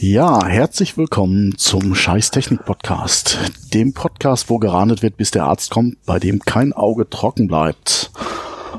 Ja, 0.00 0.44
herzlich 0.46 0.96
willkommen 0.96 1.56
zum 1.58 1.94
Scheiß 1.94 2.30
Technik 2.30 2.64
Podcast, 2.64 3.38
dem 3.74 3.92
Podcast, 3.92 4.48
wo 4.48 4.58
gerandet 4.58 5.02
wird, 5.02 5.16
bis 5.16 5.30
der 5.30 5.44
Arzt 5.44 5.70
kommt, 5.70 6.04
bei 6.06 6.18
dem 6.18 6.40
kein 6.40 6.72
Auge 6.72 7.08
trocken 7.08 7.48
bleibt. 7.48 8.10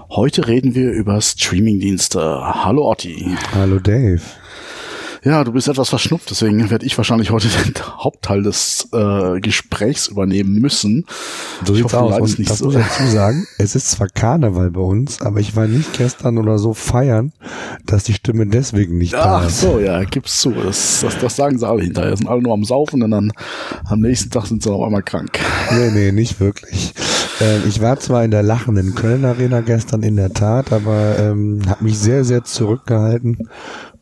Heute 0.09 0.47
reden 0.47 0.75
wir 0.75 0.91
über 0.91 1.21
Streamingdienste. 1.21 2.19
Hallo 2.63 2.89
Otti. 2.89 3.35
Hallo 3.53 3.79
Dave. 3.79 4.21
Ja, 5.23 5.45
du 5.45 5.53
bist 5.53 5.69
etwas 5.69 5.89
verschnupft, 5.89 6.29
deswegen 6.31 6.69
werde 6.69 6.85
ich 6.85 6.97
wahrscheinlich 6.97 7.31
heute 7.31 7.47
den 7.65 7.73
Hauptteil 7.97 8.43
des 8.43 8.89
äh, 8.91 9.39
Gesprächs 9.39 10.07
übernehmen 10.07 10.59
müssen. 10.59 11.05
So 11.65 11.75
sieht's 11.75 11.93
aus. 11.93 12.19
Und 12.19 12.39
nicht 12.39 12.51
das 12.51 12.59
so. 12.59 12.65
muss 12.65 12.75
ich 12.75 12.81
dazu 12.81 13.07
sagen, 13.07 13.47
es 13.57 13.75
ist 13.75 13.91
zwar 13.91 14.07
Karneval 14.09 14.71
bei 14.71 14.81
uns, 14.81 15.21
aber 15.21 15.39
ich 15.39 15.55
war 15.55 15.67
nicht 15.67 15.93
gestern 15.93 16.37
oder 16.37 16.57
so 16.57 16.73
feiern, 16.73 17.31
dass 17.85 18.03
die 18.03 18.13
Stimme 18.13 18.45
deswegen 18.47 18.97
nicht 18.97 19.13
da 19.13 19.43
Ach 19.45 19.49
so, 19.49 19.79
ja, 19.79 20.03
gib's 20.03 20.39
zu. 20.39 20.51
Das, 20.51 21.01
das, 21.01 21.17
das 21.17 21.35
sagen 21.35 21.57
sie 21.57 21.67
alle 21.67 21.83
hinterher. 21.83 22.17
Sind 22.17 22.27
alle 22.27 22.41
nur 22.41 22.53
am 22.53 22.65
Saufen 22.65 23.01
und 23.01 23.11
dann 23.11 23.31
am 23.85 24.01
nächsten 24.01 24.29
Tag 24.29 24.47
sind 24.47 24.61
sie 24.61 24.69
noch 24.69 24.83
einmal 24.85 25.03
krank. 25.03 25.39
Nee, 25.71 25.91
nee, 25.91 26.11
nicht 26.11 26.41
wirklich. 26.41 26.93
Ähm, 27.39 27.61
ich 27.67 27.81
war 27.81 27.97
zwar 27.99 28.25
in 28.25 28.31
der 28.31 28.43
lachenden 28.43 28.93
Köln 28.93 29.23
Arena 29.23 29.61
gestern 29.61 30.03
in 30.03 30.17
der 30.17 30.33
Tat, 30.33 30.73
aber 30.73 31.17
ähm, 31.17 31.61
habe 31.67 31.85
mich 31.85 31.97
sehr, 31.97 32.25
sehr 32.25 32.43
zurückgehalten 32.43 33.49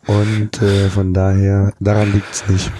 und 0.08 0.62
äh, 0.62 0.90
von 0.90 1.14
daher, 1.14 1.73
daran 1.80 2.12
liegt's 2.14 2.48
nicht. 2.48 2.72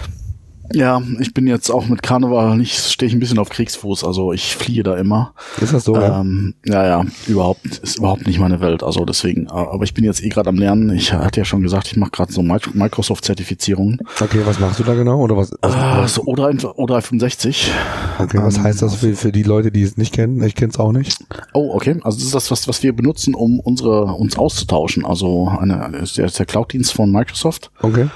Ja, 0.74 1.02
ich 1.20 1.34
bin 1.34 1.48
jetzt 1.48 1.70
auch 1.70 1.88
mit 1.88 2.04
Karneval 2.04 2.58
nicht, 2.58 2.78
stehe 2.78 3.08
ich 3.08 3.14
ein 3.14 3.20
bisschen 3.20 3.40
auf 3.40 3.50
Kriegsfuß, 3.50 4.04
also 4.04 4.34
ich 4.34 4.56
fliehe 4.56 4.84
da 4.84 4.96
immer. 4.98 5.34
Ist 5.60 5.74
das 5.74 5.86
so? 5.86 5.96
Ähm, 5.96 6.56
ja, 6.66 6.86
ja, 6.86 7.06
überhaupt, 7.28 7.66
ist 7.66 7.98
überhaupt 7.98 8.28
nicht 8.28 8.40
meine 8.40 8.62
Welt, 8.62 8.84
also 8.84 9.06
deswegen, 9.06 9.48
aber 9.50 9.84
ich 9.84 9.94
bin 9.94 10.04
jetzt 10.04 10.24
eh 10.24 10.30
gerade 10.30 10.50
am 10.50 10.56
Lernen. 10.56 10.92
Ich 10.92 11.14
hatte 11.14 11.42
ja 11.42 11.46
schon 11.46 11.62
gesagt, 11.62 11.88
ich 11.88 11.98
mache 11.98 12.12
gerade 12.12 12.32
so 12.32 12.42
Microsoft-Zertifizierungen. 12.42 14.00
Okay, 14.20 14.42
was 14.46 14.60
machst 14.60 14.80
du 14.80 14.84
da 14.84 14.94
genau? 14.94 15.20
Oder 15.22 15.38
was? 15.38 15.52
Äh, 15.52 16.08
so 16.08 16.24
oder, 16.24 16.52
oder 16.78 17.02
65. 17.02 17.72
Okay, 18.20 18.40
was 18.42 18.58
ähm, 18.58 18.64
heißt 18.64 18.82
das 18.82 18.96
für, 18.96 19.16
für 19.16 19.32
die 19.32 19.44
Leute, 19.44 19.72
die 19.72 19.84
es 19.84 19.98
nicht 19.98 20.14
kennen? 20.14 20.42
Ich 20.44 20.56
kenne 20.56 20.72
es 20.72 20.80
auch 20.80 20.92
nicht. 20.92 21.18
Oh, 21.54 21.74
okay. 21.74 22.00
Also 22.04 22.18
das 22.18 22.26
ist 22.26 22.36
das, 22.36 22.52
was, 22.52 22.68
was 22.68 22.84
wir 22.84 22.96
benutzen, 22.96 23.36
um 23.36 23.60
unsere, 23.60 24.06
uns 24.06 24.38
auszutauschen. 24.38 25.06
Also 25.06 25.48
eine, 25.48 25.98
ist 25.98 26.18
der, 26.18 26.26
ist 26.26 26.40
der 26.40 26.46
Cloud-Dienst 26.46 26.94
von 26.94 27.12
Microsoft. 27.12 27.72
Okay 27.82 28.08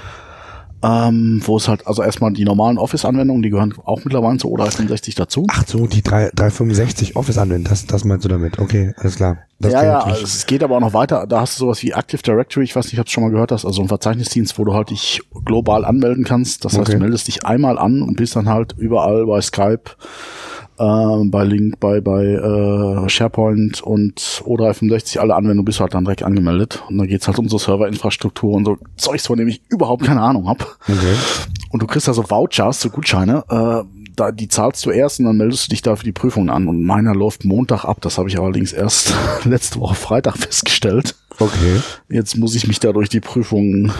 ähm, 0.82 1.40
wo 1.44 1.56
es 1.56 1.68
halt, 1.68 1.86
also 1.86 2.02
erstmal 2.02 2.32
die 2.32 2.44
normalen 2.44 2.78
Office-Anwendungen, 2.78 3.42
die 3.42 3.50
gehören 3.50 3.74
auch 3.84 4.04
mittlerweile 4.04 4.38
zu 4.38 4.48
O365 4.48 5.16
dazu. 5.16 5.46
Ach 5.50 5.64
so, 5.66 5.86
die 5.86 6.02
3, 6.02 6.30
365 6.34 7.16
Office-Anwendungen, 7.16 7.68
das, 7.68 7.86
das 7.86 8.04
meinst 8.04 8.24
du 8.24 8.28
damit? 8.28 8.58
Okay, 8.58 8.94
alles 8.98 9.16
klar. 9.16 9.38
Das 9.58 9.72
ja, 9.72 9.84
ja, 9.84 9.98
also 10.00 10.22
es 10.22 10.44
geht 10.44 10.62
aber 10.62 10.76
auch 10.76 10.80
noch 10.80 10.92
weiter. 10.92 11.26
Da 11.26 11.40
hast 11.40 11.58
du 11.58 11.64
sowas 11.64 11.82
wie 11.82 11.92
Active 11.92 12.20
Directory, 12.20 12.64
ich 12.64 12.76
weiß 12.76 12.92
nicht, 12.92 13.00
ob 13.00 13.06
du 13.06 13.12
schon 13.12 13.24
mal 13.24 13.30
gehört 13.30 13.52
hast, 13.52 13.64
also 13.64 13.80
ein 13.80 13.88
Verzeichnisdienst, 13.88 14.58
wo 14.58 14.64
du 14.64 14.74
halt 14.74 14.90
dich 14.90 15.22
global 15.46 15.86
anmelden 15.86 16.24
kannst. 16.24 16.64
Das 16.64 16.72
heißt, 16.72 16.88
okay. 16.88 16.92
du 16.92 16.98
meldest 16.98 17.28
dich 17.28 17.46
einmal 17.46 17.78
an 17.78 18.02
und 18.02 18.16
bist 18.16 18.36
dann 18.36 18.48
halt 18.48 18.74
überall 18.76 19.24
bei 19.24 19.40
Skype, 19.40 19.92
äh, 20.78 21.24
bei 21.28 21.44
Link, 21.44 21.80
bei, 21.80 22.00
bei 22.00 22.24
äh, 22.24 23.08
SharePoint 23.08 23.82
und 23.82 24.20
O365, 24.44 25.18
alle 25.18 25.34
Anwendungen 25.34 25.64
bist 25.64 25.78
du 25.78 25.82
halt 25.82 25.94
dann 25.94 26.04
direkt 26.04 26.22
angemeldet. 26.22 26.82
Und 26.88 26.98
dann 26.98 27.06
geht's 27.06 27.26
halt 27.26 27.38
um 27.38 27.48
so 27.48 27.58
Serverinfrastruktur 27.58 28.54
und 28.54 28.64
so 28.64 28.78
Zeugs, 28.96 29.26
von 29.26 29.38
dem 29.38 29.48
ich 29.48 29.62
überhaupt 29.68 30.04
keine 30.04 30.20
Ahnung 30.20 30.48
hab. 30.48 30.78
Okay. 30.82 31.14
Und 31.70 31.82
du 31.82 31.86
kriegst 31.86 32.08
da 32.08 32.14
so 32.14 32.28
Vouchers, 32.28 32.80
so 32.80 32.90
Gutscheine, 32.90 33.44
äh, 33.48 33.82
da, 34.16 34.32
die 34.32 34.48
zahlst 34.48 34.84
du 34.86 34.90
erst 34.90 35.20
und 35.20 35.26
dann 35.26 35.36
meldest 35.36 35.66
du 35.66 35.70
dich 35.70 35.82
da 35.82 35.94
für 35.94 36.04
die 36.04 36.12
Prüfung 36.12 36.48
an. 36.50 36.68
Und 36.68 36.82
meiner 36.82 37.14
läuft 37.14 37.44
Montag 37.44 37.84
ab. 37.84 37.98
Das 38.00 38.18
habe 38.18 38.28
ich 38.28 38.38
allerdings 38.38 38.72
erst 38.72 39.14
letzte 39.44 39.78
Woche 39.78 39.94
Freitag 39.94 40.38
festgestellt. 40.38 41.14
Okay. 41.38 41.80
Jetzt 42.08 42.36
muss 42.36 42.54
ich 42.54 42.66
mich 42.66 42.80
da 42.80 42.92
durch 42.92 43.10
die 43.10 43.20
Prüfung 43.20 43.92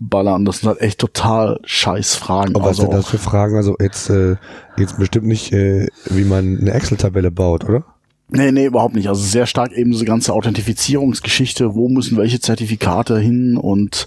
ballern. 0.00 0.44
Das 0.44 0.60
sind 0.60 0.68
halt 0.68 0.80
echt 0.80 0.98
total 0.98 1.60
scheiß 1.64 2.16
Fragen. 2.16 2.54
Aber 2.54 2.64
was 2.64 2.78
also, 2.78 2.82
sind 2.82 2.94
das 2.94 3.08
für 3.08 3.18
Fragen? 3.18 3.56
Also 3.56 3.76
jetzt, 3.80 4.10
äh, 4.10 4.36
jetzt 4.76 4.98
bestimmt 4.98 5.26
nicht, 5.26 5.52
äh, 5.52 5.88
wie 6.06 6.24
man 6.24 6.58
eine 6.60 6.72
Excel-Tabelle 6.72 7.30
baut, 7.30 7.64
oder? 7.64 7.84
Nee, 8.30 8.52
nee, 8.52 8.66
überhaupt 8.66 8.94
nicht. 8.94 9.08
Also 9.08 9.22
sehr 9.22 9.46
stark 9.46 9.72
eben 9.72 9.90
diese 9.90 10.04
ganze 10.04 10.34
Authentifizierungsgeschichte, 10.34 11.74
wo 11.74 11.88
müssen 11.88 12.18
welche 12.18 12.40
Zertifikate 12.40 13.18
hin 13.18 13.56
und 13.56 14.06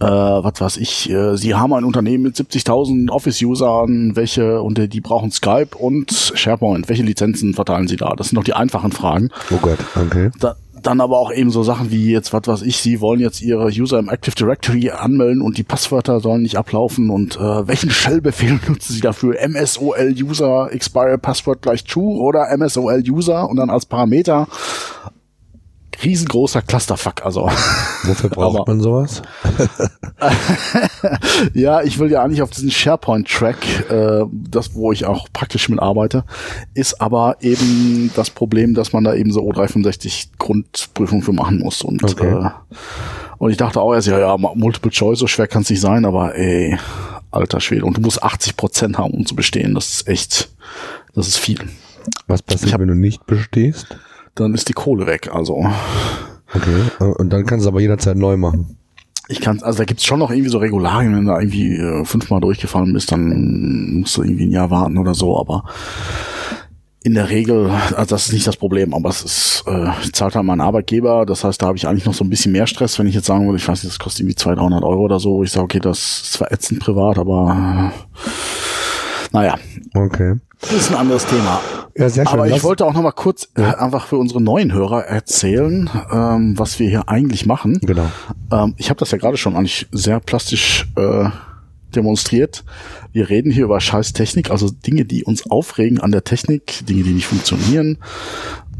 äh, 0.00 0.04
was 0.04 0.60
weiß 0.60 0.76
ich, 0.76 1.08
äh, 1.08 1.36
sie 1.38 1.54
haben 1.54 1.72
ein 1.72 1.84
Unternehmen 1.84 2.24
mit 2.24 2.36
70.000 2.36 3.08
Office-Usern, 3.08 4.16
welche 4.16 4.60
und 4.60 4.78
äh, 4.78 4.86
die 4.86 5.00
brauchen 5.00 5.30
Skype 5.30 5.78
und 5.78 6.12
SharePoint, 6.34 6.90
welche 6.90 7.04
Lizenzen 7.04 7.54
verteilen 7.54 7.88
sie 7.88 7.96
da? 7.96 8.14
Das 8.14 8.28
sind 8.28 8.36
doch 8.36 8.44
die 8.44 8.52
einfachen 8.52 8.92
Fragen. 8.92 9.30
Oh 9.50 9.58
Gott, 9.62 9.78
okay. 9.96 10.30
Da, 10.40 10.56
dann 10.86 11.00
aber 11.00 11.18
auch 11.18 11.32
eben 11.32 11.50
so 11.50 11.62
Sachen 11.62 11.90
wie 11.90 12.10
jetzt, 12.10 12.32
was 12.32 12.46
weiß 12.46 12.62
ich, 12.62 12.78
sie 12.78 13.00
wollen 13.00 13.20
jetzt 13.20 13.42
ihre 13.42 13.66
User 13.66 13.98
im 13.98 14.08
Active 14.08 14.34
Directory 14.34 14.90
anmelden 14.90 15.42
und 15.42 15.58
die 15.58 15.62
Passwörter 15.62 16.20
sollen 16.20 16.42
nicht 16.42 16.56
ablaufen 16.56 17.10
und 17.10 17.36
äh, 17.36 17.66
welchen 17.66 17.90
Shell-Befehl 17.90 18.60
nutzen 18.68 18.92
sie 18.92 19.00
dafür? 19.00 19.36
MSOL 19.48 20.14
User 20.20 20.68
expire 20.72 21.18
Password 21.18 21.62
gleich 21.62 21.84
true 21.84 22.20
oder 22.20 22.46
MSOL 22.56 23.02
User 23.08 23.48
und 23.48 23.56
dann 23.56 23.70
als 23.70 23.86
Parameter 23.86 24.46
riesengroßer 26.04 26.62
Clusterfuck, 26.62 27.24
also. 27.24 27.50
Wofür 28.04 28.30
braucht 28.30 28.68
man 28.68 28.80
sowas? 28.80 29.22
ja, 31.54 31.82
ich 31.82 31.98
will 31.98 32.10
ja 32.10 32.22
eigentlich 32.22 32.42
auf 32.42 32.50
diesen 32.50 32.70
SharePoint-Track, 32.70 33.90
äh, 33.90 34.24
das, 34.30 34.74
wo 34.74 34.92
ich 34.92 35.06
auch 35.06 35.28
praktisch 35.32 35.68
mit 35.68 35.80
arbeite, 35.80 36.24
ist 36.74 37.00
aber 37.00 37.36
eben 37.40 38.10
das 38.14 38.30
Problem, 38.30 38.74
dass 38.74 38.92
man 38.92 39.04
da 39.04 39.14
eben 39.14 39.32
so 39.32 39.40
O365 39.42 40.28
Grundprüfung 40.38 41.22
für 41.22 41.32
machen 41.32 41.58
muss 41.58 41.82
und, 41.82 42.04
okay. 42.04 42.46
äh, 42.46 42.50
und 43.38 43.50
ich 43.50 43.56
dachte 43.56 43.80
auch 43.80 43.92
erst, 43.92 44.08
ja, 44.08 44.18
ja, 44.18 44.36
Multiple 44.36 44.90
Choice, 44.90 45.18
so 45.18 45.26
schwer 45.26 45.46
kann 45.46 45.62
es 45.62 45.70
nicht 45.70 45.80
sein, 45.80 46.04
aber 46.04 46.34
ey, 46.36 46.78
alter 47.34 47.60
Schwede. 47.60 47.84
Und 47.84 47.96
du 47.96 48.00
musst 48.00 48.22
80 48.22 48.56
Prozent 48.56 48.98
haben, 48.98 49.12
um 49.12 49.26
zu 49.26 49.34
bestehen. 49.34 49.74
Das 49.74 49.88
ist 49.88 50.08
echt, 50.08 50.50
das 51.14 51.28
ist 51.28 51.38
viel. 51.38 51.58
Was 52.26 52.42
passiert, 52.42 52.72
hab, 52.72 52.80
wenn 52.80 52.88
du 52.88 52.94
nicht 52.94 53.26
bestehst? 53.26 53.98
Dann 54.34 54.54
ist 54.54 54.68
die 54.68 54.72
Kohle 54.72 55.06
weg. 55.06 55.30
Also. 55.32 55.66
Okay. 56.52 57.12
Und 57.18 57.32
dann 57.32 57.46
kannst 57.46 57.66
du 57.66 57.70
aber 57.70 57.80
jederzeit 57.80 58.16
neu 58.16 58.36
machen. 58.36 58.78
Ich 59.28 59.40
kann, 59.40 59.62
also 59.62 59.78
da 59.78 59.84
gibt's 59.84 60.04
schon 60.04 60.18
noch 60.18 60.30
irgendwie 60.30 60.50
so 60.50 60.58
Regularien, 60.58 61.16
wenn 61.16 61.24
du 61.24 61.32
irgendwie 61.32 61.76
äh, 61.76 62.04
fünfmal 62.04 62.40
durchgefallen 62.40 62.92
bist, 62.92 63.10
dann 63.10 64.00
musst 64.00 64.16
du 64.18 64.22
irgendwie 64.22 64.44
ein 64.44 64.50
Jahr 64.50 64.70
warten 64.70 64.98
oder 64.98 65.14
so, 65.14 65.38
aber 65.40 65.64
in 67.02 67.14
der 67.14 67.30
Regel, 67.30 67.70
also 67.70 68.14
das 68.14 68.26
ist 68.26 68.32
nicht 68.34 68.46
das 68.46 68.56
Problem, 68.56 68.92
aber 68.92 69.08
es 69.08 69.22
ist, 69.22 69.64
äh, 69.66 69.90
zahlt 70.12 70.34
halt 70.34 70.44
mein 70.44 70.60
Arbeitgeber, 70.60 71.24
das 71.24 71.42
heißt, 71.42 71.60
da 71.60 71.66
habe 71.66 71.78
ich 71.78 71.86
eigentlich 71.86 72.04
noch 72.04 72.12
so 72.12 72.22
ein 72.22 72.30
bisschen 72.30 72.52
mehr 72.52 72.66
Stress, 72.66 72.98
wenn 72.98 73.06
ich 73.06 73.14
jetzt 73.14 73.26
sagen 73.26 73.46
würde, 73.46 73.56
ich 73.56 73.66
weiß 73.66 73.82
nicht, 73.82 73.94
das 73.94 73.98
kostet 73.98 74.20
irgendwie 74.20 74.36
200, 74.36 74.60
300 74.60 74.84
Euro 74.84 75.02
oder 75.02 75.18
so, 75.18 75.42
ich 75.42 75.52
sage, 75.52 75.64
okay, 75.64 75.80
das 75.80 75.98
ist 75.98 76.32
zwar 76.34 76.52
ätzend 76.52 76.80
privat, 76.80 77.18
aber 77.18 77.92
äh, 77.92 78.28
naja. 79.32 79.58
Okay. 79.94 80.34
Das 80.60 80.72
ist 80.72 80.90
ein 80.90 80.96
anderes 80.96 81.24
Thema. 81.26 81.60
Ja, 81.96 82.08
sehr 82.08 82.26
schön. 82.26 82.32
Aber 82.34 82.48
ich 82.48 82.62
wollte 82.64 82.84
auch 82.84 82.92
noch 82.92 83.02
mal 83.02 83.12
kurz 83.12 83.48
äh, 83.56 83.62
einfach 83.62 84.06
für 84.06 84.16
unsere 84.16 84.40
neuen 84.40 84.72
Hörer 84.72 85.04
erzählen, 85.04 85.88
ähm, 86.12 86.58
was 86.58 86.78
wir 86.80 86.88
hier 86.88 87.08
eigentlich 87.08 87.46
machen. 87.46 87.78
Genau. 87.82 88.10
Ähm, 88.50 88.74
ich 88.76 88.90
habe 88.90 88.98
das 88.98 89.12
ja 89.12 89.18
gerade 89.18 89.36
schon 89.36 89.54
eigentlich 89.56 89.86
sehr 89.92 90.18
plastisch 90.20 90.88
äh, 90.96 91.28
demonstriert. 91.94 92.64
Wir 93.12 93.28
reden 93.28 93.52
hier 93.52 93.64
über 93.64 93.80
Scheißtechnik, 93.80 94.50
also 94.50 94.68
Dinge, 94.70 95.04
die 95.04 95.22
uns 95.22 95.48
aufregen 95.48 96.00
an 96.00 96.10
der 96.10 96.24
Technik, 96.24 96.84
Dinge, 96.86 97.04
die 97.04 97.12
nicht 97.12 97.26
funktionieren 97.26 97.98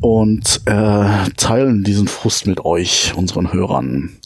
und 0.01 0.63
äh, 0.67 1.31
teilen 1.37 1.85
diesen 1.85 2.09
Frust 2.09 2.47
mit 2.47 2.65
euch, 2.65 3.15
unseren 3.17 3.53
Hörern. 3.53 4.17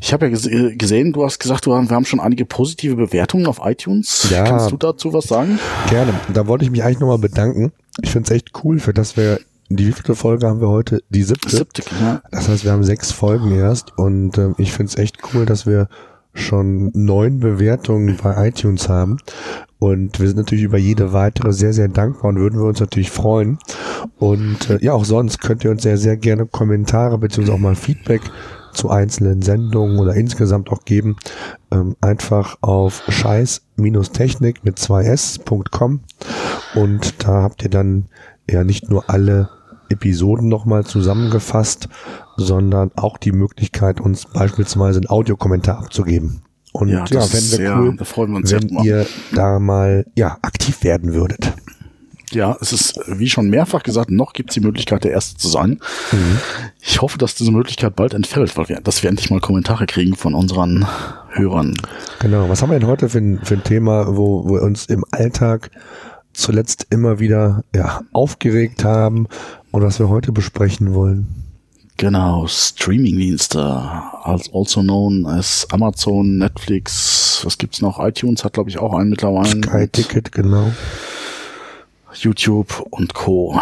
Ich 0.00 0.12
habe 0.12 0.26
ja 0.26 0.30
gese 0.30 0.76
gesehen, 0.76 1.12
du 1.12 1.24
hast 1.24 1.38
gesagt, 1.38 1.66
wir 1.66 1.74
haben 1.74 2.04
schon 2.04 2.20
einige 2.20 2.44
positive 2.44 2.96
Bewertungen 2.96 3.46
auf 3.46 3.60
iTunes. 3.62 4.28
Ja, 4.30 4.44
Kannst 4.44 4.70
du 4.70 4.76
dazu 4.76 5.12
was 5.12 5.24
sagen? 5.24 5.58
Gerne. 5.90 6.12
Da 6.32 6.46
wollte 6.46 6.64
ich 6.64 6.70
mich 6.70 6.82
eigentlich 6.84 7.00
nochmal 7.00 7.18
bedanken. 7.18 7.72
Ich 8.02 8.10
finde 8.10 8.26
es 8.28 8.36
echt 8.36 8.52
cool, 8.62 8.78
für 8.78 8.92
das 8.92 9.16
wir 9.16 9.40
die 9.68 9.88
wievielte 9.88 10.14
Folge 10.14 10.46
haben 10.46 10.60
wir 10.60 10.68
heute? 10.68 11.02
Die 11.08 11.24
siebte. 11.24 11.56
siebte 11.56 11.82
ja. 12.00 12.22
Das 12.30 12.48
heißt, 12.48 12.64
wir 12.64 12.70
haben 12.70 12.84
sechs 12.84 13.10
Folgen 13.10 13.50
erst 13.50 13.98
und 13.98 14.38
äh, 14.38 14.50
ich 14.58 14.72
finde 14.72 14.90
es 14.90 14.96
echt 14.96 15.18
cool, 15.34 15.44
dass 15.44 15.66
wir 15.66 15.88
schon 16.34 16.90
neun 16.94 17.40
Bewertungen 17.40 18.16
bei 18.22 18.48
iTunes 18.48 18.88
haben. 18.88 19.16
Und 19.78 20.20
wir 20.20 20.28
sind 20.28 20.36
natürlich 20.36 20.64
über 20.64 20.78
jede 20.78 21.12
weitere 21.12 21.52
sehr, 21.52 21.72
sehr 21.72 21.88
dankbar 21.88 22.30
und 22.30 22.38
würden 22.38 22.58
wir 22.58 22.66
uns 22.66 22.80
natürlich 22.80 23.10
freuen. 23.10 23.58
Und 24.18 24.70
äh, 24.70 24.78
ja, 24.80 24.92
auch 24.92 25.04
sonst 25.04 25.40
könnt 25.40 25.64
ihr 25.64 25.70
uns 25.70 25.82
sehr, 25.82 25.98
sehr 25.98 26.16
gerne 26.16 26.46
Kommentare 26.46 27.18
beziehungsweise 27.18 27.54
auch 27.54 27.60
mal 27.60 27.74
Feedback 27.74 28.22
zu 28.76 28.90
einzelnen 28.90 29.42
Sendungen 29.42 29.98
oder 29.98 30.14
insgesamt 30.14 30.70
auch 30.70 30.84
geben, 30.84 31.16
ähm, 31.72 31.96
einfach 32.00 32.58
auf 32.60 33.02
scheiß-technik 33.08 34.64
mit 34.64 34.78
2s.com 34.78 36.00
und 36.74 37.24
da 37.24 37.42
habt 37.42 37.62
ihr 37.62 37.70
dann 37.70 38.06
ja 38.48 38.64
nicht 38.64 38.90
nur 38.90 39.08
alle 39.08 39.48
Episoden 39.88 40.48
nochmal 40.48 40.84
zusammengefasst, 40.84 41.88
sondern 42.36 42.90
auch 42.96 43.18
die 43.18 43.32
Möglichkeit, 43.32 44.00
uns 44.00 44.26
beispielsweise 44.26 44.98
einen 44.98 45.08
Audiokommentar 45.08 45.78
abzugeben. 45.78 46.42
Und 46.72 46.88
ja, 46.88 47.04
ja 47.06 47.20
wenn 47.20 47.58
wir 47.58 47.78
cool, 47.78 48.28
wir 48.28 48.60
wenn 48.60 48.84
ihr 48.84 49.06
da 49.34 49.58
mal 49.58 50.04
ja 50.14 50.36
aktiv 50.42 50.82
werden 50.82 51.14
würdet. 51.14 51.52
Ja, 52.32 52.56
es 52.60 52.72
ist, 52.72 52.98
wie 53.06 53.28
schon 53.28 53.50
mehrfach 53.50 53.82
gesagt, 53.82 54.10
noch 54.10 54.32
gibt 54.32 54.50
es 54.50 54.54
die 54.54 54.60
Möglichkeit, 54.60 55.04
der 55.04 55.12
Erste 55.12 55.36
zu 55.36 55.48
sein. 55.48 55.80
Mhm. 56.10 56.38
Ich 56.80 57.00
hoffe, 57.00 57.18
dass 57.18 57.36
diese 57.36 57.52
Möglichkeit 57.52 57.94
bald 57.94 58.14
entfällt, 58.14 58.56
weil 58.56 58.68
wir, 58.68 58.80
dass 58.80 59.02
wir 59.02 59.10
endlich 59.10 59.30
mal 59.30 59.40
Kommentare 59.40 59.86
kriegen 59.86 60.16
von 60.16 60.34
unseren 60.34 60.86
Hörern. 61.30 61.74
Genau. 62.18 62.48
Was 62.48 62.62
haben 62.62 62.70
wir 62.70 62.78
denn 62.78 62.88
heute 62.88 63.08
für 63.08 63.18
ein, 63.18 63.40
für 63.44 63.54
ein 63.54 63.64
Thema, 63.64 64.16
wo 64.16 64.44
wir 64.48 64.62
uns 64.62 64.86
im 64.86 65.04
Alltag 65.12 65.70
zuletzt 66.32 66.86
immer 66.90 67.18
wieder 67.20 67.62
ja, 67.74 68.02
aufgeregt 68.12 68.84
haben 68.84 69.28
und 69.70 69.82
was 69.82 69.98
wir 69.98 70.08
heute 70.08 70.32
besprechen 70.32 70.94
wollen? 70.94 71.26
Genau, 71.98 72.46
Streamingdienste, 72.46 73.62
also 74.22 74.82
known 74.82 75.24
as 75.24 75.66
Amazon, 75.70 76.36
Netflix, 76.36 77.40
was 77.42 77.56
gibt's 77.56 77.80
noch? 77.80 77.98
iTunes 77.98 78.44
hat 78.44 78.52
glaube 78.52 78.68
ich 78.68 78.78
auch 78.78 78.92
einen 78.92 79.08
mittlerweile. 79.08 79.62
Sky 79.62 79.88
Ticket, 79.88 80.30
genau. 80.30 80.72
YouTube 82.18 82.86
und 82.90 83.14
Co. 83.14 83.60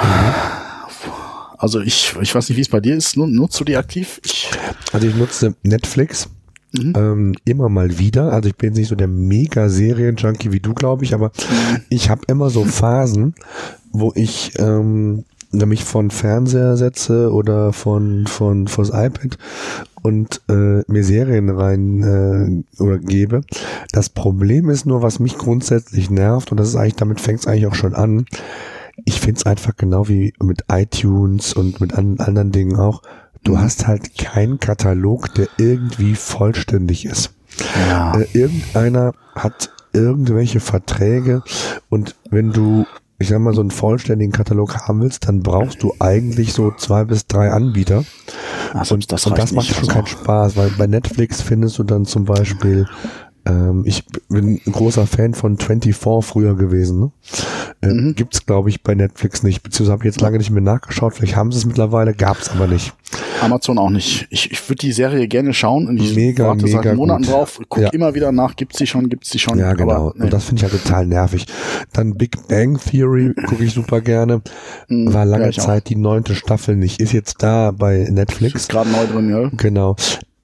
Also 1.58 1.80
ich, 1.80 2.14
ich 2.20 2.34
weiß 2.34 2.48
nicht, 2.48 2.58
wie 2.58 2.62
es 2.62 2.68
bei 2.68 2.80
dir 2.80 2.94
ist. 2.94 3.16
Nutzt 3.16 3.58
du 3.58 3.64
die 3.64 3.76
aktiv? 3.76 4.20
Ich 4.24 4.50
also 4.92 5.06
ich 5.06 5.14
nutze 5.14 5.54
Netflix. 5.62 6.28
Mhm. 6.72 6.92
Ähm, 6.96 7.34
immer 7.44 7.68
mal 7.68 7.98
wieder. 7.98 8.32
Also 8.32 8.48
ich 8.48 8.56
bin 8.56 8.72
nicht 8.72 8.88
so 8.88 8.96
der 8.96 9.08
mega 9.08 9.68
Serien-Junkie 9.68 10.52
wie 10.52 10.60
du, 10.60 10.74
glaube 10.74 11.04
ich, 11.04 11.14
aber 11.14 11.28
mhm. 11.28 11.82
ich 11.88 12.10
habe 12.10 12.22
immer 12.26 12.50
so 12.50 12.64
Phasen, 12.64 13.34
wo 13.92 14.12
ich 14.14 14.52
ähm, 14.58 15.24
mich 15.66 15.84
von 15.84 16.10
Fernseher 16.10 16.76
setze 16.76 17.32
oder 17.32 17.72
von 17.72 18.26
von 18.26 18.68
vors 18.68 18.90
iPad 18.90 19.38
und 20.02 20.42
äh, 20.48 20.82
mir 20.86 21.04
Serien 21.04 21.48
rein 21.48 22.64
äh, 22.78 22.82
oder 22.82 22.98
gebe. 22.98 23.40
Das 23.92 24.10
Problem 24.10 24.68
ist 24.68 24.84
nur, 24.84 25.02
was 25.02 25.18
mich 25.18 25.38
grundsätzlich 25.38 26.10
nervt 26.10 26.50
und 26.50 26.58
das 26.58 26.68
ist 26.68 26.76
eigentlich 26.76 26.96
damit 26.96 27.20
fängt 27.20 27.40
es 27.40 27.46
eigentlich 27.46 27.66
auch 27.66 27.74
schon 27.74 27.94
an. 27.94 28.26
Ich 29.04 29.20
finde 29.20 29.38
es 29.38 29.46
einfach 29.46 29.76
genau 29.76 30.08
wie 30.08 30.34
mit 30.40 30.64
iTunes 30.70 31.54
und 31.54 31.80
mit 31.80 31.94
an, 31.94 32.18
anderen 32.18 32.52
Dingen 32.52 32.76
auch. 32.76 33.02
Du 33.42 33.58
hast 33.58 33.86
halt 33.86 34.16
keinen 34.16 34.58
Katalog, 34.58 35.34
der 35.34 35.48
irgendwie 35.58 36.14
vollständig 36.14 37.04
ist. 37.04 37.32
Ja. 37.88 38.18
Äh, 38.18 38.26
irgendeiner 38.32 39.12
hat 39.34 39.70
irgendwelche 39.94 40.60
Verträge 40.60 41.42
und 41.88 42.16
wenn 42.30 42.52
du 42.52 42.84
ich 43.18 43.28
sag 43.28 43.38
mal, 43.38 43.54
so 43.54 43.60
einen 43.60 43.70
vollständigen 43.70 44.32
Katalog 44.32 44.76
haben 44.76 45.00
willst, 45.00 45.28
dann 45.28 45.42
brauchst 45.42 45.82
du 45.82 45.94
eigentlich 46.00 46.52
so 46.52 46.72
zwei 46.72 47.04
bis 47.04 47.26
drei 47.26 47.50
Anbieter. 47.50 48.04
Also 48.72 48.96
und 48.96 49.12
das, 49.12 49.26
und 49.26 49.38
das 49.38 49.52
macht 49.52 49.68
schon 49.68 49.78
also. 49.78 49.92
keinen 49.92 50.06
Spaß, 50.06 50.56
weil 50.56 50.70
bei 50.70 50.86
Netflix 50.88 51.40
findest 51.40 51.78
du 51.78 51.84
dann 51.84 52.06
zum 52.06 52.24
Beispiel 52.24 52.86
ähm, 53.46 53.82
ich 53.86 54.04
bin 54.28 54.60
ein 54.66 54.72
großer 54.72 55.06
Fan 55.06 55.34
von 55.34 55.58
24 55.58 55.94
früher 56.24 56.56
gewesen. 56.56 57.00
Ne? 57.00 57.10
Äh, 57.82 57.92
mhm. 57.92 58.14
Gibt's 58.14 58.46
glaube 58.46 58.70
ich 58.70 58.82
bei 58.82 58.94
Netflix 58.94 59.42
nicht, 59.42 59.62
beziehungsweise 59.62 59.92
habe 59.92 60.02
ich 60.04 60.14
jetzt 60.14 60.20
lange 60.20 60.38
nicht 60.38 60.50
mehr 60.50 60.62
nachgeschaut. 60.62 61.14
Vielleicht 61.14 61.36
haben 61.36 61.52
sie 61.52 61.58
es 61.58 61.66
mittlerweile, 61.66 62.14
gab's 62.14 62.50
aber 62.50 62.66
nicht. 62.66 62.94
Amazon 63.42 63.78
auch 63.78 63.90
nicht. 63.90 64.26
Ich, 64.30 64.50
ich 64.50 64.68
würde 64.68 64.80
die 64.80 64.92
Serie 64.92 65.28
gerne 65.28 65.52
schauen 65.52 65.86
und 65.88 65.98
ich 65.98 66.14
mega, 66.14 66.48
warte 66.48 66.64
mega 66.64 66.82
seit 66.82 66.96
Monaten 66.96 67.24
gut. 67.24 67.32
drauf, 67.32 67.60
guck 67.68 67.82
ja. 67.82 67.88
immer 67.90 68.14
wieder 68.14 68.32
nach, 68.32 68.56
gibt's 68.56 68.78
die 68.78 68.86
schon, 68.86 69.08
gibt's 69.08 69.30
die 69.30 69.38
schon. 69.38 69.58
Ja, 69.58 69.74
genau. 69.74 69.92
Aber, 69.92 70.12
nee. 70.16 70.24
Und 70.24 70.32
das 70.32 70.44
finde 70.44 70.64
ich 70.64 70.72
halt 70.72 70.82
total 70.82 71.06
nervig. 71.06 71.46
Dann 71.92 72.14
Big 72.14 72.48
Bang 72.48 72.78
Theory 72.78 73.34
gucke 73.46 73.64
ich 73.64 73.74
super 73.74 74.00
gerne. 74.00 74.40
Mhm, 74.88 75.12
War 75.12 75.26
lange 75.26 75.46
ja, 75.46 75.52
Zeit 75.52 75.82
auch. 75.82 75.88
die 75.88 75.96
neunte 75.96 76.34
Staffel 76.34 76.76
nicht. 76.76 77.00
Ist 77.00 77.12
jetzt 77.12 77.42
da 77.42 77.70
bei 77.72 78.08
Netflix. 78.10 78.54
Ist 78.54 78.70
gerade 78.70 78.90
neu 78.90 79.06
drin, 79.06 79.30
ja. 79.30 79.50
Genau 79.56 79.96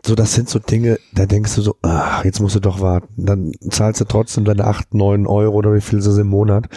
so, 0.05 0.15
das 0.15 0.33
sind 0.33 0.49
so 0.49 0.59
Dinge, 0.59 0.99
da 1.13 1.27
denkst 1.27 1.55
du 1.57 1.63
so, 1.63 1.77
ach, 1.83 2.25
jetzt 2.25 2.41
musst 2.41 2.57
du 2.57 2.61
doch 2.61 2.81
warten. 2.81 3.09
Dann 3.17 3.53
zahlst 3.69 4.01
du 4.01 4.07
trotzdem 4.07 4.45
deine 4.45 4.65
acht, 4.65 4.95
neun 4.95 5.27
Euro 5.27 5.57
oder 5.57 5.75
wie 5.75 5.83
viel 5.83 5.99
ist 5.99 6.07
es 6.07 6.17
im 6.17 6.29
Monat. 6.29 6.69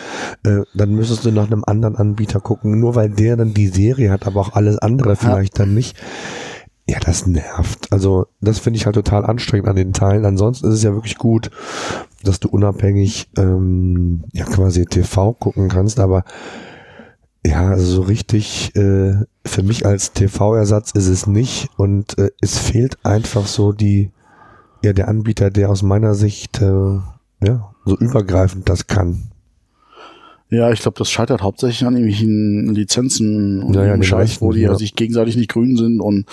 Äh, 0.44 0.62
dann 0.74 0.94
müsstest 0.94 1.24
du 1.24 1.32
nach 1.32 1.48
einem 1.48 1.64
anderen 1.66 1.96
Anbieter 1.96 2.42
gucken, 2.42 2.80
nur 2.80 2.96
weil 2.96 3.10
der 3.10 3.38
dann 3.38 3.54
die 3.54 3.70
Serie 3.70 4.12
hat, 4.12 4.28
aber 4.28 4.42
auch 4.42 4.54
alles 4.54 4.78
andere 4.78 5.16
vielleicht 5.16 5.58
ja. 5.58 5.66
dann 5.66 5.74
nicht. 5.74 5.96
Ja, 6.86 7.00
das 7.00 7.26
nervt. 7.26 7.94
Also, 7.94 8.28
das 8.42 8.60
finde 8.60 8.78
ich 8.78 8.86
halt 8.86 8.96
total 8.96 9.26
anstrengend 9.26 9.70
an 9.70 9.78
den 9.78 9.94
Teilen. 9.94 10.26
Ansonsten 10.26 10.68
ist 10.68 10.74
es 10.74 10.84
ja 10.84 10.94
wirklich 10.94 11.18
gut, 11.18 11.50
dass 12.24 12.42
du 12.42 12.50
unabhängig 12.50 13.30
ähm, 13.38 14.26
ja 14.34 14.44
quasi 14.44 14.86
TV 14.86 15.32
gucken 15.32 15.70
kannst, 15.70 16.02
aber 16.02 16.26
ja, 17.46 17.70
also 17.70 17.86
so 17.86 18.02
richtig 18.04 18.76
äh, 18.76 19.16
für 19.46 19.64
mich 19.64 19.86
als 19.86 20.14
TV-Ersatz 20.14 20.92
ist 20.92 21.08
es 21.08 21.28
nicht 21.28 21.70
und 21.78 22.18
äh, 22.18 22.32
es 22.42 22.58
fehlt 22.58 23.06
einfach 23.06 23.48
so 23.48 23.74
die 23.74 24.12
ja 24.84 24.94
der 24.94 25.08
Anbieter, 25.08 25.50
der 25.50 25.70
aus 25.70 25.84
meiner 25.84 26.16
Sicht 26.16 26.62
äh, 26.62 27.00
ja 27.44 27.74
so 27.86 27.98
übergreifend 27.98 28.70
das 28.70 28.88
kann. 28.88 29.33
Ja, 30.54 30.72
ich 30.72 30.82
glaube, 30.82 31.00
das 31.00 31.10
scheitert 31.10 31.42
hauptsächlich 31.42 31.84
an 31.84 31.96
irgendwelchen 31.96 32.76
Lizenzen 32.76 33.64
und 33.64 33.76
ja, 33.76 33.86
ja, 33.86 34.04
Scheiß, 34.04 34.40
wo 34.40 34.52
die 34.52 34.62
ja. 34.62 34.76
sich 34.76 34.96
gegenseitig 34.96 35.36
nicht 35.36 35.50
grün 35.50 35.76
sind. 35.78 36.00
Und 36.00 36.26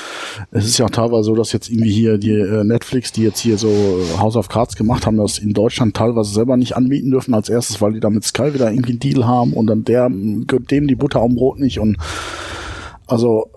es 0.51 0.67
ist 0.67 0.77
ja 0.77 0.85
auch 0.85 0.91
teilweise 0.91 1.25
so, 1.25 1.35
dass 1.35 1.53
jetzt 1.53 1.71
irgendwie 1.71 1.91
hier 1.91 2.19
die 2.19 2.33
äh, 2.33 2.63
Netflix, 2.63 3.13
die 3.13 3.23
jetzt 3.23 3.39
hier 3.39 3.57
so 3.57 3.71
House 4.19 4.37
of 4.37 4.49
Cards 4.49 4.77
gemacht 4.77 5.07
haben, 5.07 5.17
das 5.17 5.39
in 5.39 5.55
Deutschland 5.55 5.97
teilweise 5.97 6.35
selber 6.35 6.59
nicht 6.59 6.77
anbieten 6.77 7.11
dürfen 7.11 7.33
als 7.33 7.49
erstes, 7.49 7.81
weil 7.81 7.95
die 7.95 8.01
da 8.01 8.11
mit 8.11 8.25
Sky 8.25 8.53
wieder 8.53 8.71
irgendwie 8.71 8.93
einen 8.93 9.01
Deal 9.01 9.27
haben 9.27 9.55
und 9.55 9.67
dann 9.69 9.85
der 9.85 10.11
dem 10.11 10.87
die 10.87 10.97
Butter 10.97 11.23
am 11.23 11.35
Brot 11.35 11.59
nicht. 11.59 11.79
Und 11.79 11.97
also 13.07 13.51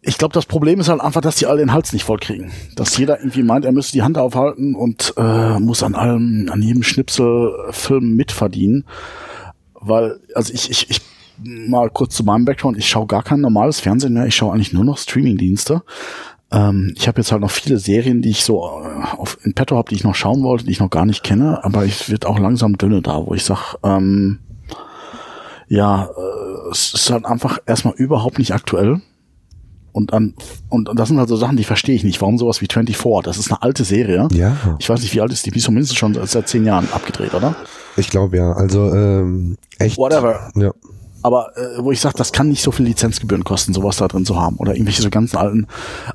ich 0.00 0.18
glaube, 0.18 0.34
das 0.34 0.46
Problem 0.46 0.80
ist 0.80 0.88
halt 0.88 1.00
einfach, 1.00 1.20
dass 1.20 1.36
die 1.36 1.46
alle 1.46 1.58
den 1.58 1.72
Hals 1.72 1.92
nicht 1.92 2.04
voll 2.04 2.18
kriegen. 2.18 2.50
Dass 2.74 2.98
jeder 2.98 3.20
irgendwie 3.20 3.44
meint, 3.44 3.64
er 3.64 3.70
müsste 3.70 3.92
die 3.92 4.02
Hand 4.02 4.18
aufhalten 4.18 4.74
und 4.74 5.14
äh, 5.16 5.60
muss 5.60 5.84
an 5.84 5.94
allem, 5.94 6.48
an 6.50 6.60
jedem 6.60 6.82
Schnipselfilm 6.82 8.16
mitverdienen 8.16 8.84
weil, 9.82 10.20
also 10.34 10.52
ich, 10.52 10.70
ich, 10.70 10.90
ich 10.90 11.00
mal 11.42 11.90
kurz 11.90 12.14
zu 12.14 12.24
meinem 12.24 12.44
Background, 12.44 12.78
ich 12.78 12.88
schaue 12.88 13.06
gar 13.06 13.22
kein 13.22 13.40
normales 13.40 13.80
Fernsehen 13.80 14.14
mehr, 14.14 14.26
ich 14.26 14.36
schaue 14.36 14.52
eigentlich 14.52 14.72
nur 14.72 14.84
noch 14.84 14.98
Streamingdienste. 14.98 15.82
Ähm, 16.50 16.94
ich 16.96 17.08
habe 17.08 17.20
jetzt 17.20 17.32
halt 17.32 17.40
noch 17.40 17.50
viele 17.50 17.78
Serien, 17.78 18.22
die 18.22 18.30
ich 18.30 18.44
so 18.44 18.60
äh, 18.60 19.16
auf, 19.16 19.38
in 19.42 19.54
petto 19.54 19.76
habe, 19.76 19.88
die 19.88 19.96
ich 19.96 20.04
noch 20.04 20.14
schauen 20.14 20.42
wollte, 20.42 20.64
die 20.64 20.72
ich 20.72 20.80
noch 20.80 20.90
gar 20.90 21.06
nicht 21.06 21.22
kenne, 21.22 21.64
aber 21.64 21.84
ich 21.84 22.10
wird 22.10 22.26
auch 22.26 22.38
langsam 22.38 22.76
dünne 22.76 23.00
da, 23.02 23.26
wo 23.26 23.34
ich 23.34 23.44
sag, 23.44 23.76
ähm, 23.82 24.40
ja, 25.68 26.04
äh, 26.04 26.70
es 26.70 26.92
ist 26.92 27.10
halt 27.10 27.24
einfach 27.24 27.58
erstmal 27.66 27.94
überhaupt 27.94 28.38
nicht 28.38 28.52
aktuell. 28.52 29.00
Und 29.92 30.12
dann, 30.12 30.34
und, 30.68 30.88
und 30.88 30.98
das 30.98 31.08
sind 31.08 31.18
halt 31.18 31.28
so 31.28 31.36
Sachen, 31.36 31.56
die 31.56 31.64
verstehe 31.64 31.94
ich 31.94 32.04
nicht. 32.04 32.20
Warum 32.20 32.38
sowas 32.38 32.60
wie 32.60 32.66
24? 32.70 33.22
Das 33.24 33.38
ist 33.38 33.50
eine 33.50 33.62
alte 33.62 33.84
Serie. 33.84 34.28
Ja. 34.32 34.56
Ich 34.78 34.88
weiß 34.88 35.00
nicht, 35.02 35.14
wie 35.14 35.20
alt 35.20 35.32
ist 35.32 35.44
die? 35.44 35.50
Die 35.50 35.58
ist 35.58 35.64
zumindest 35.64 35.96
schon 35.96 36.18
seit 36.26 36.48
zehn 36.48 36.64
Jahren 36.64 36.88
abgedreht, 36.92 37.34
oder? 37.34 37.54
Ich 37.96 38.08
glaube 38.08 38.36
ja. 38.38 38.52
Also 38.52 38.92
ähm, 38.94 39.58
echt. 39.78 39.98
Whatever. 39.98 40.50
Ja. 40.54 40.72
Aber 41.22 41.56
äh, 41.56 41.82
wo 41.82 41.92
ich 41.92 42.00
sage, 42.00 42.16
das 42.18 42.32
kann 42.32 42.48
nicht 42.48 42.62
so 42.62 42.72
viel 42.72 42.86
Lizenzgebühren 42.86 43.44
kosten, 43.44 43.72
sowas 43.72 43.96
da 43.96 44.08
drin 44.08 44.24
zu 44.24 44.40
haben. 44.40 44.56
Oder 44.56 44.74
irgendwelche 44.74 45.02
so 45.02 45.10
ganz 45.10 45.34
alten, 45.34 45.66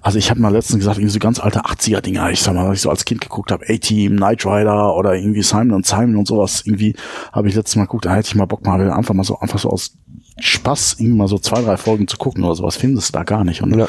also 0.02 0.18
ich 0.18 0.30
habe 0.30 0.42
mal 0.42 0.52
letztens 0.52 0.80
gesagt, 0.80 0.98
irgendwie 0.98 1.14
so 1.14 1.20
ganz 1.20 1.40
alte 1.40 1.62
80er-Dinger, 1.62 2.30
ich 2.32 2.42
sag 2.42 2.56
mal, 2.56 2.68
was 2.68 2.78
ich 2.78 2.82
so 2.82 2.90
als 2.90 3.06
Kind 3.06 3.22
geguckt 3.22 3.52
habe, 3.52 3.66
A-Team, 3.70 4.18
Knight 4.18 4.46
Rider 4.46 4.96
oder 4.96 5.16
irgendwie 5.16 5.44
Simon 5.44 5.72
und 5.72 5.86
Simon 5.86 6.18
und 6.18 6.28
sowas, 6.28 6.64
irgendwie 6.66 6.96
habe 7.32 7.48
ich 7.48 7.56
letztes 7.56 7.78
Mal 7.78 7.84
geguckt, 7.84 8.06
da 8.06 8.16
hätte 8.16 8.28
ich 8.28 8.36
mal 8.36 8.46
Bock 8.46 8.66
mal 8.66 8.92
einfach 8.92 9.14
mal 9.14 9.24
so, 9.24 9.40
einfach 9.40 9.60
so 9.60 9.70
aus 9.70 9.94
Spaß, 10.40 10.98
irgendwie 11.00 11.18
mal 11.18 11.28
so 11.28 11.38
zwei, 11.40 11.62
drei 11.62 11.78
Folgen 11.78 12.08
zu 12.08 12.18
gucken 12.18 12.44
oder 12.44 12.56
sowas, 12.56 12.76
findest 12.76 13.10
du 13.10 13.14
da 13.14 13.24
gar 13.24 13.44
nicht. 13.44 13.62
Und 13.62 13.78
ja. 13.78 13.88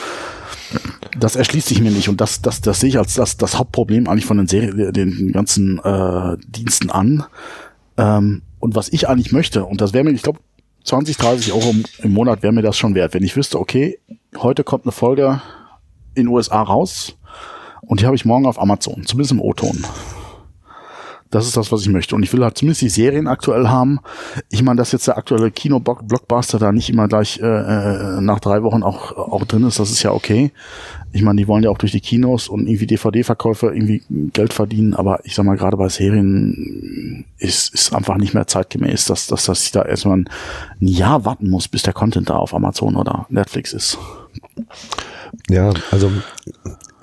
das 1.18 1.36
erschließt 1.36 1.68
sich 1.68 1.80
mir 1.80 1.90
nicht 1.90 2.08
und 2.08 2.20
das, 2.20 2.42
das, 2.42 2.60
das 2.60 2.80
sehe 2.80 2.88
ich 2.88 2.98
als 2.98 3.14
das, 3.14 3.36
das 3.36 3.58
Hauptproblem 3.58 4.08
eigentlich 4.08 4.26
von 4.26 4.38
den 4.38 4.46
Serien, 4.46 4.92
den 4.92 5.32
ganzen 5.32 5.78
äh, 5.84 6.36
Diensten 6.46 6.90
an 6.90 7.24
ähm, 7.96 8.42
und 8.60 8.74
was 8.74 8.88
ich 8.88 9.08
eigentlich 9.08 9.32
möchte, 9.32 9.64
und 9.64 9.80
das 9.80 9.92
wäre 9.92 10.04
mir, 10.04 10.10
ich 10.10 10.22
glaube, 10.22 10.40
20, 10.84 11.16
30 11.18 11.52
Euro 11.52 11.74
im 11.98 12.12
Monat 12.12 12.42
wäre 12.42 12.52
mir 12.52 12.62
das 12.62 12.76
schon 12.78 12.94
wert, 12.94 13.12
wenn 13.12 13.22
ich 13.22 13.36
wüsste, 13.36 13.58
okay, 13.58 13.98
heute 14.38 14.64
kommt 14.64 14.84
eine 14.84 14.92
Folge 14.92 15.42
in 16.14 16.24
den 16.24 16.28
USA 16.28 16.62
raus 16.62 17.16
und 17.82 18.00
die 18.00 18.06
habe 18.06 18.16
ich 18.16 18.24
morgen 18.24 18.46
auf 18.46 18.60
Amazon, 18.60 19.04
zumindest 19.04 19.32
im 19.32 19.40
O-Ton. 19.40 19.84
Das 21.30 21.46
ist 21.46 21.56
das, 21.56 21.70
was 21.70 21.82
ich 21.82 21.88
möchte. 21.88 22.14
Und 22.14 22.22
ich 22.22 22.32
will 22.32 22.42
halt 22.42 22.56
zumindest 22.56 22.82
die 22.82 22.88
Serien 22.88 23.26
aktuell 23.26 23.68
haben. 23.68 24.00
Ich 24.48 24.62
meine, 24.62 24.78
dass 24.78 24.92
jetzt 24.92 25.06
der 25.08 25.18
aktuelle 25.18 25.50
Kino-Blockbuster 25.50 26.58
da 26.58 26.72
nicht 26.72 26.88
immer 26.88 27.06
gleich 27.06 27.38
äh, 27.40 27.46
äh, 27.46 28.20
nach 28.20 28.40
drei 28.40 28.62
Wochen 28.62 28.82
auch, 28.82 29.12
auch 29.16 29.44
drin 29.44 29.66
ist, 29.66 29.78
das 29.78 29.90
ist 29.90 30.02
ja 30.02 30.12
okay. 30.12 30.52
Ich 31.12 31.22
meine, 31.22 31.40
die 31.40 31.48
wollen 31.48 31.62
ja 31.62 31.70
auch 31.70 31.78
durch 31.78 31.92
die 31.92 32.00
Kinos 32.00 32.48
und 32.48 32.66
irgendwie 32.66 32.86
DVD-Verkäufe 32.86 33.66
irgendwie 33.66 34.02
Geld 34.32 34.52
verdienen, 34.52 34.94
aber 34.94 35.20
ich 35.24 35.34
sag 35.34 35.44
mal, 35.44 35.56
gerade 35.56 35.76
bei 35.76 35.88
Serien 35.88 37.24
ist, 37.38 37.74
ist 37.74 37.94
einfach 37.94 38.16
nicht 38.16 38.34
mehr 38.34 38.46
zeitgemäß, 38.46 39.06
dass, 39.06 39.26
dass, 39.26 39.44
dass 39.44 39.64
ich 39.64 39.72
da 39.72 39.82
erstmal 39.82 40.18
ein, 40.18 40.30
ein 40.80 40.86
Jahr 40.86 41.24
warten 41.24 41.48
muss, 41.48 41.68
bis 41.68 41.82
der 41.82 41.94
Content 41.94 42.28
da 42.28 42.36
auf 42.36 42.54
Amazon 42.54 42.96
oder 42.96 43.26
Netflix 43.30 43.72
ist. 43.72 43.98
Ja, 45.48 45.72
also 45.90 46.10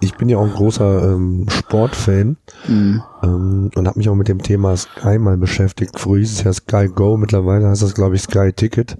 ich 0.05 0.15
bin 0.15 0.29
ja 0.29 0.37
auch 0.37 0.45
ein 0.45 0.53
großer 0.53 1.13
ähm, 1.13 1.47
Sportfan 1.49 2.37
mhm. 2.67 3.01
ähm, 3.23 3.71
und 3.75 3.87
habe 3.87 3.97
mich 3.97 4.09
auch 4.09 4.15
mit 4.15 4.27
dem 4.27 4.41
Thema 4.41 4.75
Sky 4.77 5.17
mal 5.19 5.37
beschäftigt. 5.37 5.99
Früher 5.99 6.19
hieß 6.19 6.31
es 6.31 6.43
ja 6.43 6.53
Sky 6.53 6.87
Go, 6.87 7.17
mittlerweile 7.17 7.67
heißt 7.67 7.81
das, 7.81 7.95
glaube 7.95 8.15
ich, 8.15 8.21
Sky 8.21 8.53
Ticket. 8.53 8.97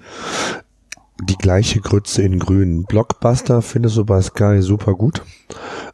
Die 1.24 1.38
gleiche 1.38 1.80
Grütze 1.80 2.24
in 2.24 2.40
grün. 2.40 2.84
Blockbuster 2.84 3.62
findest 3.62 3.96
du 3.96 4.04
bei 4.04 4.22
Sky 4.22 4.62
super 4.62 4.96
gut. 4.96 5.22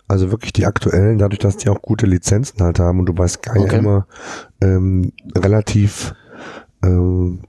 Also 0.08 0.32
wirklich 0.32 0.52
die 0.52 0.66
aktuellen, 0.66 1.20
dadurch, 1.20 1.40
dass 1.40 1.58
die 1.58 1.70
auch 1.70 1.82
gute 1.82 2.08
Lizenzen 2.08 2.64
halt 2.64 2.80
haben 2.80 3.00
und 3.00 3.06
du 3.06 3.14
bei 3.14 3.28
Sky 3.28 3.60
okay. 3.60 3.78
immer 3.78 4.08
ähm, 4.62 5.12
relativ 5.38 6.16
ähm, 6.84 7.42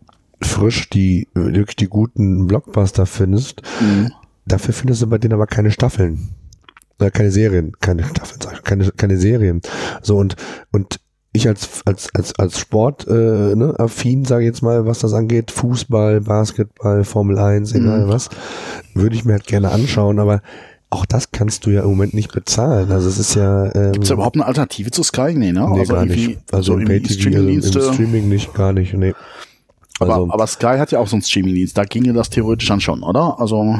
frisch 0.42 0.90
die 0.90 1.28
wirklich 1.34 1.76
die 1.76 1.88
guten 1.88 2.46
Blockbuster 2.46 3.06
findest. 3.06 3.62
Mhm. 3.80 4.12
Dafür 4.44 4.74
findest 4.74 5.02
du 5.02 5.06
bei 5.06 5.18
denen 5.18 5.34
aber 5.34 5.46
keine 5.46 5.70
Staffeln. 5.70 6.34
Äh, 7.02 7.10
keine 7.10 7.30
Serien, 7.30 7.72
keine 7.80 8.04
keine, 8.64 8.90
keine 8.92 9.16
Serien. 9.16 9.60
So 10.02 10.16
und, 10.16 10.36
und 10.70 11.00
ich 11.32 11.48
als 11.48 11.82
als 11.86 12.14
als 12.14 12.38
als 12.38 12.58
Sport 12.58 13.06
äh, 13.08 13.54
ne, 13.54 13.74
affin, 13.78 14.24
sage 14.24 14.44
ich 14.44 14.48
jetzt 14.48 14.62
mal, 14.62 14.86
was 14.86 15.00
das 15.00 15.14
angeht, 15.14 15.50
Fußball, 15.50 16.20
Basketball, 16.20 17.04
Formel 17.04 17.38
1, 17.38 17.74
egal 17.74 18.06
mhm. 18.06 18.08
was, 18.08 18.28
würde 18.94 19.16
ich 19.16 19.24
mir 19.24 19.32
halt 19.32 19.46
gerne 19.46 19.70
anschauen, 19.70 20.18
aber 20.18 20.42
auch 20.90 21.06
das 21.06 21.32
kannst 21.32 21.64
du 21.64 21.70
ja 21.70 21.82
im 21.82 21.88
Moment 21.88 22.12
nicht 22.12 22.32
bezahlen. 22.32 22.92
Also 22.92 23.08
es 23.08 23.18
ist 23.18 23.34
ja. 23.34 23.74
Ähm, 23.74 23.92
Gibt 23.92 24.04
es 24.04 24.10
überhaupt 24.10 24.36
eine 24.36 24.44
Alternative 24.44 24.90
zu 24.90 25.02
Sky? 25.02 25.32
Nee, 25.34 25.52
ne? 25.52 25.66
Nee, 25.70 25.80
also 25.80 25.94
gar 25.94 26.04
nicht. 26.04 26.38
Also, 26.52 26.76
im, 26.76 26.86
Streaming 27.08 27.62
also 27.62 27.80
im 27.80 27.94
Streaming 27.94 28.28
nicht, 28.28 28.52
gar 28.52 28.74
nicht. 28.74 28.92
Nee. 28.92 29.14
Aber, 30.00 30.14
also, 30.14 30.30
aber 30.30 30.46
Sky 30.46 30.76
hat 30.78 30.92
ja 30.92 30.98
auch 30.98 31.06
so 31.06 31.16
einen 31.16 31.22
Streaming-Dienst. 31.22 31.78
Da 31.78 31.84
ginge 31.84 32.12
das 32.12 32.28
theoretisch 32.28 32.68
dann 32.68 32.80
schon, 32.80 33.02
oder? 33.02 33.40
Also. 33.40 33.78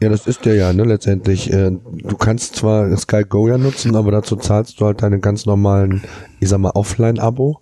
Ja, 0.00 0.10
das 0.10 0.26
ist 0.26 0.44
der 0.44 0.54
ja, 0.56 0.72
ne, 0.72 0.84
letztendlich. 0.84 1.50
Äh, 1.50 1.70
du 1.70 2.16
kannst 2.16 2.56
zwar 2.56 2.94
Sky 2.96 3.24
Go 3.24 3.48
ja 3.48 3.56
nutzen, 3.56 3.96
aber 3.96 4.10
dazu 4.10 4.36
zahlst 4.36 4.80
du 4.80 4.84
halt 4.84 5.02
deinen 5.02 5.22
ganz 5.22 5.46
normalen, 5.46 6.02
ich 6.38 6.50
sag 6.50 6.58
mal, 6.58 6.70
Offline-Abo. 6.70 7.60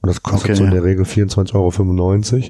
Und 0.00 0.08
das 0.08 0.22
kostet 0.22 0.50
okay. 0.50 0.58
so 0.58 0.64
in 0.64 0.70
der 0.70 0.84
Regel 0.84 1.04
24,95 1.04 1.54
Euro. 2.34 2.42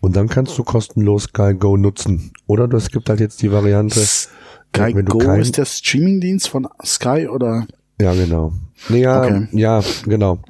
Und 0.00 0.16
dann 0.16 0.28
kannst 0.28 0.58
du 0.58 0.64
kostenlos 0.64 1.24
Sky 1.24 1.54
Go 1.54 1.76
nutzen. 1.76 2.32
Oder 2.46 2.72
es 2.72 2.90
gibt 2.90 3.08
halt 3.08 3.20
jetzt 3.20 3.42
die 3.42 3.52
Variante. 3.52 4.00
Sky 4.00 4.92
Go 5.04 5.18
kein, 5.18 5.40
ist 5.40 5.56
der 5.56 5.66
Streaming-Dienst 5.66 6.48
von 6.48 6.66
Sky 6.84 7.28
oder? 7.28 7.66
Ja, 8.00 8.12
genau. 8.14 8.52
Nee, 8.88 9.02
ja, 9.02 9.22
okay. 9.22 9.48
ja, 9.52 9.82
genau. 10.04 10.40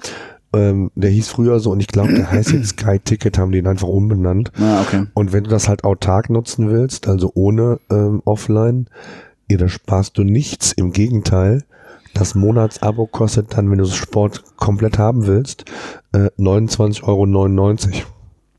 Ähm, 0.54 0.90
der 0.94 1.10
hieß 1.10 1.28
früher 1.28 1.58
so 1.58 1.70
und 1.70 1.80
ich 1.80 1.88
glaube, 1.88 2.14
der 2.14 2.30
heißt 2.30 2.52
jetzt 2.52 2.68
Sky 2.80 2.98
Ticket, 2.98 3.38
haben 3.38 3.52
die 3.52 3.58
ihn 3.58 3.66
einfach 3.66 3.88
umbenannt. 3.88 4.52
Ah, 4.60 4.82
okay. 4.82 5.06
Und 5.14 5.32
wenn 5.32 5.44
du 5.44 5.50
das 5.50 5.68
halt 5.68 5.84
autark 5.84 6.30
nutzen 6.30 6.70
willst, 6.70 7.08
also 7.08 7.32
ohne 7.34 7.80
ähm, 7.90 8.22
Offline, 8.24 8.88
ja, 9.50 9.58
da 9.58 9.68
sparst 9.68 10.16
du 10.16 10.22
nichts. 10.22 10.72
Im 10.72 10.92
Gegenteil, 10.92 11.64
das 12.14 12.34
Monatsabo 12.34 13.06
kostet 13.06 13.56
dann, 13.56 13.70
wenn 13.70 13.78
du 13.78 13.84
das 13.84 13.94
Sport 13.94 14.56
komplett 14.56 14.98
haben 14.98 15.26
willst, 15.26 15.64
äh, 16.12 16.30
29,99 16.38 17.02
Euro. 17.06 18.06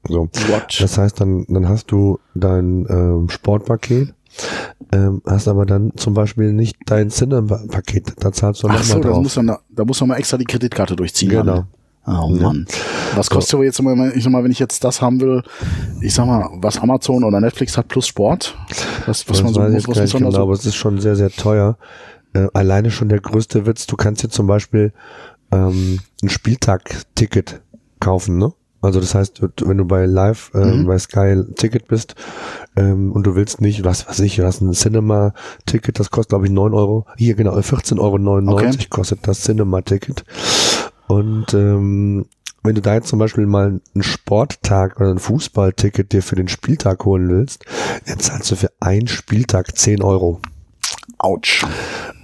So. 0.07 0.29
What? 0.49 0.77
Das 0.79 0.97
heißt, 0.97 1.19
dann, 1.19 1.45
dann 1.47 1.67
hast 1.67 1.91
du 1.91 2.19
dein 2.35 2.85
ähm, 2.89 3.29
Sportpaket, 3.29 4.13
ähm, 4.91 5.21
hast 5.25 5.47
aber 5.47 5.65
dann 5.65 5.93
zum 5.95 6.13
Beispiel 6.13 6.53
nicht 6.53 6.75
dein 6.85 7.09
Cinema-Paket. 7.09 8.13
Da 8.19 8.31
zahlst 8.31 8.61
du 8.61 8.67
nochmal 8.67 8.83
so, 8.83 8.99
drauf. 8.99 9.13
Da 9.13 9.21
muss, 9.21 9.35
man, 9.37 9.57
da 9.69 9.85
muss 9.85 9.99
man 10.01 10.09
mal 10.09 10.17
extra 10.17 10.37
die 10.37 10.45
Kreditkarte 10.45 10.95
durchziehen. 10.95 11.29
Genau. 11.29 11.43
Dann. 11.43 11.67
Oh 12.07 12.29
Mann. 12.29 12.65
Was 13.15 13.29
kostet 13.29 13.51
so. 13.51 13.63
jetzt 13.63 13.79
immer, 13.79 14.13
ich 14.15 14.23
sag 14.23 14.31
mal, 14.31 14.43
wenn 14.43 14.51
ich 14.51 14.59
jetzt 14.59 14.83
das 14.83 15.01
haben 15.01 15.19
will, 15.21 15.41
ich 16.01 16.13
sag 16.13 16.27
mal, 16.27 16.49
was 16.53 16.77
Amazon 16.77 17.23
oder 17.23 17.41
Netflix 17.41 17.77
hat 17.77 17.87
plus 17.87 18.07
Sport? 18.07 18.55
Was, 19.05 19.27
was 19.27 19.37
das 19.37 19.43
man 19.43 19.53
so, 19.53 19.61
was, 19.61 19.87
was 19.87 20.11
genau, 20.11 20.31
so 20.31 20.41
aber 20.41 20.53
es 20.53 20.65
ist 20.65 20.75
schon 20.75 20.99
sehr, 20.99 21.15
sehr 21.15 21.31
teuer. 21.31 21.77
Äh, 22.33 22.47
alleine 22.53 22.91
schon 22.91 23.09
der 23.09 23.21
größte 23.21 23.65
Witz, 23.65 23.87
du 23.87 23.95
kannst 23.95 24.21
jetzt 24.21 24.35
zum 24.35 24.45
Beispiel 24.45 24.93
ähm, 25.51 25.99
ein 26.21 26.29
Spieltag-Ticket 26.29 27.61
kaufen, 27.99 28.37
ne? 28.37 28.53
Also 28.85 28.99
das 28.99 29.15
heißt, 29.15 29.41
wenn 29.63 29.77
du 29.77 29.85
bei 29.85 30.05
Live, 30.05 30.51
äh, 30.53 30.63
mhm. 30.63 30.85
bei 30.85 30.99
Sky 30.99 31.43
Ticket 31.55 31.87
bist 31.87 32.13
ähm, 32.75 33.11
und 33.13 33.25
du 33.25 33.33
willst 33.33 33.59
nicht, 33.59 33.83
was 33.83 34.07
weiß 34.07 34.19
ich, 34.19 34.35
du 34.35 34.45
hast 34.45 34.61
ein 34.61 34.73
Cinema-Ticket, 34.73 35.99
das 35.99 36.11
kostet 36.11 36.29
glaube 36.29 36.45
ich 36.45 36.51
9 36.51 36.73
Euro. 36.75 37.07
Hier 37.17 37.33
genau, 37.33 37.57
14,99 37.57 37.99
Euro 37.99 38.51
okay. 38.51 38.85
kostet 38.89 39.27
das 39.27 39.41
Cinema-Ticket. 39.41 40.23
Und 41.07 41.53
ähm, 41.53 42.25
wenn 42.63 42.75
du 42.75 42.81
da 42.81 42.95
jetzt 42.95 43.07
zum 43.07 43.19
Beispiel 43.19 43.45
mal 43.45 43.79
einen 43.93 44.03
Sporttag 44.03 44.99
oder 44.99 45.11
ein 45.11 45.19
Fußballticket 45.19 46.11
dir 46.11 46.23
für 46.23 46.35
den 46.35 46.47
Spieltag 46.47 47.05
holen 47.05 47.29
willst, 47.29 47.65
dann 48.07 48.19
zahlst 48.19 48.51
du 48.51 48.55
für 48.55 48.71
einen 48.79 49.07
Spieltag 49.07 49.77
10 49.77 50.01
Euro. 50.01 50.39
Autsch. 51.17 51.65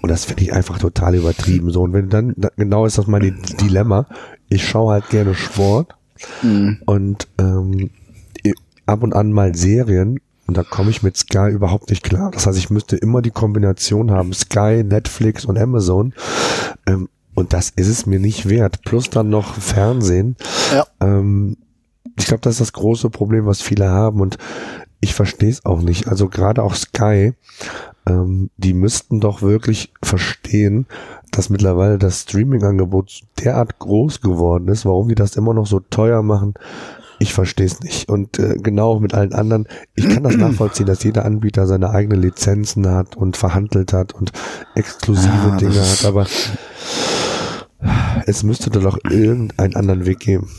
Und 0.01 0.09
das 0.09 0.25
finde 0.25 0.43
ich 0.43 0.53
einfach 0.53 0.79
total 0.79 1.15
übertrieben. 1.15 1.69
So, 1.71 1.81
und 1.81 1.93
wenn 1.93 2.09
dann, 2.09 2.35
genau 2.57 2.85
ist 2.85 2.97
das 2.97 3.07
mein 3.07 3.41
Dilemma. 3.61 4.07
Ich 4.49 4.67
schaue 4.67 4.93
halt 4.93 5.09
gerne 5.09 5.35
Sport 5.35 5.95
mhm. 6.41 6.81
und 6.85 7.27
ähm, 7.37 7.91
ab 8.85 9.03
und 9.03 9.13
an 9.13 9.31
mal 9.31 9.55
Serien 9.55 10.19
und 10.47 10.57
da 10.57 10.63
komme 10.63 10.89
ich 10.89 11.01
mit 11.01 11.15
Sky 11.15 11.49
überhaupt 11.49 11.89
nicht 11.89 12.03
klar. 12.03 12.31
Das 12.31 12.45
heißt, 12.45 12.57
ich 12.57 12.69
müsste 12.69 12.97
immer 12.97 13.21
die 13.21 13.31
Kombination 13.31 14.11
haben, 14.11 14.33
Sky, 14.33 14.83
Netflix 14.83 15.45
und 15.45 15.57
Amazon. 15.57 16.13
Ähm, 16.85 17.07
und 17.33 17.53
das 17.53 17.69
ist 17.69 17.87
es 17.87 18.05
mir 18.05 18.19
nicht 18.19 18.49
wert. 18.49 18.81
Plus 18.83 19.09
dann 19.09 19.29
noch 19.29 19.55
Fernsehen. 19.55 20.35
Ja. 20.73 20.85
Ähm, 20.99 21.57
ich 22.17 22.25
glaube, 22.25 22.41
das 22.41 22.55
ist 22.55 22.61
das 22.61 22.73
große 22.73 23.09
Problem, 23.09 23.45
was 23.45 23.61
viele 23.61 23.89
haben. 23.89 24.21
Und 24.21 24.37
ich 24.99 25.13
verstehe 25.13 25.49
es 25.49 25.65
auch 25.65 25.81
nicht. 25.81 26.07
Also 26.07 26.27
gerade 26.27 26.61
auch 26.61 26.75
Sky, 26.75 27.33
ähm, 28.07 28.49
die 28.57 28.73
müssten 28.73 29.19
doch 29.19 29.41
wirklich 29.41 29.93
verstehen, 30.03 30.87
dass 31.31 31.49
mittlerweile 31.49 31.97
das 31.97 32.21
Streaming-Angebot 32.21 33.21
derart 33.39 33.79
groß 33.79 34.21
geworden 34.21 34.67
ist. 34.67 34.85
Warum 34.85 35.07
die 35.07 35.15
das 35.15 35.35
immer 35.35 35.53
noch 35.53 35.65
so 35.65 35.79
teuer 35.79 36.21
machen, 36.21 36.53
ich 37.21 37.33
verstehe 37.33 37.67
es 37.67 37.79
nicht. 37.81 38.09
Und 38.09 38.39
äh, 38.39 38.55
genau 38.55 38.99
mit 38.99 39.13
allen 39.13 39.33
anderen, 39.33 39.67
ich 39.93 40.09
kann 40.09 40.23
das 40.23 40.35
nachvollziehen, 40.37 40.87
dass 40.87 41.03
jeder 41.03 41.23
Anbieter 41.23 41.67
seine 41.67 41.91
eigenen 41.91 42.19
Lizenzen 42.19 42.87
hat 42.89 43.15
und 43.15 43.37
verhandelt 43.37 43.93
hat 43.93 44.13
und 44.13 44.31
exklusive 44.73 45.31
ah, 45.31 45.57
Dinge 45.57 45.79
hat, 45.79 46.03
aber 46.03 46.25
es 48.25 48.43
müsste 48.43 48.71
doch 48.71 48.97
irgendeinen 49.07 49.75
anderen 49.75 50.05
Weg 50.07 50.19
geben. 50.19 50.49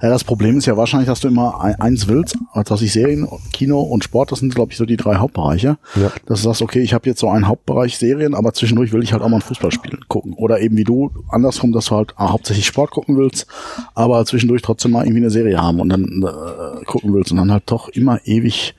Ja, 0.00 0.10
das 0.10 0.22
Problem 0.22 0.58
ist 0.58 0.66
ja 0.66 0.76
wahrscheinlich, 0.76 1.08
dass 1.08 1.20
du 1.20 1.28
immer 1.28 1.60
eins 1.60 2.06
willst, 2.06 2.36
dass 2.66 2.82
ich 2.82 2.92
Serien, 2.92 3.28
Kino 3.52 3.80
und 3.80 4.04
Sport, 4.04 4.30
das 4.30 4.38
sind, 4.38 4.54
glaube 4.54 4.72
ich, 4.72 4.78
so 4.78 4.84
die 4.84 4.96
drei 4.96 5.16
Hauptbereiche. 5.16 5.78
Ja. 5.96 6.12
Dass 6.26 6.42
du 6.42 6.48
sagst, 6.48 6.62
okay, 6.62 6.80
ich 6.80 6.94
habe 6.94 7.08
jetzt 7.08 7.20
so 7.20 7.28
einen 7.28 7.48
Hauptbereich 7.48 7.98
Serien, 7.98 8.34
aber 8.34 8.52
zwischendurch 8.52 8.92
will 8.92 9.02
ich 9.02 9.12
halt 9.12 9.22
auch 9.22 9.28
mal 9.28 9.36
ein 9.36 9.42
Fußballspiel 9.42 9.98
gucken. 10.08 10.34
Oder 10.34 10.60
eben 10.60 10.76
wie 10.76 10.84
du, 10.84 11.10
andersrum, 11.30 11.72
dass 11.72 11.86
du 11.86 11.96
halt 11.96 12.14
ah, 12.16 12.30
hauptsächlich 12.30 12.66
Sport 12.66 12.90
gucken 12.90 13.16
willst, 13.16 13.46
aber 13.94 14.24
zwischendurch 14.24 14.62
trotzdem 14.62 14.92
mal 14.92 15.04
irgendwie 15.04 15.22
eine 15.22 15.30
Serie 15.30 15.60
haben 15.60 15.80
und 15.80 15.88
dann 15.88 16.04
äh, 16.04 16.84
gucken 16.84 17.12
willst 17.12 17.32
und 17.32 17.38
dann 17.38 17.50
halt 17.50 17.64
doch 17.66 17.88
immer 17.88 18.20
ewig 18.24 18.74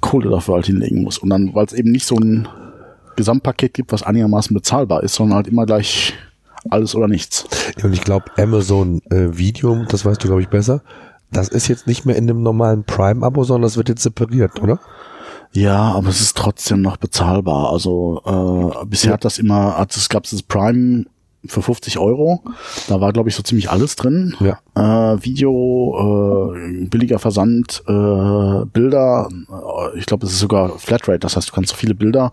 Kohle 0.00 0.30
dafür 0.30 0.54
halt 0.54 0.66
hinlegen 0.66 1.02
musst. 1.02 1.22
Und 1.22 1.30
dann, 1.30 1.54
weil 1.54 1.66
es 1.66 1.72
eben 1.72 1.90
nicht 1.90 2.06
so 2.06 2.16
ein 2.16 2.48
Gesamtpaket 3.16 3.74
gibt, 3.74 3.92
was 3.92 4.02
einigermaßen 4.02 4.54
bezahlbar 4.54 5.02
ist, 5.02 5.14
sondern 5.14 5.36
halt 5.36 5.48
immer 5.48 5.66
gleich 5.66 6.14
alles 6.68 6.94
oder 6.94 7.08
nichts. 7.08 7.46
Ja, 7.78 7.84
und 7.84 7.92
ich 7.92 8.02
glaube, 8.02 8.26
Amazon 8.36 9.00
äh, 9.10 9.36
Video, 9.36 9.84
das 9.88 10.04
weißt 10.04 10.22
du, 10.22 10.28
glaube 10.28 10.42
ich, 10.42 10.48
besser, 10.48 10.82
das 11.32 11.48
ist 11.48 11.68
jetzt 11.68 11.86
nicht 11.86 12.06
mehr 12.06 12.16
in 12.16 12.26
dem 12.26 12.42
normalen 12.42 12.84
Prime-Abo, 12.84 13.44
sondern 13.44 13.62
das 13.62 13.76
wird 13.76 13.88
jetzt 13.88 14.02
separiert, 14.02 14.60
oder? 14.60 14.80
Ja, 15.52 15.92
aber 15.92 16.08
es 16.08 16.20
ist 16.20 16.36
trotzdem 16.36 16.80
noch 16.80 16.96
bezahlbar. 16.96 17.70
Also 17.72 18.22
äh, 18.24 18.86
bisher 18.86 19.10
ja. 19.10 19.14
hat 19.14 19.24
das 19.24 19.38
immer, 19.38 19.76
also 19.76 19.98
es 19.98 20.08
gab 20.08 20.24
das 20.24 20.42
Prime 20.42 21.06
für 21.46 21.62
50 21.62 21.98
Euro. 21.98 22.42
Da 22.88 23.00
war, 23.00 23.12
glaube 23.12 23.28
ich, 23.28 23.34
so 23.34 23.42
ziemlich 23.42 23.70
alles 23.70 23.96
drin. 23.96 24.36
Ja. 24.40 24.58
Äh, 24.74 25.24
Video, 25.24 26.54
äh, 26.54 26.84
billiger 26.86 27.18
Versand, 27.18 27.82
äh, 27.86 28.64
Bilder. 28.66 29.28
Äh, 29.30 29.98
ich 29.98 30.06
glaube, 30.06 30.26
es 30.26 30.32
ist 30.32 30.40
sogar 30.40 30.78
Flatrate. 30.78 31.20
Das 31.20 31.36
heißt, 31.36 31.48
du 31.48 31.52
kannst 31.52 31.70
so 31.70 31.76
viele 31.76 31.94
Bilder 31.94 32.32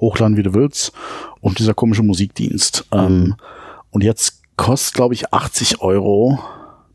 hochladen, 0.00 0.36
wie 0.36 0.42
du 0.42 0.54
willst. 0.54 0.92
Und 1.40 1.58
dieser 1.58 1.74
komische 1.74 2.02
Musikdienst. 2.02 2.86
Ähm, 2.92 3.00
mhm. 3.00 3.24
Ähm, 3.24 3.36
und 3.92 4.02
jetzt 4.02 4.42
kostet, 4.56 4.94
glaube 4.94 5.14
ich, 5.14 5.32
80 5.32 5.80
Euro 5.80 6.40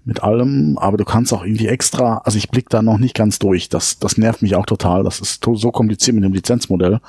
mit 0.03 0.23
allem, 0.23 0.77
aber 0.77 0.97
du 0.97 1.05
kannst 1.05 1.33
auch 1.33 1.43
irgendwie 1.43 1.67
extra, 1.67 2.19
also 2.23 2.37
ich 2.37 2.49
blick 2.49 2.69
da 2.69 2.81
noch 2.81 2.97
nicht 2.97 3.15
ganz 3.15 3.39
durch. 3.39 3.69
Das, 3.69 3.99
das 3.99 4.17
nervt 4.17 4.41
mich 4.41 4.55
auch 4.55 4.65
total. 4.65 5.03
Das 5.03 5.19
ist 5.19 5.43
so 5.43 5.71
kompliziert 5.71 6.15
mit 6.15 6.23
dem 6.23 6.33
Lizenzmodell. 6.33 6.99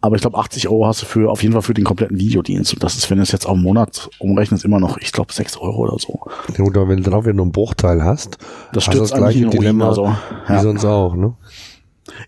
Aber 0.00 0.14
ich 0.14 0.22
glaube, 0.22 0.38
80 0.38 0.68
Euro 0.68 0.86
hast 0.86 1.02
du 1.02 1.06
für 1.06 1.30
auf 1.30 1.42
jeden 1.42 1.52
Fall 1.52 1.62
für 1.62 1.74
den 1.74 1.84
kompletten 1.84 2.18
Videodienst. 2.18 2.74
Und 2.74 2.84
das 2.84 2.96
ist, 2.96 3.10
wenn 3.10 3.16
du 3.16 3.22
es 3.22 3.32
jetzt 3.32 3.46
auf 3.46 3.54
einen 3.54 3.62
Monat 3.62 4.08
umrechnest, 4.18 4.64
immer 4.64 4.78
noch, 4.78 4.98
ich 4.98 5.10
glaube, 5.10 5.32
6 5.32 5.56
Euro 5.56 5.78
oder 5.78 5.98
so. 5.98 6.20
Ja, 6.56 6.64
oder 6.64 6.88
wenn 6.88 7.02
du 7.02 7.10
drauf 7.10 7.24
nur 7.24 7.42
einen 7.42 7.52
Bruchteil 7.52 8.04
hast, 8.04 8.38
das 8.72 8.84
stürzt 8.84 9.12
das 9.12 9.18
gleiche 9.18 9.46
Dilemma 9.46 9.88
also, 9.88 10.04
ja. 10.04 10.18
wie 10.48 10.60
sonst 10.60 10.84
auch, 10.84 11.16
ne? 11.16 11.34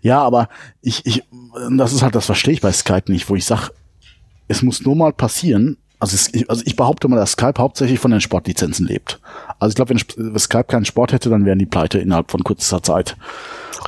Ja, 0.01 0.21
aber 0.21 0.49
ich, 0.81 1.05
ich, 1.05 1.23
das 1.77 1.93
ist 1.93 2.01
halt, 2.01 2.15
das 2.15 2.25
verstehe 2.25 2.53
ich 2.53 2.61
bei 2.61 2.71
Skype 2.71 3.11
nicht, 3.11 3.29
wo 3.29 3.35
ich 3.35 3.45
sage, 3.45 3.69
es 4.47 4.61
muss 4.61 4.81
nur 4.81 4.95
mal 4.95 5.13
passieren, 5.13 5.77
also, 6.01 6.15
es, 6.15 6.49
also 6.49 6.63
ich 6.65 6.75
behaupte 6.75 7.07
mal, 7.07 7.17
dass 7.17 7.33
Skype 7.33 7.59
hauptsächlich 7.59 7.99
von 7.99 8.09
den 8.09 8.21
Sportlizenzen 8.21 8.87
lebt. 8.87 9.19
Also 9.59 9.69
ich 9.69 9.75
glaube, 9.75 9.93
wenn 9.93 10.39
Skype 10.39 10.63
keinen 10.63 10.85
Sport 10.85 11.13
hätte, 11.13 11.29
dann 11.29 11.45
wären 11.45 11.59
die 11.59 11.67
pleite 11.67 11.99
innerhalb 11.99 12.31
von 12.31 12.43
kurzer 12.43 12.81
Zeit. 12.81 13.15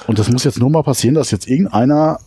Und 0.06 0.20
das 0.20 0.30
muss 0.30 0.44
jetzt 0.44 0.60
nur 0.60 0.70
mal 0.70 0.84
passieren, 0.84 1.16
dass 1.16 1.32
jetzt 1.32 1.48
irgendeiner 1.48 2.20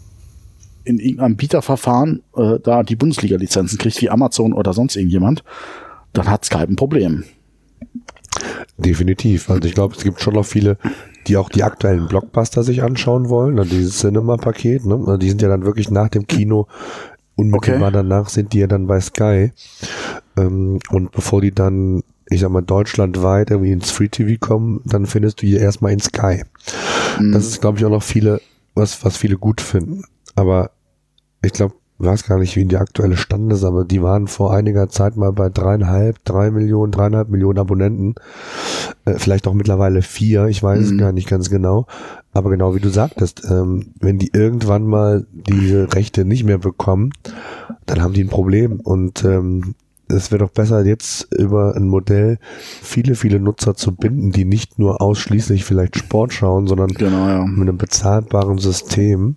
in 0.83 0.99
irgendeinem 0.99 1.37
Bieterverfahren 1.37 2.23
äh, 2.37 2.59
da 2.63 2.83
die 2.83 2.97
Bundesliga-Lizenzen 2.97 3.79
kriegt, 3.79 4.01
wie 4.03 4.11
Amazon 4.11 4.53
oder 4.53 4.73
sonst 4.73 4.97
irgendjemand, 4.97 5.43
dann 6.13 6.29
hat 6.29 6.45
Skype 6.45 6.69
ein 6.69 6.77
Problem. 6.77 7.25
Definitiv. 8.77 9.51
Also 9.51 9.67
ich 9.67 9.75
glaube, 9.75 9.95
es 9.97 10.05
gibt 10.05 10.21
schon 10.21 10.35
noch 10.35 10.45
viele, 10.45 10.79
die 11.27 11.37
auch 11.37 11.49
die 11.49 11.65
aktuellen 11.65 12.07
Blockbuster 12.07 12.63
sich 12.63 12.83
anschauen 12.83 13.29
wollen, 13.29 13.59
also 13.59 13.71
dieses 13.71 13.99
Cinema-Paket, 13.99 14.85
ne? 14.85 14.95
Also 14.95 15.17
die 15.17 15.29
sind 15.29 15.43
ja 15.43 15.49
dann 15.49 15.65
wirklich 15.65 15.91
nach 15.91 16.09
dem 16.09 16.27
Kino 16.27 16.69
Unmittelbar 17.37 17.89
okay. 17.89 17.99
danach 17.99 18.29
sind 18.29 18.53
die 18.53 18.61
ja 18.61 18.67
dann 18.67 18.87
bei 18.87 19.01
Sky. 19.01 19.53
Ähm, 20.37 20.79
und 20.91 21.13
bevor 21.13 21.41
die 21.43 21.53
dann, 21.53 22.03
ich 22.29 22.41
sag 22.41 22.51
mal, 22.51 22.63
deutschlandweit 22.63 23.51
irgendwie 23.51 23.73
ins 23.73 23.91
Free 23.91 24.09
TV 24.09 24.39
kommen, 24.41 24.81
dann 24.85 25.07
findest 25.07 25.43
du 25.43 25.47
hier 25.47 25.61
erstmal 25.61 25.93
in 25.93 26.01
Sky. 26.01 26.45
Mhm. 27.21 27.33
Das 27.33 27.47
ist, 27.47 27.61
glaube 27.61 27.79
ich, 27.79 27.85
auch 27.85 27.91
noch 27.91 28.03
viele, 28.03 28.41
was, 28.75 29.05
was 29.05 29.17
viele 29.17 29.37
gut 29.37 29.61
finden. 29.61 30.05
Aber 30.35 30.71
ich 31.43 31.53
glaube, 31.53 31.75
weiß 31.99 32.25
gar 32.25 32.39
nicht, 32.39 32.57
wie 32.57 32.65
die 32.65 32.77
aktuelle 32.77 33.17
Stand 33.17 33.53
ist, 33.53 33.65
aber 33.65 33.85
die 33.85 34.03
waren 34.03 34.27
vor 34.27 34.53
einiger 34.53 34.89
Zeit 34.89 35.17
mal 35.17 35.33
bei 35.33 35.49
dreieinhalb, 35.49 36.23
drei 36.25 36.51
Millionen, 36.51 36.93
dreieinhalb 36.93 37.29
Millionen 37.29 37.59
Abonnenten. 37.59 38.15
Äh, 39.05 39.15
vielleicht 39.15 39.47
auch 39.47 39.55
mittlerweile 39.55 40.03
vier, 40.03 40.47
ich 40.47 40.63
weiß 40.63 40.79
mhm. 40.79 40.85
es 40.85 40.99
gar 40.99 41.13
nicht 41.13 41.29
ganz 41.29 41.49
genau. 41.49 41.87
Aber 42.37 42.51
genau 42.51 42.75
wie 42.75 42.81
du 42.81 42.91
sagtest, 42.91 43.45
ähm, 43.51 43.95
wenn 43.99 44.19
die 44.19 44.31
irgendwann 44.35 44.87
mal 44.87 45.27
diese 45.33 45.95
Rechte 45.95 46.27
nicht 46.27 46.45
mehr 46.45 46.59
bekommen, 46.59 47.13
dann 47.87 48.03
haben 48.03 48.13
die 48.13 48.23
ein 48.23 48.29
Problem. 48.29 48.79
Und 48.81 49.25
ähm, 49.25 49.75
es 50.09 50.31
wäre 50.31 50.45
doch 50.45 50.51
besser, 50.51 50.85
jetzt 50.85 51.33
über 51.33 51.75
ein 51.77 51.89
Modell 51.89 52.39
viele, 52.83 53.15
viele 53.15 53.41
Nutzer 53.41 53.75
zu 53.75 53.95
binden, 53.95 54.33
die 54.33 54.45
nicht 54.45 54.79
nur 54.79 55.01
ausschließlich 55.01 55.65
vielleicht 55.65 55.97
Sport 55.97 56.35
schauen, 56.35 56.67
sondern 56.67 56.89
genau, 56.89 57.27
ja. 57.27 57.47
mit 57.47 57.71
einem 57.71 57.79
bezahlbaren 57.79 58.59
System 58.59 59.37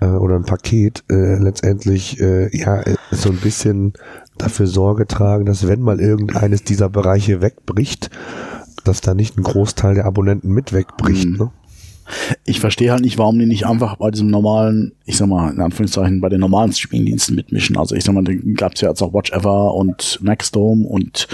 äh, 0.00 0.06
oder 0.06 0.36
ein 0.36 0.44
Paket 0.44 1.02
äh, 1.10 1.36
letztendlich 1.36 2.20
äh, 2.20 2.56
ja 2.56 2.84
so 3.10 3.30
ein 3.30 3.38
bisschen 3.38 3.94
dafür 4.38 4.68
Sorge 4.68 5.08
tragen, 5.08 5.46
dass 5.46 5.66
wenn 5.66 5.82
mal 5.82 5.98
irgendeines 5.98 6.62
dieser 6.62 6.88
Bereiche 6.88 7.40
wegbricht, 7.40 8.08
dass 8.84 9.00
da 9.00 9.14
nicht 9.14 9.36
ein 9.36 9.42
Großteil 9.42 9.94
der 9.94 10.06
Abonnenten 10.06 10.52
mit 10.52 10.72
wegbricht. 10.72 11.28
Mhm. 11.28 11.36
Ne? 11.36 11.50
Ich 12.44 12.60
verstehe 12.60 12.92
halt 12.92 13.02
nicht, 13.02 13.18
warum 13.18 13.38
die 13.38 13.46
nicht 13.46 13.66
einfach 13.66 13.96
bei 13.96 14.10
diesem 14.10 14.28
normalen, 14.28 14.92
ich 15.04 15.16
sag 15.16 15.28
mal, 15.28 15.52
in 15.52 15.60
Anführungszeichen, 15.60 16.20
bei 16.20 16.28
den 16.28 16.40
normalen 16.40 16.72
Streamingdiensten 16.72 17.34
mitmischen. 17.34 17.76
Also 17.76 17.94
ich 17.94 18.04
sag 18.04 18.14
mal, 18.14 18.24
da 18.24 18.32
gab 18.54 18.74
es 18.74 18.80
ja 18.80 18.88
jetzt 18.88 19.02
auch 19.02 19.12
Watch 19.12 19.32
Ever 19.32 19.74
und 19.74 20.18
Maxdome 20.22 20.86
und 20.86 21.28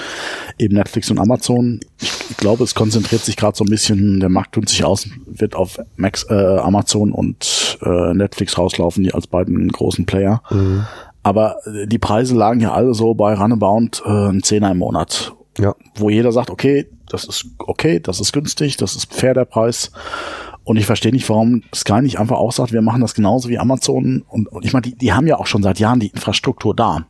eben 0.58 0.74
Netflix 0.74 1.10
und 1.10 1.18
Amazon. 1.18 1.80
Ich, 2.00 2.36
glaube, 2.36 2.64
es 2.64 2.74
konzentriert 2.74 3.24
sich 3.24 3.36
gerade 3.36 3.56
so 3.56 3.64
ein 3.64 3.70
bisschen, 3.70 4.20
der 4.20 4.28
Markt 4.28 4.52
tut 4.52 4.68
sich 4.68 4.84
aus, 4.84 5.08
wird 5.26 5.54
auf 5.54 5.78
Max, 5.96 6.26
äh, 6.28 6.34
Amazon 6.34 7.12
und 7.12 7.78
äh, 7.82 8.14
Netflix 8.14 8.58
rauslaufen, 8.58 9.04
die 9.04 9.14
als 9.14 9.26
beiden 9.26 9.68
großen 9.68 10.06
Player. 10.06 10.42
Mhm. 10.50 10.84
Aber 11.22 11.56
die 11.86 11.98
Preise 11.98 12.36
lagen 12.36 12.60
ja 12.60 12.72
alle 12.72 12.94
so 12.94 13.14
bei 13.14 13.34
Runabout 13.34 14.02
äh, 14.04 14.28
ein 14.28 14.42
Zehner 14.44 14.70
im 14.70 14.78
Monat. 14.78 15.32
Ja. 15.58 15.74
Wo 15.96 16.08
jeder 16.08 16.30
sagt, 16.30 16.50
okay, 16.50 16.86
das 17.08 17.24
ist 17.24 17.46
okay, 17.58 18.00
das 18.00 18.20
ist 18.20 18.32
günstig, 18.32 18.76
das 18.76 18.94
ist 18.94 19.12
fair 19.12 19.34
der 19.34 19.44
Preis. 19.44 19.90
Und 20.66 20.78
ich 20.78 20.84
verstehe 20.84 21.12
nicht, 21.12 21.28
warum 21.28 21.62
Sky 21.72 22.02
nicht 22.02 22.18
einfach 22.18 22.38
auch 22.38 22.50
sagt, 22.50 22.72
wir 22.72 22.82
machen 22.82 23.00
das 23.00 23.14
genauso 23.14 23.48
wie 23.48 23.56
Amazon. 23.56 24.24
Und, 24.28 24.48
und 24.48 24.64
ich 24.64 24.72
meine, 24.72 24.82
die, 24.82 24.96
die 24.96 25.12
haben 25.12 25.28
ja 25.28 25.38
auch 25.38 25.46
schon 25.46 25.62
seit 25.62 25.78
Jahren 25.78 26.00
die 26.00 26.08
Infrastruktur 26.08 26.74
da. 26.74 27.06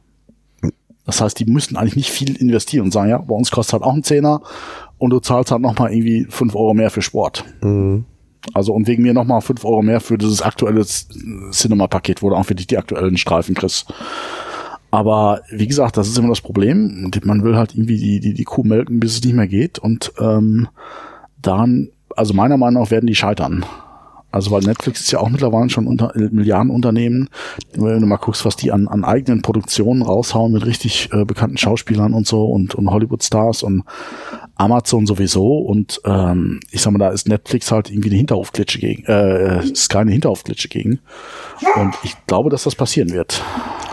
Das 1.07 1.23
heißt, 1.23 1.41
die 1.41 1.47
müssten 1.47 1.75
eigentlich 1.77 1.97
nicht 1.97 2.11
viel 2.11 2.37
investieren 2.37 2.85
und 2.85 2.91
sagen, 2.93 3.09
ja, 3.09 3.17
bei 3.17 3.35
uns 3.35 3.51
kostet 3.51 3.73
halt 3.73 3.83
auch 3.83 3.95
ein 3.95 4.03
Zehner 4.03 4.43
und 4.99 5.09
du 5.09 5.21
zahlst 5.21 5.53
halt 5.53 5.63
nochmal 5.63 5.91
irgendwie 5.91 6.27
fünf 6.29 6.55
Euro 6.55 6.75
mehr 6.75 6.91
für 6.91 7.01
Sport. 7.01 7.47
Mhm. 7.63 8.05
Also 8.53 8.75
und 8.75 8.87
wegen 8.89 9.03
mir 9.03 9.15
nochmal 9.15 9.41
fünf 9.41 9.65
Euro 9.65 9.81
mehr 9.81 10.01
für 10.01 10.19
dieses 10.19 10.43
aktuelle 10.43 10.85
Cinema-Paket, 10.85 12.23
wo 12.23 12.29
du 12.29 12.37
auch 12.37 12.51
wirklich 12.51 12.67
die 12.67 12.77
aktuellen 12.77 13.17
Streifen 13.17 13.55
kriegst. 13.55 13.91
Aber 14.91 15.41
wie 15.51 15.67
gesagt, 15.67 15.97
das 15.97 16.09
ist 16.09 16.19
immer 16.19 16.29
das 16.29 16.43
Problem. 16.43 17.11
Man 17.25 17.43
will 17.43 17.57
halt 17.57 17.75
irgendwie 17.75 17.97
die, 17.97 18.21
die, 18.21 18.35
die 18.35 18.45
Kuh 18.45 18.65
melken, 18.65 19.01
bis 19.01 19.15
es 19.15 19.25
nicht 19.25 19.35
mehr 19.35 19.49
geht. 19.49 19.79
Und 19.79 20.13
ähm, 20.21 20.69
daran 21.41 21.89
also 22.17 22.35
meiner 22.35 22.57
Meinung 22.57 22.83
nach 22.83 22.91
werden 22.91 23.07
die 23.07 23.15
scheitern. 23.15 23.65
Also 24.37 24.51
weil 24.51 24.61
Netflix 24.61 25.01
ist 25.01 25.13
ja 25.13 25.21
auch 25.21 25.31
mittlerweile 25.31 25.71
schon 25.71 25.87
unter 25.87 26.15
äh, 26.15 26.29
Milliardenunternehmen. 26.31 27.31
Wenn 27.73 28.01
du 28.01 28.07
mal 28.07 28.17
guckst, 28.17 28.45
was 28.45 28.55
die 28.55 28.71
an, 28.71 28.87
an 28.87 29.03
eigenen 29.03 29.41
Produktionen 29.41 30.03
raushauen 30.03 30.53
mit 30.53 30.67
richtig 30.67 31.09
äh, 31.13 31.25
bekannten 31.25 31.57
Schauspielern 31.57 32.13
und 32.13 32.27
so 32.27 32.45
und, 32.45 32.75
und 32.75 32.91
Hollywood-Stars 32.91 33.63
und 33.63 33.85
Amazon 34.57 35.07
sowieso. 35.07 35.59
Und 35.59 36.03
ähm, 36.05 36.61
ich 36.71 36.83
sag 36.83 36.93
mal, 36.93 36.99
da 36.99 37.09
ist 37.11 37.29
Netflix 37.29 37.73
halt 37.73 37.91
irgendwie 37.91 38.11
eine 38.11 38.19
Hinterhofklitsche 38.19 38.79
gegen, 38.79 39.05
äh, 39.05 39.75
Sky 39.75 39.99
eine 39.99 40.13
Hinterhofklitsche 40.13 40.69
gegen. 40.69 40.99
Und 41.77 41.95
ich 42.03 42.15
glaube, 42.27 42.51
dass 42.51 42.65
das 42.65 42.75
passieren 42.75 43.13
wird. 43.13 43.43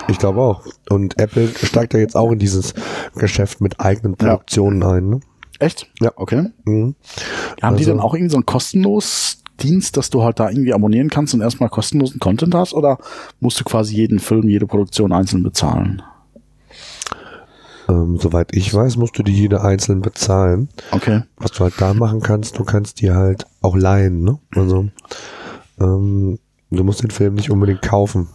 Ich 0.10 0.18
glaube 0.18 0.42
auch. 0.42 0.66
Und 0.90 1.18
Apple 1.20 1.48
steigt 1.64 1.94
ja 1.94 2.00
jetzt 2.00 2.18
auch 2.18 2.32
in 2.32 2.40
dieses 2.40 2.74
Geschäft 3.16 3.62
mit 3.62 3.80
eigenen 3.80 4.18
Produktionen 4.18 4.82
ja. 4.82 4.92
ein. 4.92 5.10
Ne? 5.10 5.20
Echt? 5.64 5.88
Ja. 6.02 6.12
Okay. 6.16 6.50
Mhm. 6.66 6.96
Haben 7.62 7.76
also, 7.76 7.78
die 7.78 7.86
dann 7.86 8.00
auch 8.00 8.14
irgendwie 8.14 8.32
so 8.32 8.38
ein 8.38 8.46
kostenlos 8.46 9.38
Dienst, 9.62 9.96
dass 9.96 10.10
du 10.10 10.24
halt 10.24 10.40
da 10.40 10.50
irgendwie 10.50 10.74
abonnieren 10.74 11.10
kannst 11.10 11.34
und 11.34 11.42
erstmal 11.42 11.70
kostenlosen 11.70 12.20
Content 12.20 12.54
hast? 12.54 12.74
Oder 12.74 12.98
musst 13.40 13.60
du 13.60 13.64
quasi 13.64 13.96
jeden 13.96 14.20
Film, 14.20 14.50
jede 14.50 14.68
Produktion 14.68 15.14
einzeln 15.14 15.42
bezahlen? 15.42 16.02
Ähm, 17.88 18.18
soweit 18.18 18.54
ich 18.54 18.74
weiß, 18.74 18.98
musst 18.98 19.18
du 19.18 19.24
die 19.24 19.34
jede 19.34 19.62
einzeln 19.62 20.02
bezahlen. 20.02 20.70
Okay. 20.92 21.22
Was 21.38 21.52
du 21.52 21.62
halt 21.62 21.76
da 21.78 21.94
machen 21.94 22.22
kannst, 22.22 22.58
du 22.58 22.64
kannst 22.64 23.02
die 23.02 23.12
halt 23.12 23.46
auch 23.62 23.76
leihen, 23.76 24.22
ne? 24.24 24.40
Also 24.56 24.90
ähm, 25.80 26.40
du 26.72 26.84
musst 26.84 27.04
den 27.04 27.12
Film 27.12 27.36
nicht 27.36 27.52
unbedingt 27.52 27.82
kaufen. 27.82 28.30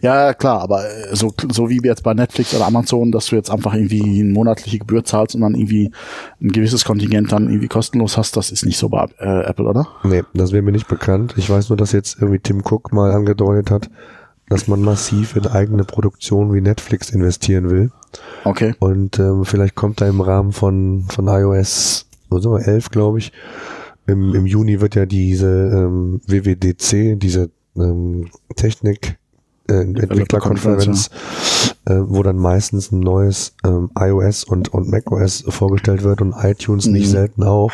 Ja, 0.00 0.34
klar, 0.34 0.60
aber 0.60 0.84
äh, 0.84 1.14
so, 1.14 1.32
so 1.50 1.68
wie 1.68 1.80
jetzt 1.82 2.02
bei 2.02 2.14
Netflix 2.14 2.54
oder 2.54 2.66
Amazon, 2.66 3.12
dass 3.12 3.26
du 3.26 3.36
jetzt 3.36 3.50
einfach 3.50 3.74
irgendwie 3.74 4.20
eine 4.20 4.32
monatliche 4.32 4.78
Gebühr 4.78 5.04
zahlst 5.04 5.34
und 5.34 5.42
dann 5.42 5.54
irgendwie 5.54 5.90
ein 6.40 6.50
gewisses 6.50 6.84
Kontingent 6.84 7.32
dann 7.32 7.48
irgendwie 7.48 7.68
kostenlos 7.68 8.16
hast, 8.16 8.36
das 8.36 8.50
ist 8.50 8.64
nicht 8.64 8.78
so 8.78 8.88
bei 8.88 9.06
äh, 9.18 9.44
Apple, 9.44 9.66
oder? 9.66 9.86
Nee, 10.02 10.22
das 10.34 10.52
wäre 10.52 10.62
mir 10.62 10.72
nicht 10.72 10.88
bekannt. 10.88 11.34
Ich 11.36 11.48
weiß 11.48 11.68
nur, 11.68 11.76
dass 11.76 11.92
jetzt 11.92 12.16
irgendwie 12.20 12.40
Tim 12.40 12.62
Cook 12.64 12.92
mal 12.92 13.12
angedeutet 13.12 13.70
hat, 13.70 13.90
dass 14.48 14.68
man 14.68 14.82
massiv 14.82 15.36
in 15.36 15.46
eigene 15.46 15.84
Produktion 15.84 16.52
wie 16.52 16.60
Netflix 16.60 17.10
investieren 17.10 17.70
will. 17.70 17.90
Okay. 18.44 18.74
Und 18.78 19.18
ähm, 19.18 19.44
vielleicht 19.44 19.74
kommt 19.74 20.00
da 20.00 20.08
im 20.08 20.20
Rahmen 20.20 20.52
von, 20.52 21.04
von 21.08 21.28
iOS 21.28 22.06
so 22.30 22.56
11, 22.56 22.90
glaube 22.90 23.18
ich, 23.18 23.32
im, 24.06 24.34
im 24.34 24.46
Juni 24.46 24.80
wird 24.80 24.94
ja 24.96 25.06
diese 25.06 25.48
ähm, 25.48 26.20
WWDC, 26.26 27.18
diese 27.18 27.50
ähm, 27.76 28.28
Technik 28.56 29.18
äh, 29.68 29.80
Entwicklerkonferenz, 29.80 31.10
äh, 31.86 31.94
wo 32.00 32.22
dann 32.22 32.36
meistens 32.36 32.92
ein 32.92 33.00
neues 33.00 33.54
ähm, 33.64 33.90
iOS 33.98 34.44
und, 34.44 34.68
und 34.68 34.90
macOS 34.90 35.44
vorgestellt 35.48 36.02
wird 36.02 36.20
und 36.20 36.34
iTunes 36.42 36.86
mhm. 36.86 36.92
nicht 36.92 37.08
selten 37.08 37.42
auch. 37.42 37.72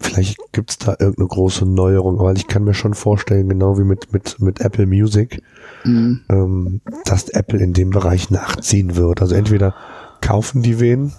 Vielleicht 0.00 0.38
gibt's 0.52 0.78
da 0.78 0.92
irgendeine 0.92 1.26
große 1.26 1.66
Neuerung, 1.66 2.20
weil 2.20 2.36
ich 2.36 2.46
kann 2.46 2.62
mir 2.62 2.74
schon 2.74 2.94
vorstellen, 2.94 3.48
genau 3.48 3.78
wie 3.78 3.84
mit, 3.84 4.12
mit, 4.12 4.40
mit 4.40 4.60
Apple 4.60 4.86
Music, 4.86 5.42
mhm. 5.84 6.20
ähm, 6.28 6.80
dass 7.04 7.28
Apple 7.30 7.58
in 7.58 7.72
dem 7.72 7.90
Bereich 7.90 8.30
nachziehen 8.30 8.94
wird. 8.94 9.20
Also 9.20 9.34
entweder 9.34 9.74
kaufen 10.20 10.62
die 10.62 10.78
wen 10.78 11.12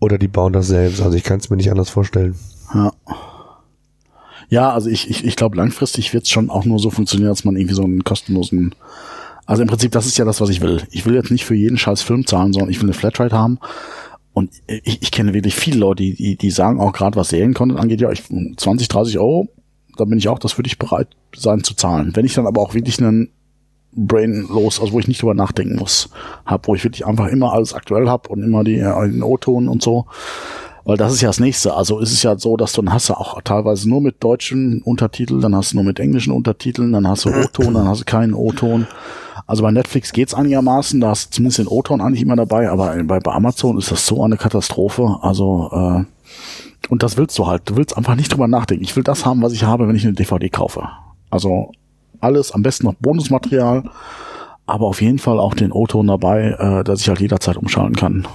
oder 0.00 0.18
die 0.18 0.28
bauen 0.28 0.52
das 0.52 0.66
selbst. 0.66 1.00
Also 1.00 1.16
ich 1.16 1.22
kann 1.22 1.38
es 1.38 1.50
mir 1.50 1.56
nicht 1.56 1.70
anders 1.70 1.90
vorstellen. 1.90 2.34
Ja. 2.74 2.92
Ja, 4.48 4.72
also 4.72 4.88
ich, 4.88 5.10
ich, 5.10 5.24
ich 5.24 5.36
glaube, 5.36 5.56
langfristig 5.56 6.12
wird 6.14 6.24
es 6.24 6.30
schon 6.30 6.50
auch 6.50 6.64
nur 6.64 6.78
so 6.78 6.90
funktionieren, 6.90 7.30
dass 7.30 7.44
man 7.44 7.56
irgendwie 7.56 7.74
so 7.74 7.84
einen 7.84 8.04
kostenlosen. 8.04 8.74
Also 9.46 9.62
im 9.62 9.68
Prinzip, 9.68 9.92
das 9.92 10.06
ist 10.06 10.18
ja 10.18 10.24
das, 10.24 10.40
was 10.40 10.48
ich 10.48 10.60
will. 10.60 10.82
Ich 10.90 11.06
will 11.06 11.14
jetzt 11.14 11.30
nicht 11.30 11.44
für 11.44 11.54
jeden 11.54 11.78
scheiß 11.78 12.02
Film 12.02 12.26
zahlen, 12.26 12.52
sondern 12.52 12.70
ich 12.70 12.78
will 12.78 12.86
eine 12.86 12.94
Flatrate 12.94 13.36
haben. 13.36 13.58
Und 14.32 14.50
ich, 14.66 15.02
ich 15.02 15.10
kenne 15.10 15.34
wirklich 15.34 15.54
viele 15.54 15.78
Leute, 15.78 16.02
die, 16.02 16.14
die, 16.14 16.36
die 16.36 16.50
sagen 16.50 16.80
auch 16.80 16.92
gerade, 16.92 17.16
was 17.16 17.30
Seriencontent 17.30 17.80
angeht, 17.80 18.00
ja, 18.00 18.10
ich 18.10 18.22
20, 18.24 18.88
30 18.88 19.18
Euro, 19.18 19.48
da 19.96 20.04
bin 20.04 20.18
ich 20.18 20.28
auch, 20.28 20.38
das 20.38 20.56
würde 20.56 20.68
ich 20.68 20.78
bereit 20.78 21.08
sein 21.34 21.64
zu 21.64 21.74
zahlen. 21.74 22.12
Wenn 22.14 22.24
ich 22.24 22.34
dann 22.34 22.46
aber 22.46 22.60
auch 22.60 22.74
wirklich 22.74 23.00
einen 23.00 23.30
Brain 23.92 24.46
los, 24.48 24.80
also 24.80 24.92
wo 24.92 25.00
ich 25.00 25.08
nicht 25.08 25.22
drüber 25.22 25.34
nachdenken 25.34 25.76
muss, 25.76 26.10
hab, 26.46 26.68
wo 26.68 26.74
ich 26.74 26.84
wirklich 26.84 27.06
einfach 27.06 27.26
immer 27.26 27.52
alles 27.52 27.74
aktuell 27.74 28.08
hab 28.08 28.30
und 28.30 28.42
immer 28.42 28.64
die, 28.64 28.76
äh, 28.76 29.08
den 29.08 29.22
O-Ton 29.22 29.68
und 29.68 29.82
so, 29.82 30.06
weil 30.88 30.96
das 30.96 31.12
ist 31.12 31.20
ja 31.20 31.28
das 31.28 31.38
nächste. 31.38 31.74
Also 31.74 31.98
ist 31.98 32.12
es 32.12 32.22
ja 32.22 32.38
so, 32.38 32.56
dass 32.56 32.72
du 32.72 32.80
dann 32.80 32.94
hast 32.94 33.10
du 33.10 33.12
auch 33.12 33.42
teilweise 33.42 33.86
nur 33.86 34.00
mit 34.00 34.24
deutschen 34.24 34.80
Untertiteln, 34.80 35.42
dann 35.42 35.54
hast 35.54 35.72
du 35.72 35.76
nur 35.76 35.84
mit 35.84 36.00
englischen 36.00 36.32
Untertiteln, 36.32 36.92
dann 36.92 37.06
hast 37.06 37.26
du 37.26 37.28
O-Ton, 37.28 37.74
dann 37.74 37.86
hast 37.86 38.00
du 38.00 38.04
keinen 38.06 38.32
O-Ton. 38.32 38.86
Also 39.46 39.62
bei 39.62 39.70
Netflix 39.70 40.12
geht's 40.12 40.32
einigermaßen, 40.32 40.98
da 40.98 41.08
hast 41.08 41.26
du 41.26 41.36
zumindest 41.36 41.58
den 41.58 41.66
O-Ton 41.66 42.00
eigentlich 42.00 42.22
immer 42.22 42.36
dabei, 42.36 42.70
aber 42.70 42.96
bei, 43.04 43.20
bei 43.20 43.32
Amazon 43.32 43.76
ist 43.76 43.92
das 43.92 44.06
so 44.06 44.24
eine 44.24 44.38
Katastrophe. 44.38 45.18
Also 45.20 45.68
äh, 45.74 46.04
und 46.88 47.02
das 47.02 47.18
willst 47.18 47.38
du 47.38 47.46
halt. 47.46 47.68
Du 47.68 47.76
willst 47.76 47.94
einfach 47.94 48.14
nicht 48.14 48.32
drüber 48.32 48.48
nachdenken. 48.48 48.82
Ich 48.82 48.96
will 48.96 49.04
das 49.04 49.26
haben, 49.26 49.42
was 49.42 49.52
ich 49.52 49.64
habe, 49.64 49.88
wenn 49.88 49.96
ich 49.96 50.04
eine 50.04 50.14
DVD 50.14 50.48
kaufe. 50.48 50.88
Also 51.28 51.70
alles, 52.20 52.52
am 52.52 52.62
besten 52.62 52.86
noch 52.86 52.94
Bonusmaterial, 52.94 53.90
aber 54.64 54.86
auf 54.86 55.02
jeden 55.02 55.18
Fall 55.18 55.38
auch 55.38 55.52
den 55.52 55.70
O-Ton 55.70 56.06
dabei, 56.06 56.56
äh, 56.58 56.82
dass 56.82 57.02
ich 57.02 57.10
halt 57.10 57.20
jederzeit 57.20 57.58
umschalten 57.58 57.94
kann. 57.94 58.26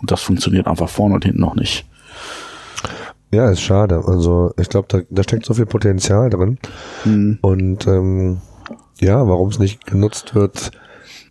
Und 0.00 0.10
das 0.10 0.22
funktioniert 0.22 0.66
einfach 0.66 0.88
vorne 0.88 1.14
und 1.14 1.26
hinten 1.26 1.42
noch 1.42 1.54
nicht. 1.54 1.84
Ja, 3.30 3.50
ist 3.50 3.60
schade. 3.60 4.02
Also 4.06 4.52
ich 4.58 4.68
glaube, 4.68 4.88
da, 4.88 5.00
da 5.10 5.22
steckt 5.22 5.44
so 5.44 5.54
viel 5.54 5.66
Potenzial 5.66 6.30
drin. 6.30 6.58
Mhm. 7.04 7.38
Und 7.42 7.86
ähm, 7.86 8.40
ja, 9.00 9.26
warum 9.28 9.48
es 9.48 9.58
nicht 9.58 9.86
genutzt 9.86 10.34
wird, 10.34 10.70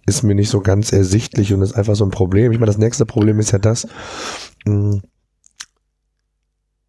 ist 0.06 0.24
mir 0.24 0.36
nicht 0.36 0.50
so 0.50 0.62
ganz 0.62 0.94
ersichtlich 0.94 1.54
und 1.54 1.62
ist 1.62 1.74
einfach 1.74 1.96
so 1.96 2.06
ein 2.06 2.12
Problem. 2.12 2.52
Ich 2.52 2.60
meine, 2.60 2.72
das 2.72 2.78
nächste 2.78 3.06
Problem 3.06 3.40
ist 3.40 3.52
ja 3.52 3.60
das, 3.60 3.88
mh, 4.66 4.74
hm, 4.74 5.02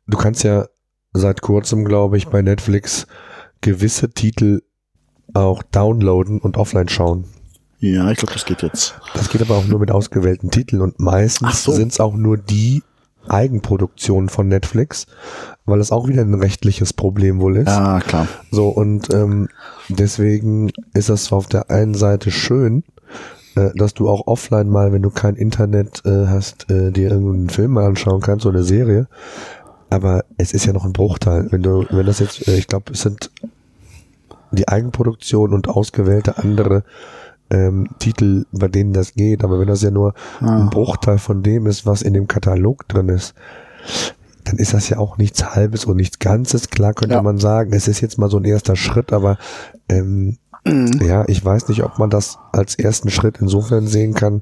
du 0.06 0.16
kannst 0.16 0.44
ja 0.44 0.66
seit 1.12 1.40
kurzem, 1.40 1.84
glaube 1.84 2.16
ich, 2.16 2.28
bei 2.28 2.42
Netflix 2.42 3.06
gewisse 3.60 4.10
Titel 4.10 4.62
auch 5.34 5.62
downloaden 5.62 6.40
und 6.40 6.56
offline 6.56 6.88
schauen. 6.88 7.24
Ja, 7.80 8.10
ich 8.10 8.18
glaube, 8.18 8.32
das 8.32 8.44
geht 8.44 8.62
jetzt. 8.62 8.98
Das 9.14 9.28
geht 9.28 9.40
aber 9.40 9.56
auch 9.56 9.66
nur 9.66 9.78
mit 9.78 9.90
ausgewählten 9.90 10.50
Titeln 10.50 10.82
und 10.82 10.98
meistens 10.98 11.62
so. 11.62 11.72
sind 11.72 11.92
es 11.92 12.00
auch 12.00 12.14
nur 12.14 12.36
die 12.36 12.82
Eigenproduktionen 13.28 14.28
von 14.28 14.48
Netflix, 14.48 15.06
weil 15.66 15.80
es 15.80 15.92
auch 15.92 16.08
wieder 16.08 16.22
ein 16.22 16.34
rechtliches 16.34 16.92
Problem 16.92 17.40
wohl 17.40 17.56
ist. 17.56 17.68
Ja, 17.68 18.00
klar. 18.00 18.26
So, 18.50 18.68
und 18.68 19.12
ähm, 19.12 19.48
deswegen 19.88 20.70
ist 20.94 21.08
das 21.08 21.32
auf 21.32 21.46
der 21.46 21.70
einen 21.70 21.94
Seite 21.94 22.30
schön, 22.30 22.84
äh, 23.54 23.70
dass 23.74 23.94
du 23.94 24.08
auch 24.08 24.26
offline 24.26 24.68
mal, 24.68 24.92
wenn 24.92 25.02
du 25.02 25.10
kein 25.10 25.36
Internet 25.36 26.02
äh, 26.04 26.26
hast, 26.26 26.70
äh, 26.70 26.90
dir 26.90 27.10
irgendeinen 27.10 27.50
Film 27.50 27.72
mal 27.72 27.86
anschauen 27.86 28.20
kannst 28.20 28.46
oder 28.46 28.58
eine 28.58 28.64
Serie. 28.64 29.08
Aber 29.90 30.24
es 30.36 30.52
ist 30.52 30.66
ja 30.66 30.72
noch 30.72 30.84
ein 30.84 30.92
Bruchteil. 30.92 31.48
Wenn 31.50 31.62
du, 31.62 31.86
wenn 31.90 32.06
das 32.06 32.18
jetzt, 32.18 32.46
äh, 32.46 32.56
ich 32.56 32.66
glaube, 32.66 32.92
es 32.92 33.02
sind 33.02 33.30
die 34.50 34.68
Eigenproduktion 34.68 35.52
und 35.52 35.68
ausgewählte 35.68 36.38
andere 36.38 36.84
ähm, 37.50 37.88
Titel, 37.98 38.46
bei 38.52 38.68
denen 38.68 38.92
das 38.92 39.14
geht. 39.14 39.44
Aber 39.44 39.60
wenn 39.60 39.68
das 39.68 39.82
ja 39.82 39.90
nur 39.90 40.14
ah. 40.40 40.60
ein 40.60 40.70
Bruchteil 40.70 41.18
von 41.18 41.42
dem 41.42 41.66
ist, 41.66 41.86
was 41.86 42.02
in 42.02 42.14
dem 42.14 42.28
Katalog 42.28 42.86
drin 42.88 43.08
ist, 43.08 43.34
dann 44.44 44.56
ist 44.56 44.74
das 44.74 44.88
ja 44.88 44.98
auch 44.98 45.18
nichts 45.18 45.54
Halbes 45.54 45.84
und 45.84 45.96
nichts 45.96 46.18
Ganzes. 46.18 46.70
Klar 46.70 46.94
könnte 46.94 47.16
ja. 47.16 47.22
man 47.22 47.38
sagen, 47.38 47.72
es 47.72 47.88
ist 47.88 48.00
jetzt 48.00 48.18
mal 48.18 48.30
so 48.30 48.38
ein 48.38 48.44
erster 48.44 48.76
Schritt, 48.76 49.12
aber 49.12 49.36
ähm, 49.88 50.38
mhm. 50.64 51.00
ja, 51.04 51.24
ich 51.28 51.44
weiß 51.44 51.68
nicht, 51.68 51.82
ob 51.82 51.98
man 51.98 52.10
das 52.10 52.38
als 52.52 52.74
ersten 52.74 53.10
Schritt 53.10 53.38
insofern 53.40 53.86
sehen 53.86 54.14
kann, 54.14 54.40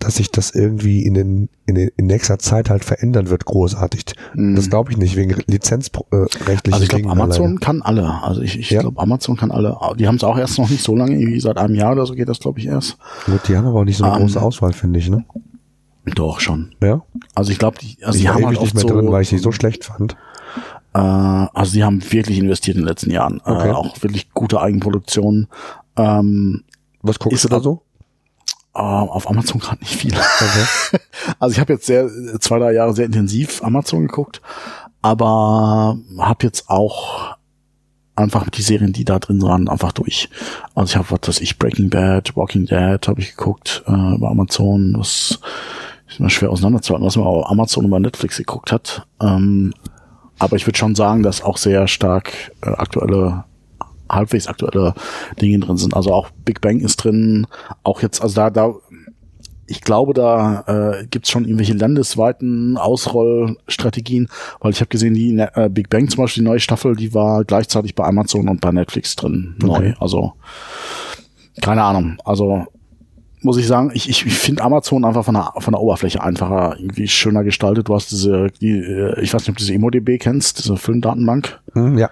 dass 0.00 0.16
sich 0.16 0.30
das 0.30 0.50
irgendwie 0.50 1.04
in, 1.04 1.14
den, 1.14 1.48
in, 1.66 1.74
den, 1.74 1.90
in 1.96 2.06
nächster 2.06 2.38
Zeit 2.38 2.70
halt 2.70 2.84
verändern 2.84 3.28
wird, 3.28 3.44
großartig. 3.44 4.04
Mhm. 4.34 4.56
Das 4.56 4.70
glaube 4.70 4.90
ich 4.90 4.96
nicht, 4.96 5.14
wegen 5.14 5.36
lizenzrechtlichen 5.46 6.08
äh, 6.10 6.72
Also 6.72 6.82
ich 6.82 6.88
glaube, 6.88 7.10
Amazon 7.10 7.44
alleine. 7.44 7.60
kann 7.60 7.82
alle. 7.82 8.22
Also 8.22 8.40
ich, 8.40 8.58
ich 8.58 8.70
ja. 8.70 8.80
glaube, 8.80 9.00
Amazon 9.00 9.36
kann 9.36 9.50
alle. 9.50 9.76
Die 9.98 10.08
haben 10.08 10.16
es 10.16 10.24
auch 10.24 10.38
erst 10.38 10.58
noch 10.58 10.70
nicht 10.70 10.82
so 10.82 10.96
lange, 10.96 11.12
irgendwie 11.12 11.40
seit 11.40 11.58
einem 11.58 11.74
Jahr 11.74 11.92
oder 11.92 12.06
so 12.06 12.14
geht 12.14 12.28
das, 12.28 12.40
glaube 12.40 12.58
ich, 12.58 12.66
erst. 12.66 12.96
Gut, 13.26 13.40
die 13.46 13.56
haben 13.56 13.66
aber 13.66 13.80
auch 13.80 13.84
nicht 13.84 13.98
so 13.98 14.04
eine 14.04 14.14
um, 14.14 14.20
große 14.22 14.40
Auswahl, 14.40 14.72
finde 14.72 14.98
ich, 14.98 15.10
ne? 15.10 15.24
Doch, 16.06 16.40
schon. 16.40 16.74
Ja? 16.82 17.02
Also 17.34 17.52
ich 17.52 17.58
glaube, 17.58 17.78
die, 17.78 17.98
also 18.02 18.16
ich 18.16 18.22
die 18.22 18.28
haben 18.30 18.44
halt 18.44 18.60
nicht 18.60 18.74
mehr 18.74 18.82
so, 18.82 18.88
drin, 18.88 19.12
weil 19.12 19.22
ich 19.22 19.28
die 19.28 19.38
so 19.38 19.52
schlecht 19.52 19.84
fand. 19.84 20.16
Äh, 20.94 20.98
also 20.98 21.72
die 21.72 21.84
haben 21.84 22.02
wirklich 22.10 22.38
investiert 22.38 22.76
in 22.76 22.82
den 22.82 22.88
letzten 22.88 23.10
Jahren. 23.10 23.40
Äh, 23.44 23.50
okay. 23.50 23.68
Äh, 23.68 23.72
auch 23.72 24.02
wirklich 24.02 24.30
gute 24.32 24.60
Eigenproduktionen. 24.60 25.48
Ähm, 25.96 26.64
Was 27.02 27.18
guckst 27.18 27.44
du 27.44 27.48
da 27.48 27.60
so? 27.60 27.82
Uh, 28.72 28.78
auf 28.78 29.28
Amazon 29.28 29.60
gerade 29.60 29.80
nicht 29.80 29.96
viel. 29.96 30.12
Okay. 30.12 31.02
also 31.40 31.52
ich 31.52 31.58
habe 31.58 31.72
jetzt 31.72 31.86
sehr 31.86 32.08
zwei, 32.38 32.60
drei 32.60 32.72
Jahre 32.72 32.94
sehr 32.94 33.06
intensiv 33.06 33.64
Amazon 33.64 34.06
geguckt, 34.06 34.40
aber 35.02 35.98
habe 36.18 36.46
jetzt 36.46 36.70
auch 36.70 37.36
einfach 38.14 38.48
die 38.48 38.62
Serien, 38.62 38.92
die 38.92 39.04
da 39.04 39.18
drin 39.18 39.42
waren, 39.42 39.68
einfach 39.68 39.92
durch. 39.92 40.28
Also 40.74 40.92
ich 40.92 40.96
habe, 40.96 41.10
was 41.10 41.28
weiß 41.28 41.40
ich, 41.40 41.58
Breaking 41.58 41.90
Bad, 41.90 42.36
Walking 42.36 42.66
Dead 42.66 43.08
habe 43.08 43.20
ich 43.20 43.36
geguckt 43.36 43.82
äh, 43.86 43.90
bei 43.90 44.28
Amazon, 44.28 44.94
was 44.96 45.40
ist 46.08 46.20
immer 46.20 46.30
schwer 46.30 46.50
auseinanderzuhalten, 46.50 47.06
was 47.06 47.16
man 47.16 47.26
auf 47.26 47.50
Amazon 47.50 47.86
und 47.86 47.90
bei 47.90 47.98
Netflix 47.98 48.36
geguckt 48.36 48.72
hat. 48.72 49.06
Ähm, 49.20 49.72
aber 50.38 50.56
ich 50.56 50.66
würde 50.66 50.78
schon 50.78 50.94
sagen, 50.94 51.22
dass 51.22 51.42
auch 51.42 51.56
sehr 51.56 51.88
stark 51.88 52.52
äh, 52.62 52.70
aktuelle 52.70 53.44
halbwegs 54.10 54.46
aktuelle 54.46 54.94
Dinge 55.40 55.58
drin 55.60 55.76
sind. 55.76 55.94
Also 55.94 56.12
auch 56.12 56.30
Big 56.44 56.60
Bang 56.60 56.80
ist 56.80 56.96
drin, 56.96 57.46
auch 57.82 58.02
jetzt, 58.02 58.22
also 58.22 58.34
da, 58.34 58.50
da, 58.50 58.74
ich 59.66 59.82
glaube, 59.82 60.14
da 60.14 60.64
äh, 60.66 61.06
gibt 61.06 61.26
es 61.26 61.30
schon 61.30 61.44
irgendwelche 61.44 61.74
landesweiten 61.74 62.76
Ausrollstrategien, 62.76 64.28
weil 64.60 64.72
ich 64.72 64.80
habe 64.80 64.88
gesehen, 64.88 65.14
die 65.14 65.38
äh, 65.38 65.68
Big 65.70 65.88
Bang 65.88 66.08
zum 66.08 66.24
Beispiel, 66.24 66.42
die 66.42 66.48
neue 66.48 66.60
Staffel, 66.60 66.96
die 66.96 67.14
war 67.14 67.44
gleichzeitig 67.44 67.94
bei 67.94 68.04
Amazon 68.04 68.48
und 68.48 68.60
bei 68.60 68.72
Netflix 68.72 69.14
drin, 69.14 69.54
okay. 69.62 69.66
neu. 69.66 69.94
Also 70.00 70.32
keine 71.62 71.82
Ahnung. 71.84 72.16
Also 72.24 72.66
muss 73.42 73.56
ich 73.56 73.66
sagen, 73.66 73.90
ich, 73.94 74.08
ich, 74.08 74.24
finde 74.24 74.62
Amazon 74.62 75.04
einfach 75.04 75.24
von 75.24 75.34
der, 75.34 75.52
von 75.58 75.72
der 75.72 75.80
Oberfläche 75.80 76.22
einfacher, 76.22 76.76
irgendwie 76.78 77.08
schöner 77.08 77.44
gestaltet. 77.44 77.88
Du 77.88 77.94
hast 77.94 78.10
diese, 78.10 78.48
die, 78.60 78.72
äh, 78.72 79.20
ich 79.20 79.32
weiß 79.32 79.42
nicht, 79.42 79.50
ob 79.50 79.56
du 79.56 79.64
diese 79.64 79.74
EmoDB 79.74 80.18
kennst, 80.18 80.58
diese 80.58 80.76
Filmdatenbank. 80.76 81.60
Hm, 81.72 81.96
ja 81.96 82.10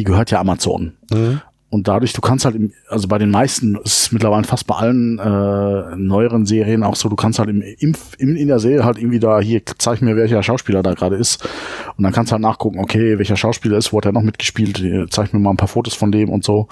die 0.00 0.04
gehört 0.04 0.30
ja 0.30 0.40
Amazon. 0.40 0.94
Mhm. 1.12 1.42
Und 1.68 1.86
dadurch, 1.86 2.12
du 2.12 2.20
kannst 2.20 2.44
halt, 2.44 2.56
im, 2.56 2.72
also 2.88 3.06
bei 3.06 3.18
den 3.18 3.30
meisten, 3.30 3.76
ist 3.84 4.12
mittlerweile 4.12 4.42
fast 4.42 4.66
bei 4.66 4.74
allen 4.74 5.20
äh, 5.20 5.96
neueren 5.96 6.44
Serien 6.44 6.82
auch 6.82 6.96
so, 6.96 7.08
du 7.08 7.14
kannst 7.14 7.38
halt 7.38 7.48
im, 7.48 7.62
im, 7.62 7.94
im, 8.18 8.34
in 8.34 8.48
der 8.48 8.58
Serie 8.58 8.84
halt 8.84 8.98
irgendwie 8.98 9.20
da, 9.20 9.40
hier, 9.40 9.62
zeig 9.78 10.02
mir, 10.02 10.16
welcher 10.16 10.42
Schauspieler 10.42 10.82
da 10.82 10.94
gerade 10.94 11.14
ist. 11.14 11.48
Und 11.96 12.02
dann 12.02 12.12
kannst 12.12 12.32
du 12.32 12.32
halt 12.32 12.42
nachgucken, 12.42 12.80
okay, 12.80 13.18
welcher 13.18 13.36
Schauspieler 13.36 13.76
ist, 13.76 13.92
wo 13.92 13.98
hat 13.98 14.06
er 14.06 14.12
noch 14.12 14.22
mitgespielt, 14.22 14.82
zeig 15.12 15.32
mir 15.32 15.38
mal 15.38 15.50
ein 15.50 15.58
paar 15.58 15.68
Fotos 15.68 15.94
von 15.94 16.10
dem 16.10 16.30
und 16.30 16.42
so. 16.42 16.66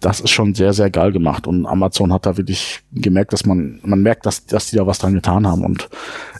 Das 0.00 0.20
ist 0.20 0.30
schon 0.30 0.54
sehr, 0.54 0.72
sehr 0.72 0.90
geil 0.90 1.12
gemacht. 1.12 1.46
Und 1.46 1.66
Amazon 1.66 2.12
hat 2.12 2.24
da 2.24 2.36
wirklich 2.36 2.80
gemerkt, 2.92 3.34
dass 3.34 3.44
man, 3.44 3.80
man 3.82 4.02
merkt, 4.02 4.24
dass, 4.24 4.46
dass 4.46 4.70
die 4.70 4.76
da 4.76 4.86
was 4.86 4.98
dran 4.98 5.14
getan 5.14 5.46
haben. 5.46 5.64
Und 5.64 5.90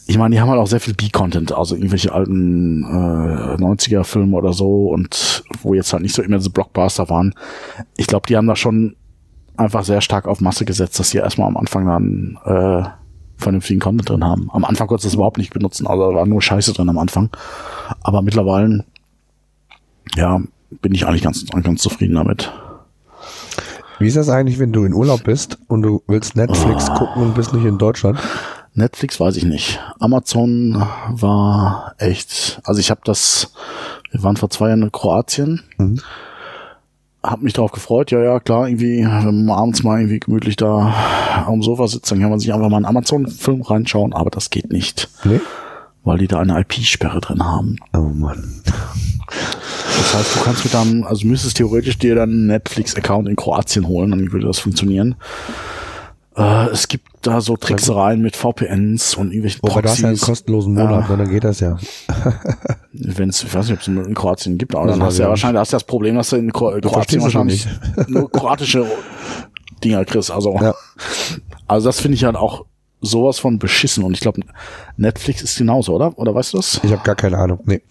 ich 0.07 0.19
meine, 0.19 0.35
die 0.35 0.41
haben 0.41 0.51
halt 0.51 0.61
auch 0.61 0.67
sehr 0.67 0.81
viel 0.81 0.95
B-Content, 0.95 1.53
also 1.53 1.75
irgendwelche 1.75 2.13
alten 2.13 2.83
äh, 2.85 3.63
90er-Filme 3.63 4.37
oder 4.37 4.53
so 4.53 4.89
und 4.89 5.45
wo 5.63 5.75
jetzt 5.75 5.93
halt 5.93 6.03
nicht 6.03 6.15
so 6.15 6.23
immer 6.23 6.39
diese 6.39 6.51
Blockbuster 6.51 7.09
waren. 7.09 7.35
Ich 7.97 8.07
glaube, 8.07 8.27
die 8.27 8.37
haben 8.37 8.47
da 8.47 8.57
schon 8.57 8.97
einfach 9.57 9.85
sehr 9.85 10.01
stark 10.01 10.27
auf 10.27 10.41
Masse 10.41 10.65
gesetzt, 10.65 10.99
dass 10.99 11.11
sie 11.11 11.19
erstmal 11.19 11.49
am 11.49 11.57
Anfang 11.57 11.87
dann 11.87 12.39
äh, 12.45 12.89
vernünftigen 13.37 13.81
Content 13.81 14.09
drin 14.09 14.25
haben. 14.25 14.51
Am 14.53 14.65
Anfang 14.65 14.89
konntest 14.89 15.05
du 15.05 15.09
das 15.09 15.15
überhaupt 15.15 15.39
nicht 15.39 15.53
benutzen, 15.53 15.87
also 15.87 16.11
da 16.11 16.17
war 16.17 16.27
nur 16.27 16.43
Scheiße 16.43 16.73
drin 16.73 16.89
am 16.89 16.99
Anfang. 16.99 17.31
Aber 18.03 18.23
mittlerweile, 18.23 18.85
ja, 20.17 20.41
bin 20.81 20.95
ich 20.95 21.07
eigentlich 21.07 21.23
ganz, 21.23 21.45
ganz 21.47 21.83
zufrieden 21.83 22.15
damit. 22.15 22.53
Wie 23.99 24.09
ist 24.09 24.17
das 24.17 24.29
eigentlich, 24.29 24.59
wenn 24.59 24.73
du 24.73 24.85
in 24.85 24.95
Urlaub 24.95 25.23
bist 25.23 25.59
und 25.69 25.83
du 25.83 26.03
willst 26.09 26.35
Netflix 26.35 26.89
oh. 26.91 26.95
gucken 26.95 27.23
und 27.23 27.35
bist 27.35 27.53
nicht 27.55 27.65
in 27.65 27.79
Deutschland? 27.79 28.19
Netflix 28.75 29.21
weiß 29.21 29.37
ich 29.37 29.45
nicht. 29.45 29.81
Amazon 29.99 30.83
war 31.09 31.95
echt, 31.99 32.61
also 32.65 32.81
ich 32.81 32.91
habe 32.91 33.03
das, 33.05 33.53
wir 34.11 34.23
waren 34.23 34.37
vor 34.37 34.51
zwei 34.51 34.69
Jahren 34.69 34.83
in 34.83 34.93
Kroatien, 34.93 35.63
mhm. 35.77 36.01
hab 37.23 37.43
mich 37.43 37.53
darauf 37.53 37.73
gefreut, 37.73 38.11
ja, 38.11 38.23
ja, 38.23 38.41
klar, 38.41 38.69
irgendwie, 38.69 39.05
wenn 39.05 39.45
man 39.45 39.59
abends 39.59 39.83
mal 39.83 40.01
irgendwie 40.01 40.21
gemütlich 40.21 40.57
da 40.57 40.95
am 41.47 41.63
Sofa 41.63 41.87
sitzt, 41.87 42.11
dann 42.11 42.21
kann 42.21 42.31
man 42.31 42.41
sich 42.41 42.53
einfach 42.53 42.71
mal 42.71 42.77
einen 42.77 42.87
Amazon-Film 42.87 43.63
reinschauen, 43.63 44.15
aber 44.15 44.31
das 44.31 44.49
geht 44.49 44.73
nicht. 44.73 45.09
Nee? 45.25 45.41
Weil 46.05 46.19
die 46.19 46.27
da 46.27 46.41
eine 46.41 46.59
IP-Sperre 46.61 47.21
drin 47.21 47.45
haben. 47.45 47.77
Oh 47.93 48.01
Mann. 48.01 48.63
Das 49.99 50.15
heißt, 50.15 50.37
du 50.37 50.41
kannst 50.41 50.65
mit 50.65 50.75
deinem, 50.75 51.05
also 51.05 51.27
müsstest 51.27 51.59
theoretisch 51.59 51.99
dir 51.99 52.15
dann 52.15 52.31
einen 52.31 52.47
Netflix-Account 52.47 53.29
in 53.29 53.37
Kroatien 53.37 53.87
holen, 53.87 54.11
dann 54.11 54.33
würde 54.33 54.47
das 54.47 54.59
funktionieren. 54.59 55.15
Äh, 56.37 56.69
es 56.71 56.89
gibt 56.89 57.07
da 57.23 57.41
so 57.41 57.57
Tricksereien 57.57 58.21
mit 58.21 58.37
VPNs 58.37 59.17
und 59.17 59.29
irgendwelchen 59.29 59.61
Proxys. 59.61 59.77
Wobei 59.77 59.83
das 59.83 60.01
ja 60.01 60.09
einen 60.09 60.19
kostenlosen 60.19 60.75
Monat, 60.75 61.09
ja. 61.09 61.17
dann 61.17 61.29
geht 61.29 61.45
das 61.45 61.61
ja. 61.61 61.77
Wenn 62.93 63.29
es, 63.29 63.43
ich 63.45 63.55
weiß 63.55 63.67
nicht, 63.69 63.75
ob 63.75 63.81
es 63.81 63.89
in 63.89 64.15
Kroatien 64.15 64.59
gibt, 64.59 64.75
aber 64.75 64.87
das 64.87 64.99
dann 64.99 65.07
hast 65.07 65.19
du 65.19 65.23
ja 65.23 65.29
wahrscheinlich 65.29 65.61
hast 65.61 65.73
du 65.73 65.77
das 65.77 65.85
Problem, 65.85 66.17
dass 66.17 66.31
du 66.31 66.37
in 66.37 66.53
Kro 66.53 66.79
du 66.81 66.89
Kroatien 66.89 67.23
wahrscheinlich 67.23 67.67
nur 68.09 68.31
kroatische 68.31 68.87
Dinger 69.85 70.05
kriegst. 70.05 70.31
Also, 70.31 70.59
ja. 70.61 70.75
also 71.67 71.89
das 71.89 72.01
finde 72.01 72.17
ich 72.17 72.25
halt 72.25 72.37
auch 72.37 72.65
sowas 73.03 73.39
von 73.39 73.59
beschissen 73.59 74.05
und 74.05 74.15
ich 74.15 74.21
glaube 74.21 74.41
Netflix 74.97 75.43
ist 75.43 75.59
genauso, 75.59 75.95
oder? 75.95 76.17
Oder 76.19 76.35
weißt 76.35 76.55
du 76.55 76.59
das? 76.59 76.81
Ich 76.83 76.93
habe 76.93 77.03
gar 77.03 77.17
keine 77.17 77.37
Ahnung. 77.37 77.61
Nee. 77.65 77.83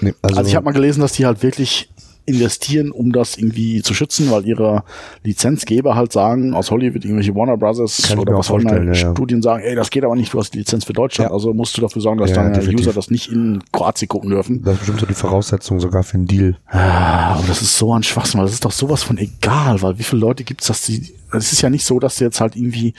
nee 0.00 0.12
also, 0.22 0.38
also 0.38 0.48
ich 0.48 0.56
habe 0.56 0.64
mal 0.64 0.72
gelesen, 0.72 1.00
dass 1.00 1.12
die 1.12 1.24
halt 1.24 1.42
wirklich 1.42 1.90
investieren, 2.26 2.90
um 2.90 3.12
das 3.12 3.36
irgendwie 3.36 3.82
zu 3.82 3.94
schützen, 3.94 4.30
weil 4.30 4.46
ihre 4.46 4.84
Lizenzgeber 5.24 5.96
halt 5.96 6.12
sagen, 6.12 6.54
aus 6.54 6.70
Hollywood 6.70 7.04
irgendwelche 7.04 7.34
Warner 7.34 7.56
Brothers 7.56 8.02
Kann 8.08 8.18
oder 8.18 8.34
was 8.34 8.50
auch 8.50 8.58
immer 8.58 8.94
Studien 8.94 9.42
sagen, 9.42 9.62
ey, 9.62 9.74
das 9.74 9.90
geht 9.90 10.04
aber 10.04 10.14
nicht, 10.14 10.32
du 10.32 10.38
hast 10.38 10.54
die 10.54 10.58
Lizenz 10.58 10.84
für 10.84 10.92
Deutschland, 10.92 11.30
ja. 11.30 11.34
also 11.34 11.52
musst 11.52 11.76
du 11.76 11.80
dafür 11.80 12.02
sorgen, 12.02 12.20
dass 12.20 12.30
ja, 12.30 12.36
deine 12.36 12.52
definitiv. 12.52 12.86
User 12.86 12.94
das 12.94 13.10
nicht 13.10 13.30
in 13.32 13.62
Kroatien 13.72 14.08
gucken 14.08 14.30
dürfen. 14.30 14.62
Das 14.62 14.74
ist 14.74 14.78
bestimmt 14.80 15.00
so 15.00 15.06
die 15.06 15.14
Voraussetzung 15.14 15.80
sogar 15.80 16.02
für 16.02 16.14
einen 16.14 16.26
Deal. 16.26 16.56
Ah, 16.66 17.34
aber 17.34 17.46
das 17.46 17.62
ist 17.62 17.76
so 17.76 17.92
ein 17.94 18.02
Schwachsinn, 18.02 18.38
weil 18.38 18.46
das 18.46 18.54
ist 18.54 18.64
doch 18.64 18.72
sowas 18.72 19.02
von 19.02 19.18
egal, 19.18 19.82
weil 19.82 19.98
wie 19.98 20.02
viele 20.02 20.20
Leute 20.20 20.44
gibt's, 20.44 20.66
dass 20.66 20.82
die, 20.82 21.12
es 21.32 21.52
ist 21.52 21.62
ja 21.62 21.70
nicht 21.70 21.84
so, 21.84 21.98
dass 21.98 22.16
du 22.16 22.24
jetzt 22.24 22.40
halt 22.40 22.56
irgendwie 22.56 22.94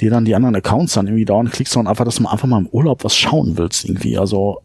dir 0.00 0.10
dann 0.10 0.24
die 0.24 0.34
anderen 0.34 0.54
Accounts 0.54 0.94
dann 0.94 1.06
irgendwie 1.06 1.24
dauernd 1.24 1.52
klickst, 1.52 1.72
sondern 1.72 1.90
einfach, 1.90 2.04
dass 2.04 2.16
du 2.16 2.26
einfach 2.26 2.48
mal 2.48 2.58
im 2.58 2.68
Urlaub 2.68 3.04
was 3.04 3.16
schauen 3.16 3.56
willst 3.56 3.84
irgendwie, 3.84 4.16
also 4.18 4.60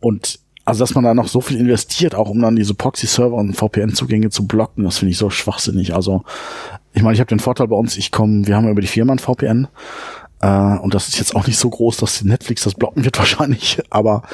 und 0.00 0.38
also 0.68 0.80
dass 0.80 0.94
man 0.94 1.02
da 1.02 1.14
noch 1.14 1.28
so 1.28 1.40
viel 1.40 1.56
investiert, 1.56 2.14
auch 2.14 2.28
um 2.28 2.42
dann 2.42 2.54
diese 2.54 2.74
Proxy-Server 2.74 3.34
und 3.34 3.54
VPN-Zugänge 3.54 4.28
zu 4.28 4.46
blocken, 4.46 4.84
das 4.84 4.98
finde 4.98 5.12
ich 5.12 5.16
so 5.16 5.30
schwachsinnig. 5.30 5.94
Also 5.94 6.24
ich 6.92 7.02
meine, 7.02 7.14
ich 7.14 7.20
habe 7.20 7.28
den 7.28 7.40
Vorteil 7.40 7.68
bei 7.68 7.76
uns, 7.76 7.96
ich 7.96 8.12
komme, 8.12 8.46
wir 8.46 8.54
haben 8.54 8.68
über 8.68 8.82
die 8.82 8.86
Firma 8.86 9.14
ein 9.14 9.18
VPN 9.18 9.68
äh, 10.42 10.76
und 10.76 10.92
das 10.92 11.08
ist 11.08 11.18
jetzt 11.18 11.34
auch 11.34 11.46
nicht 11.46 11.58
so 11.58 11.70
groß, 11.70 11.96
dass 11.96 12.22
Netflix 12.22 12.64
das 12.64 12.74
blocken 12.74 13.02
wird 13.02 13.18
wahrscheinlich, 13.18 13.80
aber 13.88 14.24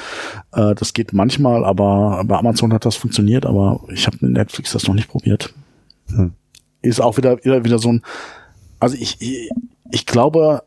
äh, 0.51 0.75
das 0.75 0.93
geht 0.93 1.13
manchmal, 1.13 1.65
aber 1.65 2.25
bei 2.25 2.37
Amazon 2.37 2.73
hat 2.73 2.85
das 2.85 2.97
funktioniert, 2.97 3.47
aber 3.47 3.81
ich 3.93 4.09
habe 4.09 4.17
mit 4.23 4.33
Netflix 4.33 4.73
das 4.73 4.89
noch 4.89 4.95
nicht 4.95 5.09
probiert. 5.09 5.55
Hm. 6.09 6.33
Ist 6.83 7.01
auch 7.01 7.17
wieder, 7.17 7.45
wieder, 7.45 7.65
wieder 7.65 7.79
so 7.79 7.93
ein, 7.93 8.03
also 8.81 8.97
ich, 8.99 9.21
ich, 9.21 9.51
ich 9.93 10.05
glaube, 10.05 10.65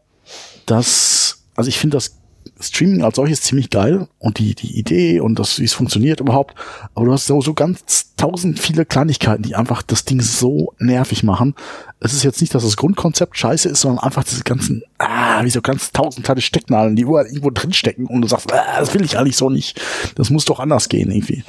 dass, 0.66 1.44
also 1.58 1.68
ich 1.68 1.78
finde 1.78 1.98
das 1.98 2.18
Streaming 2.60 3.04
als 3.04 3.16
solches 3.16 3.42
ziemlich 3.42 3.70
geil 3.70 4.08
und 4.20 4.40
die, 4.40 4.56
die 4.56 4.78
Idee 4.78 5.20
und 5.20 5.38
das, 5.40 5.60
wie 5.60 5.66
es 5.66 5.74
funktioniert 5.74 6.20
überhaupt. 6.20 6.56
Aber 6.96 7.06
du 7.06 7.14
hast 7.14 7.28
so, 7.28 7.42
so 7.42 7.54
ganz 7.54 8.16
tausend 8.18 8.60
viele 8.60 8.84
Kleinigkeiten, 8.84 9.44
die 9.44 9.56
einfach 9.56 9.84
das 9.84 10.04
Ding 10.04 10.22
so 10.22 10.74
nervig 10.80 11.24
machen. 11.24 11.54
Es 12.00 12.14
ist 12.14 12.24
jetzt 12.24 12.42
nicht, 12.42 12.54
dass 12.54 12.64
das 12.64 12.76
Grundkonzept 12.76 13.38
scheiße 13.38 13.70
ist, 13.70 13.82
sondern 13.82 14.04
einfach 14.04 14.24
diese 14.24 14.44
ganzen, 14.44 14.84
ah, 14.98 15.44
wie 15.44 15.50
so 15.50 15.62
ganz 15.62 15.92
tausend 15.92 16.26
kleine 16.26 16.42
Stecknadeln, 16.42 16.96
die 16.96 17.04
überall 17.04 17.28
irgendwo 17.28 17.52
drinstecken 17.52 18.08
und 18.08 18.22
du 18.22 18.28
sagst, 18.28 18.52
ah, 18.52 18.80
das 18.80 18.94
will 18.94 19.04
ich 19.04 19.18
eigentlich 19.18 19.38
so 19.38 19.50
nicht. 19.50 19.80
Das 20.16 20.30
muss 20.30 20.46
doch 20.46 20.60
anders 20.60 20.90
gehen 20.90 21.12
irgendwie. 21.12 21.44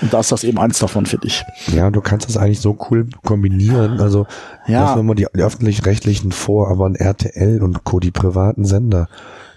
Und 0.00 0.12
da 0.12 0.20
ist 0.20 0.32
das 0.32 0.44
eben 0.44 0.58
eins 0.58 0.78
davon, 0.78 1.06
finde 1.06 1.26
ich. 1.26 1.44
Ja, 1.72 1.90
du 1.90 2.00
kannst 2.00 2.28
das 2.28 2.36
eigentlich 2.36 2.60
so 2.60 2.78
cool 2.90 3.08
kombinieren. 3.24 4.00
Also, 4.00 4.26
ja. 4.66 4.84
lassen 4.84 4.98
wir 4.98 5.02
mal 5.02 5.14
die, 5.14 5.26
die 5.34 5.42
öffentlich-rechtlichen 5.42 6.32
vor, 6.32 6.70
aber 6.70 6.86
ein 6.86 6.94
RTL 6.94 7.62
und 7.62 7.84
Co., 7.84 8.00
die 8.00 8.12
privaten 8.12 8.64
Sender, 8.64 9.08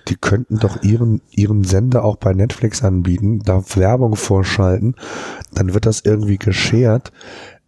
die 0.08 0.16
könnten 0.16 0.58
doch 0.60 0.84
ihren, 0.84 1.22
ihren 1.32 1.64
Sender 1.64 2.04
auch 2.04 2.18
bei 2.18 2.34
Netflix 2.34 2.84
anbieten, 2.84 3.42
da 3.44 3.64
Werbung 3.76 4.16
vorschalten, 4.16 4.96
dann 5.54 5.74
wird 5.74 5.86
das 5.86 6.02
irgendwie 6.02 6.38
geschert. 6.38 7.12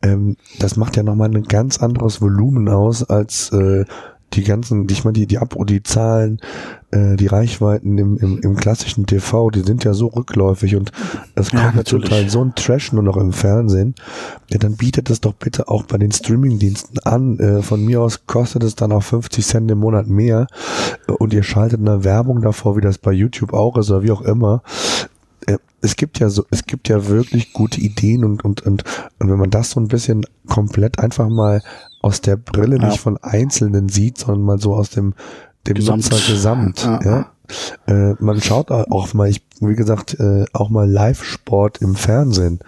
Ähm, 0.02 0.38
das 0.60 0.78
macht 0.78 0.95
ja 0.95 1.04
nochmal 1.04 1.30
ein 1.30 1.43
ganz 1.43 1.82
anderes 1.82 2.21
Volumen 2.21 2.69
aus 2.69 3.04
als 3.04 3.52
äh, 3.52 3.86
die 4.33 4.43
ganzen, 4.43 4.87
ich 4.89 5.03
meine, 5.03 5.13
die, 5.13 5.27
die 5.27 5.37
Ab 5.37 5.55
die 5.67 5.83
Zahlen, 5.83 6.39
äh, 6.91 7.15
die 7.15 7.27
Reichweiten 7.27 7.97
im, 7.97 8.17
im, 8.17 8.39
im 8.39 8.55
klassischen 8.55 9.05
TV, 9.05 9.49
die 9.49 9.61
sind 9.61 9.83
ja 9.83 9.93
so 9.93 10.07
rückläufig 10.07 10.75
und 10.75 10.91
es 11.35 11.51
kommt 11.51 11.75
ja, 11.75 11.83
zum 11.83 12.01
Teil 12.03 12.29
so 12.29 12.43
ein 12.43 12.53
Trash 12.55 12.93
nur 12.93 13.03
noch 13.03 13.17
im 13.17 13.33
Fernsehen. 13.33 13.95
Ja, 14.49 14.57
dann 14.57 14.77
bietet 14.77 15.09
es 15.09 15.21
doch 15.21 15.33
bitte 15.33 15.67
auch 15.67 15.83
bei 15.83 15.97
den 15.97 16.11
Streamingdiensten 16.11 16.99
an. 16.99 17.39
Äh, 17.39 17.61
von 17.61 17.83
mir 17.83 18.01
aus 18.01 18.25
kostet 18.27 18.63
es 18.63 18.75
dann 18.75 18.91
auch 18.91 19.03
50 19.03 19.45
Cent 19.45 19.71
im 19.71 19.79
Monat 19.79 20.07
mehr 20.07 20.47
und 21.07 21.33
ihr 21.33 21.43
schaltet 21.43 21.79
eine 21.79 22.03
Werbung 22.03 22.41
davor, 22.41 22.77
wie 22.77 22.81
das 22.81 22.97
bei 22.97 23.11
YouTube 23.11 23.53
auch 23.53 23.77
ist 23.77 23.89
oder 23.91 24.03
wie 24.03 24.11
auch 24.11 24.21
immer 24.21 24.63
äh, 25.45 25.57
es 25.81 25.95
gibt 25.95 26.19
ja 26.19 26.29
so, 26.29 26.45
es 26.49 26.65
gibt 26.65 26.89
ja 26.89 27.07
wirklich 27.07 27.53
gute 27.53 27.79
Ideen 27.79 28.25
und, 28.25 28.43
und, 28.43 28.65
und, 28.65 28.83
und 29.19 29.29
wenn 29.29 29.37
man 29.37 29.49
das 29.49 29.71
so 29.71 29.79
ein 29.79 29.87
bisschen 29.87 30.25
komplett 30.47 30.99
einfach 30.99 31.29
mal 31.29 31.61
aus 32.01 32.21
der 32.21 32.38
Brille 32.38 32.77
ja. 32.77 32.88
nicht 32.88 32.99
von 32.99 33.17
Einzelnen 33.17 33.89
sieht, 33.89 34.17
sondern 34.17 34.43
mal 34.43 34.59
so 34.59 34.75
aus 34.75 34.89
dem, 34.89 35.13
dem 35.67 35.75
Gesamt. 35.75 36.09
Nutzer 36.09 36.31
gesamt. 36.31 36.83
Ja. 36.83 36.99
ja. 37.03 37.31
Äh, 37.88 38.15
man 38.19 38.41
schaut 38.41 38.71
auch 38.71 39.13
mal, 39.13 39.27
ich, 39.27 39.43
wie 39.59 39.75
gesagt, 39.75 40.19
äh, 40.19 40.45
auch 40.53 40.69
mal 40.69 40.89
Live-Sport 40.89 41.81
im 41.81 41.95
Fernsehen. 41.95 42.59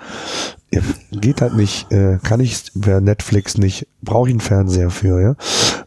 Ja, 0.74 0.82
geht 1.12 1.42
halt 1.42 1.56
nicht, 1.56 1.92
äh, 1.92 2.18
kann 2.24 2.40
ich 2.40 2.74
über 2.76 3.02
Netflix 3.02 3.58
nicht, 3.58 3.88
brauche 4.02 4.30
ich 4.30 4.34
einen 4.34 4.42
Fernseher 4.42 4.90
für, 4.90 5.22
ja. 5.22 5.36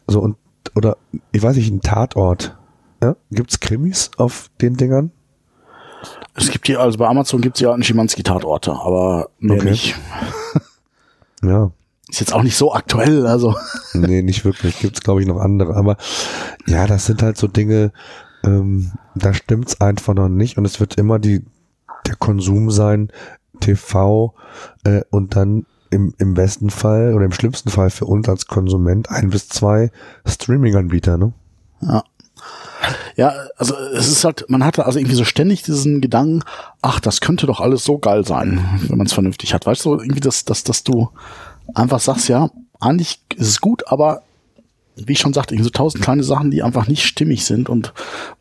So 0.07 0.21
und 0.21 0.37
oder 0.75 0.97
ich 1.33 1.43
weiß 1.43 1.57
nicht, 1.57 1.73
ein 1.73 1.81
Tatort. 1.81 2.57
Ja? 3.03 3.17
Gibt's 3.31 3.61
Krimis 3.61 4.11
auf 4.17 4.51
den 4.61 4.77
Dingern? 4.77 5.11
Es 6.35 6.51
gibt 6.51 6.67
hier, 6.67 6.81
also 6.81 6.99
bei 6.99 7.07
Amazon 7.07 7.41
gibt's 7.41 7.61
ja 7.61 7.73
einen 7.73 7.83
Schimanski-Tatorte, 7.83 8.73
aber 8.73 9.31
mehr 9.39 9.59
okay. 9.59 9.71
nicht. 9.71 9.95
ja. 11.43 11.71
Ist 12.15 12.21
jetzt 12.21 12.33
auch 12.33 12.45
nicht 12.45 12.57
so 12.57 12.73
aktuell, 12.73 13.27
also. 13.27 13.57
nee, 13.93 14.23
nicht 14.23 14.45
wirklich. 14.45 14.79
Gibt's 14.79 15.01
glaube 15.01 15.21
ich 15.21 15.27
noch 15.27 15.41
andere. 15.41 15.75
Aber 15.75 15.97
ja, 16.65 16.87
das 16.87 17.07
sind 17.07 17.25
halt 17.25 17.37
so 17.37 17.49
Dinge, 17.49 17.91
ähm, 18.45 18.93
da 19.17 19.35
stimmt's 19.35 19.81
einfach 19.81 20.15
noch 20.15 20.29
nicht 20.29 20.57
und 20.57 20.65
es 20.65 20.79
wird 20.79 20.95
immer 20.95 21.19
die 21.19 21.45
der 22.07 22.15
Konsum 22.15 22.71
sein, 22.71 23.11
TV 23.59 24.33
äh, 24.85 25.01
und 25.11 25.35
dann 25.35 25.67
im, 25.91 26.15
im 26.19 26.35
besten 26.35 26.71
Fall 26.71 27.15
oder 27.15 27.25
im 27.25 27.33
schlimmsten 27.33 27.69
Fall 27.69 27.91
für 27.91 28.05
uns 28.05 28.29
als 28.29 28.47
Konsument 28.47 29.11
ein 29.11 29.31
bis 29.31 29.49
zwei 29.49 29.91
Streaming-Anbieter, 30.25 31.19
ne? 31.19 31.33
Ja. 31.81 32.05
Ja, 33.17 33.33
also 33.57 33.75
es 33.77 34.07
ist 34.07 34.25
halt, 34.25 34.45
man 34.49 34.65
hatte 34.65 34.87
also 34.87 35.01
irgendwie 35.01 35.17
so 35.17 35.25
ständig 35.25 35.63
diesen 35.65 36.01
Gedanken, 36.01 36.45
ach, 36.81 37.01
das 37.01 37.21
könnte 37.21 37.47
doch 37.47 37.61
alles 37.61 37.83
so 37.83 37.99
geil 37.99 38.25
sein, 38.25 38.65
wenn 38.87 38.99
man 38.99 39.09
es 39.09 39.13
vernünftig 39.13 39.53
hat. 39.53 39.67
Weißt 39.67 39.85
du, 39.85 39.99
irgendwie, 39.99 40.21
dass, 40.21 40.45
dass, 40.45 40.63
dass 40.63 40.85
du 40.85 41.11
einfach 41.75 42.01
sagst, 42.01 42.29
ja, 42.29 42.51
eigentlich 42.81 43.21
ist 43.37 43.49
es 43.49 43.61
gut, 43.61 43.87
aber 43.89 44.23
wie 44.97 45.13
ich 45.13 45.19
schon 45.19 45.33
sagte, 45.33 45.61
so 45.63 45.71
tausend 45.71 46.03
kleine 46.03 46.23
Sachen, 46.23 46.51
die 46.51 46.63
einfach 46.63 46.87
nicht 46.87 47.05
stimmig 47.05 47.45
sind 47.45 47.69
und 47.69 47.93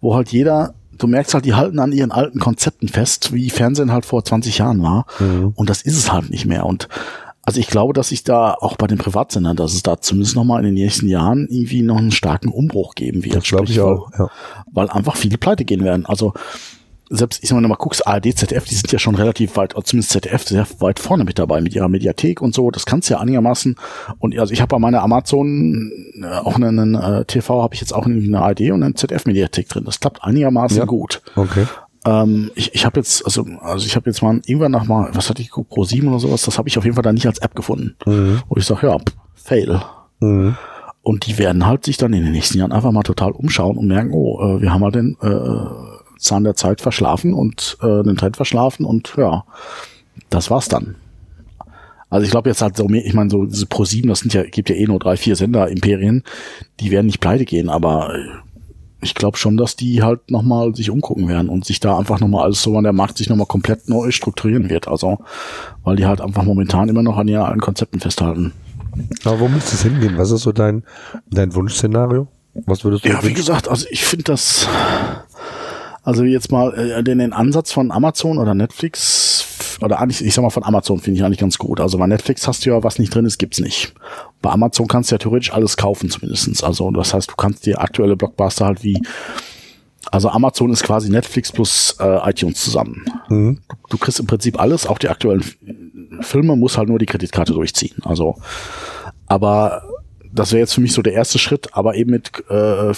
wo 0.02 0.16
halt 0.16 0.30
jeder, 0.30 0.74
du 0.98 1.08
merkst 1.08 1.34
halt, 1.34 1.46
die 1.46 1.56
halten 1.56 1.80
an 1.80 1.92
ihren 1.92 2.12
alten 2.12 2.40
Konzepten 2.40 2.88
fest, 2.88 3.34
wie 3.34 3.50
Fernsehen 3.50 3.92
halt 3.92 4.06
vor 4.06 4.24
20 4.24 4.60
Jahren 4.60 4.82
war. 4.84 5.06
Mhm. 5.20 5.54
Und 5.56 5.70
das 5.70 5.82
ist 5.82 5.98
es 5.98 6.12
halt 6.12 6.30
nicht 6.30 6.46
mehr. 6.46 6.66
Und 6.66 6.90
also 7.46 7.60
ich 7.60 7.68
glaube, 7.68 7.94
dass 7.94 8.10
sich 8.10 8.24
da 8.24 8.54
auch 8.54 8.78
bei 8.78 8.88
den 8.88 8.98
Privatsendern, 8.98 9.58
dass 9.58 9.74
es 9.74 9.84
da 9.84 10.00
zumindest 10.00 10.36
noch 10.36 10.46
mal 10.46 10.60
in 10.60 10.66
den 10.66 10.76
nächsten 10.76 11.10
Jahren 11.10 11.48
irgendwie 11.50 11.82
noch 11.82 11.98
einen 11.98 12.12
starken 12.12 12.50
Umbruch 12.50 12.96
geben 12.96 13.26
wird. 13.26 13.36
Das 13.36 13.44
glaube 13.44 13.66
ich 13.66 13.82
auch, 13.82 14.12
ja. 14.18 14.30
Weil 14.72 14.90
einfach 14.90 15.18
viele 15.18 15.38
pleite 15.38 15.66
gehen 15.66 15.84
werden. 15.84 16.06
Also 16.06 16.34
selbst, 17.10 17.44
ich 17.44 17.50
sag 17.50 17.56
mal, 17.56 17.58
wenn 17.58 17.64
du 17.64 17.70
mal 17.70 17.76
guckst, 17.76 18.06
ARD, 18.08 18.36
ZDF, 18.38 18.66
die 18.66 18.76
sind 18.76 18.92
ja 18.92 19.00
schon 19.00 19.16
relativ 19.16 19.56
weit, 19.58 19.74
zumindest 19.84 20.12
ZDF, 20.12 20.44
sehr 20.44 20.68
weit 20.80 21.00
vorne 21.00 21.24
mit 21.24 21.38
dabei 21.38 21.62
mit 21.62 21.76
ihrer 21.76 21.90
Mediathek 21.90 22.42
und 22.42 22.56
so. 22.56 22.72
Das 22.72 22.86
kannst 22.86 23.10
du 23.10 23.16
ja 23.16 23.20
einigermaßen. 23.20 23.76
Und 24.20 24.38
also 24.40 24.54
ich 24.54 24.62
habe 24.62 24.70
bei 24.70 24.80
meiner 24.80 25.02
Amazon 25.04 25.92
äh, 26.22 26.26
auch 26.26 26.56
einen, 26.56 26.96
äh, 26.96 27.26
TV, 27.26 27.62
habe 27.62 27.76
ich 27.76 27.82
jetzt 27.82 27.94
auch 27.94 28.06
eine 28.06 28.40
ARD 28.40 28.72
und 28.72 28.84
eine 28.84 28.94
ZDF-Mediathek 28.94 29.70
drin. 29.70 29.84
Das 29.86 30.00
klappt 30.00 30.24
einigermaßen 30.24 30.78
ja. 30.78 30.86
gut. 30.86 31.22
Okay. 31.36 31.66
Ähm, 32.06 32.52
ich 32.56 32.74
ich 32.74 32.86
habe 32.86 33.00
jetzt, 33.00 33.26
also, 33.26 33.46
also 33.62 33.86
ich 33.86 33.96
habe 33.96 34.10
jetzt 34.10 34.22
mal 34.22 34.42
irgendwann 34.46 34.72
nach 34.72 34.86
mal, 34.86 35.10
was 35.14 35.30
hatte 35.30 35.42
ich, 35.42 35.52
Pro 35.52 35.84
7 35.84 36.08
oder 36.08 36.20
sowas, 36.20 36.44
das 36.44 36.58
habe 36.58 36.68
ich 36.68 36.78
auf 36.78 36.84
jeden 36.84 36.96
Fall 36.96 37.04
da 37.04 37.14
nicht 37.14 37.28
als 37.28 37.40
App 37.40 37.56
gefunden. 37.56 37.96
Mhm. 38.06 38.42
Wo 38.48 38.58
ich 38.58 38.66
sage, 38.66 38.88
ja, 38.88 38.98
fail. 39.36 39.82
Mhm. 40.20 40.56
Und 41.02 41.28
die 41.28 41.38
werden 41.38 41.66
halt 41.66 41.84
sich 41.84 41.98
dann 41.98 42.14
in 42.14 42.24
den 42.24 42.32
nächsten 42.32 42.58
Jahren 42.58 42.72
einfach 42.72 42.92
mal 42.92 43.04
total 43.04 43.32
umschauen 43.32 43.78
und 43.78 43.88
merken, 43.88 44.12
oh, 44.14 44.40
äh, 44.42 44.62
wir 44.62 44.74
haben 44.74 44.84
halt 44.84 44.96
den 44.96 45.18
äh, 45.22 45.93
Zahn 46.24 46.44
der 46.44 46.56
Zeit 46.56 46.82
verschlafen 46.82 47.34
und 47.34 47.78
äh, 47.82 48.04
den 48.04 48.18
Trend 48.18 48.36
verschlafen 48.36 48.86
und 48.86 49.14
ja, 49.18 49.44
das 50.30 50.50
war's 50.50 50.68
dann. 50.68 50.96
Also 52.10 52.26
ich 52.26 52.32
glaube 52.32 52.50
jetzt 52.50 52.62
halt 52.62 52.78
so, 52.78 52.88
ich 52.90 53.14
meine, 53.14 53.30
so 53.30 53.46
diese 53.46 53.66
Pro 53.66 53.86
7, 53.86 54.08
das 54.08 54.20
sind 54.20 54.34
ja, 54.34 54.44
gibt 54.44 54.70
ja 54.70 54.76
eh 54.76 54.86
nur 54.86 55.00
drei, 55.00 55.18
vier 55.18 55.36
Sender-Imperien, 55.36 56.24
die 56.80 56.92
werden 56.92 57.08
nicht 57.08 57.20
pleite 57.20 57.46
gehen, 57.46 57.70
aber 57.70 58.14
ich 59.04 59.16
glaube 59.16 59.38
schon, 59.38 59.58
dass 59.58 59.76
die 59.76 60.02
halt 60.02 60.32
nochmal 60.32 60.76
sich 60.76 60.90
umgucken 60.90 61.28
werden 61.28 61.50
und 61.50 61.66
sich 61.66 61.80
da 61.80 61.98
einfach 61.98 62.20
nochmal 62.20 62.46
alles 62.46 62.62
so 62.62 62.78
an 62.78 62.84
der 62.84 62.94
Markt 62.94 63.18
sich 63.18 63.30
nochmal 63.30 63.48
komplett 63.48 63.90
neu 63.90 64.12
strukturieren 64.12 64.70
wird. 64.70 64.88
Also, 64.88 65.20
weil 65.84 65.96
die 65.96 66.06
halt 66.06 66.22
einfach 66.22 66.44
momentan 66.44 66.90
immer 66.90 67.04
noch 67.04 67.18
an 67.18 67.28
ihren 67.28 67.44
alten 67.44 67.60
Konzepten 67.60 68.00
festhalten. 68.00 68.54
Aber 69.26 69.40
wo 69.40 69.48
müsste 69.48 69.76
es 69.76 69.84
hingehen? 69.84 70.18
Was 70.18 70.32
ist 70.32 70.44
so 70.44 70.52
dein, 70.52 70.84
dein 71.30 71.54
Wunschszenario? 71.54 72.28
Was 72.66 72.84
würdest 72.84 73.04
du 73.04 73.10
Ja, 73.10 73.24
wie 73.24 73.34
gesagt, 73.34 73.68
also 73.68 73.88
ich 73.90 74.06
finde 74.06 74.26
das, 74.26 74.68
also 76.04 76.24
jetzt 76.24 76.52
mal 76.52 76.74
äh, 76.78 77.04
den, 77.04 77.20
den 77.20 77.34
Ansatz 77.34 77.72
von 77.72 77.92
Amazon 77.92 78.38
oder 78.38 78.54
Netflix 78.54 79.78
oder 79.82 80.00
eigentlich, 80.00 80.24
ich 80.24 80.34
sag 80.34 80.44
mal 80.44 80.50
von 80.50 80.64
Amazon 80.64 81.00
finde 81.00 81.20
ich 81.20 81.26
eigentlich 81.26 81.40
ganz 81.40 81.58
gut. 81.58 81.80
Also 81.80 81.98
bei 81.98 82.08
Netflix 82.08 82.48
hast 82.48 82.66
du 82.66 82.70
ja, 82.70 82.84
was 82.84 83.00
nicht 83.00 83.14
drin 83.14 83.26
ist, 83.26 83.38
gibt's 83.38 83.60
nicht. 83.60 83.94
Bei 84.42 84.52
Amazon 84.52 84.88
kannst 84.88 85.12
du 85.12 85.16
ja 85.16 85.20
theoretisch 85.20 85.54
alles 85.54 85.78
kaufen 85.78 86.10
zumindestens. 86.10 86.64
Also 86.64 86.92
das 86.92 87.14
heißt, 87.14 87.32
du 87.32 87.36
kannst 87.36 87.66
dir 87.66 87.82
aktuelle 87.82 88.16
Blockbuster 88.16 88.66
halt 88.66 88.84
wie 88.84 89.02
also 90.12 90.30
Amazon 90.30 90.72
ist 90.72 90.84
quasi 90.84 91.10
Netflix 91.10 91.52
plus 91.52 91.96
äh, 92.00 92.30
iTunes 92.30 92.62
zusammen. 92.62 93.06
Mhm. 93.30 93.62
Du, 93.70 93.76
du, 93.92 93.98
kriegst 93.98 94.20
im 94.20 94.28
Prinzip 94.28 94.60
alles, 94.60 94.86
auch 94.86 95.00
die 95.00 95.10
aktuellen 95.10 95.44
Filme, 96.22 96.56
muss 96.56 96.78
halt 96.78 96.90
nur 96.90 97.00
die 97.00 97.06
Kreditkarte 97.06 97.54
durchziehen. 97.54 97.96
Also, 98.04 98.36
aber 99.28 99.82
das 100.32 100.52
wäre 100.52 100.60
jetzt 100.60 100.74
für 100.74 100.82
mich 100.82 100.94
so 100.94 101.02
der 101.02 101.14
erste 101.14 101.40
Schritt, 101.40 101.70
aber 101.74 101.96
eben 101.96 102.12
mit 102.12 102.32
äh, 102.50 102.94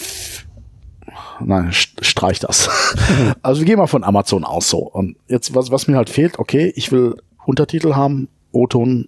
nein, 1.44 1.70
streich 1.72 2.40
das. 2.40 2.70
also 3.42 3.62
wir 3.62 3.66
gehen 3.66 3.78
mal 3.78 3.88
von 3.88 4.04
Amazon 4.04 4.44
aus 4.44 4.70
so. 4.70 4.80
Und 4.80 5.18
jetzt, 5.28 5.56
was, 5.56 5.72
was 5.72 5.88
mir 5.88 5.98
halt 5.98 6.10
fehlt, 6.10 6.40
okay, 6.40 6.72
ich 6.76 6.92
will 6.92 7.16
Untertitel 7.46 7.96
haben, 7.96 8.28
O-Ton 8.52 9.08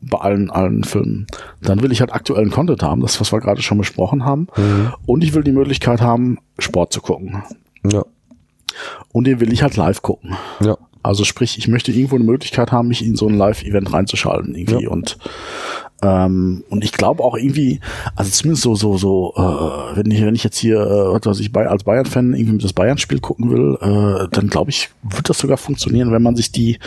bei 0.00 0.18
allen, 0.18 0.50
allen 0.50 0.84
Filmen. 0.84 1.26
Dann 1.60 1.80
will 1.80 1.92
ich 1.92 2.00
halt 2.00 2.12
aktuellen 2.12 2.50
Content 2.50 2.82
haben, 2.82 3.00
das, 3.00 3.20
was 3.20 3.32
wir 3.32 3.40
gerade 3.40 3.62
schon 3.62 3.78
besprochen 3.78 4.24
haben. 4.24 4.48
Mhm. 4.56 4.92
Und 5.06 5.22
ich 5.22 5.32
will 5.32 5.44
die 5.44 5.52
Möglichkeit 5.52 6.00
haben, 6.00 6.38
Sport 6.58 6.92
zu 6.92 7.00
gucken. 7.00 7.42
Ja. 7.88 8.04
Und 9.12 9.26
den 9.26 9.40
will 9.40 9.52
ich 9.52 9.62
halt 9.62 9.76
live 9.76 10.02
gucken. 10.02 10.36
Ja. 10.60 10.76
Also 11.02 11.24
sprich, 11.24 11.58
ich 11.58 11.68
möchte 11.68 11.92
irgendwo 11.92 12.16
eine 12.16 12.24
Möglichkeit 12.24 12.72
haben, 12.72 12.88
mich 12.88 13.04
in 13.04 13.16
so 13.16 13.28
ein 13.28 13.36
Live-Event 13.36 13.92
reinzuschalten 13.92 14.54
irgendwie. 14.54 14.84
Ja. 14.84 14.90
Und 14.90 15.18
ähm, 16.02 16.64
und 16.68 16.82
ich 16.82 16.92
glaube 16.92 17.22
auch 17.22 17.36
irgendwie, 17.36 17.80
also 18.16 18.30
zumindest 18.30 18.64
so, 18.64 18.74
so, 18.74 18.98
so, 18.98 19.34
äh, 19.36 19.96
wenn 19.96 20.10
ich, 20.10 20.20
wenn 20.22 20.34
ich 20.34 20.42
jetzt 20.42 20.58
hier, 20.58 20.80
äh, 20.80 21.14
was 21.14 21.24
weiß 21.24 21.40
ich, 21.40 21.54
als 21.56 21.84
Bayern-Fan 21.84 22.34
irgendwie 22.34 22.58
das 22.58 22.72
Bayern-Spiel 22.72 23.20
gucken 23.20 23.50
will, 23.50 23.78
äh, 23.80 24.28
dann 24.30 24.48
glaube 24.48 24.70
ich, 24.70 24.90
wird 25.02 25.30
das 25.30 25.38
sogar 25.38 25.56
funktionieren, 25.56 26.12
wenn 26.12 26.22
man 26.22 26.34
sich 26.34 26.50
die 26.50 26.78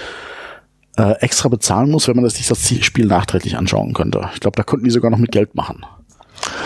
äh, 0.97 1.13
extra 1.21 1.47
bezahlen 1.47 1.89
muss, 1.89 2.07
wenn 2.07 2.15
man 2.15 2.25
das 2.25 2.35
nicht 2.35 2.51
das 2.51 2.67
Spiel 2.81 3.05
nachträglich 3.05 3.57
anschauen 3.57 3.93
könnte. 3.93 4.29
Ich 4.33 4.41
glaube, 4.41 4.57
da 4.57 4.63
könnten 4.63 4.85
die 4.85 4.91
sogar 4.91 5.11
noch 5.11 5.17
mit 5.17 5.31
Geld 5.31 5.55
machen. 5.55 5.85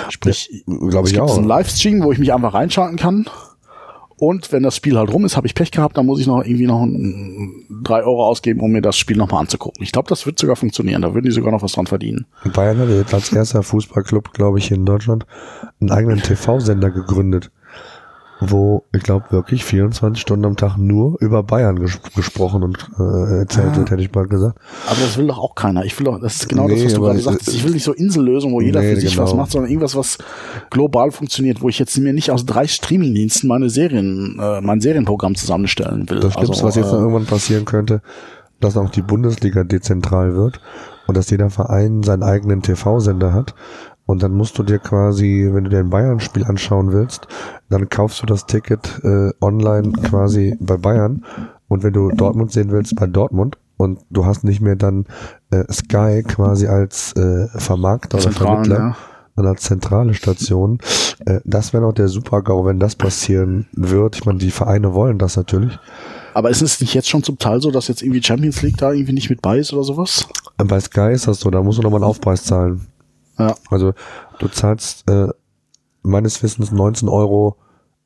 Sprich, 0.09 0.49
ja, 0.65 0.89
glaube 0.89 1.07
ich 1.07 1.19
auch. 1.19 1.37
einen 1.37 1.47
Livestream, 1.47 2.03
wo 2.03 2.11
ich 2.11 2.17
mich 2.17 2.33
einfach 2.33 2.55
reinschalten 2.55 2.97
kann 2.97 3.27
und 4.19 4.51
wenn 4.51 4.63
das 4.63 4.75
Spiel 4.75 4.97
halt 4.97 5.13
rum 5.13 5.23
ist, 5.23 5.37
habe 5.37 5.47
ich 5.47 5.55
Pech 5.55 5.71
gehabt, 5.71 5.97
dann 5.97 6.05
muss 6.05 6.19
ich 6.19 6.27
noch 6.27 6.43
irgendwie 6.43 6.67
noch 6.67 6.85
drei 7.83 8.03
Euro 8.03 8.27
ausgeben, 8.27 8.59
um 8.59 8.71
mir 8.71 8.81
das 8.81 8.97
Spiel 8.97 9.15
nochmal 9.15 9.41
anzugucken. 9.41 9.81
Ich 9.81 9.91
glaube, 9.91 10.09
das 10.09 10.25
wird 10.25 10.37
sogar 10.37 10.57
funktionieren. 10.57 11.01
Da 11.01 11.13
würden 11.13 11.25
die 11.25 11.31
sogar 11.31 11.51
noch 11.51 11.61
was 11.61 11.71
dran 11.71 11.87
verdienen. 11.87 12.25
Bayern 12.53 12.77
hat 12.79 12.89
jetzt 12.89 13.13
als 13.13 13.31
erster 13.31 13.63
Fußballclub, 13.63 14.33
glaube 14.33 14.59
ich, 14.59 14.71
in 14.71 14.85
Deutschland 14.85 15.25
einen 15.79 15.91
eigenen 15.91 16.21
TV-Sender 16.21 16.91
gegründet. 16.91 17.51
Wo 18.39 18.85
ich 18.93 19.03
glaube 19.03 19.25
wirklich 19.31 19.65
24 19.65 20.21
Stunden 20.21 20.45
am 20.45 20.55
Tag 20.55 20.77
nur 20.77 21.21
über 21.21 21.43
Bayern 21.43 21.77
ges 21.77 21.99
gesprochen 22.15 22.63
und 22.63 22.77
äh, 22.97 23.39
erzählt 23.39 23.75
wird, 23.75 23.91
hätte 23.91 24.01
ich 24.01 24.11
bald 24.11 24.29
gesagt. 24.29 24.57
Aber 24.87 24.99
das 25.01 25.17
will 25.17 25.27
doch 25.27 25.39
auch 25.39 25.55
keiner. 25.55 25.83
Ich 25.83 25.97
will 25.99 26.05
doch, 26.05 26.19
das 26.21 26.37
ist 26.37 26.49
genau 26.49 26.67
nee, 26.67 26.75
das, 26.75 26.85
was 26.85 26.93
du 26.93 27.01
gerade 27.01 27.17
gesagt 27.17 27.41
hast. 27.41 27.53
Ich 27.53 27.63
will 27.63 27.71
nicht 27.71 27.83
so 27.83 27.93
Insellösung, 27.93 28.53
wo 28.53 28.61
jeder 28.61 28.79
nee, 28.79 28.95
für 28.95 29.01
sich 29.01 29.11
genau. 29.11 29.23
was 29.23 29.33
macht, 29.33 29.51
sondern 29.51 29.69
irgendwas, 29.69 29.95
was 29.95 30.17
global 30.69 31.11
funktioniert, 31.11 31.61
wo 31.61 31.67
ich 31.67 31.79
jetzt 31.79 31.97
mir 31.97 32.13
nicht 32.13 32.31
aus 32.31 32.45
drei 32.45 32.65
Streamingdiensten 32.65 33.49
meine 33.49 33.69
Serien, 33.69 34.39
äh, 34.39 34.61
mein 34.61 34.79
Serienprogramm 34.79 35.35
zusammenstellen 35.35 36.09
will. 36.09 36.21
Das 36.21 36.37
also, 36.37 36.63
was 36.63 36.75
jetzt 36.75 36.93
äh, 36.93 36.95
irgendwann 36.95 37.25
passieren 37.25 37.65
könnte, 37.65 38.01
dass 38.61 38.77
auch 38.77 38.89
die 38.89 39.01
Bundesliga 39.01 39.63
dezentral 39.63 40.33
wird 40.35 40.61
und 41.07 41.17
dass 41.17 41.29
jeder 41.29 41.49
Verein 41.49 42.03
seinen 42.03 42.23
eigenen 42.23 42.61
TV-Sender 42.61 43.33
hat 43.33 43.53
und 44.09 44.23
dann 44.23 44.31
musst 44.31 44.57
du 44.57 44.63
dir 44.63 44.79
quasi, 44.79 45.47
wenn 45.51 45.65
du 45.65 45.69
dir 45.69 45.77
ein 45.77 45.91
Bayern-Spiel 45.91 46.43
anschauen 46.43 46.91
willst, 46.91 47.27
dann 47.69 47.89
kaufst 47.89 48.23
du 48.23 48.25
das 48.25 48.47
Ticket 48.47 48.99
äh, 49.03 49.29
online 49.39 49.91
quasi 49.91 50.57
bei 50.59 50.77
Bayern. 50.77 51.23
Und 51.67 51.83
wenn 51.83 51.93
du 51.93 52.09
Dortmund 52.09 52.51
sehen 52.51 52.71
willst, 52.71 52.95
bei 52.95 53.05
Dortmund. 53.05 53.59
Und 53.77 53.99
du 54.09 54.25
hast 54.25 54.43
nicht 54.43 54.61
mehr 54.61 54.75
dann 54.75 55.05
äh, 55.51 55.63
Sky 55.71 56.23
quasi 56.27 56.65
als 56.65 57.13
äh, 57.17 57.49
Vermarkter 57.49 58.17
oder 58.17 58.31
Vermittler. 58.31 58.77
Ja 58.77 58.95
als 59.37 59.61
zentrale 59.61 60.13
Station. 60.13 60.79
Äh, 61.25 61.39
das 61.45 61.71
wäre 61.71 61.83
noch 61.83 61.93
der 61.93 62.09
Super-GAU, 62.09 62.65
wenn 62.65 62.77
das 62.77 62.95
passieren 62.95 63.67
wird. 63.71 64.17
Ich 64.17 64.25
meine, 64.25 64.39
die 64.39 64.51
Vereine 64.51 64.93
wollen 64.93 65.17
das 65.17 65.37
natürlich. 65.37 65.79
Aber 66.33 66.49
ist 66.49 66.61
es 66.61 66.81
nicht 66.81 66.93
jetzt 66.93 67.07
schon 67.07 67.23
zum 67.23 67.37
Teil 67.37 67.61
so, 67.61 67.71
dass 67.71 67.87
jetzt 67.87 68.01
irgendwie 68.01 68.21
Champions 68.21 68.61
League 68.63 68.75
da 68.75 68.91
irgendwie 68.91 69.13
nicht 69.13 69.29
mit 69.29 69.41
bei 69.41 69.59
ist 69.59 69.71
oder 69.71 69.83
sowas? 69.83 70.27
Bei 70.57 70.79
Sky 70.81 71.11
ist 71.13 71.27
das 71.27 71.39
so, 71.39 71.49
da 71.51 71.63
musst 71.63 71.77
du 71.77 71.83
nochmal 71.83 72.01
einen 72.01 72.09
Aufpreis 72.09 72.43
zahlen. 72.43 72.87
Ja. 73.39 73.55
Also 73.69 73.93
du 74.39 74.47
zahlst 74.47 75.09
äh, 75.09 75.29
meines 76.03 76.41
Wissens 76.43 76.71
19 76.71 77.09
Euro, 77.09 77.57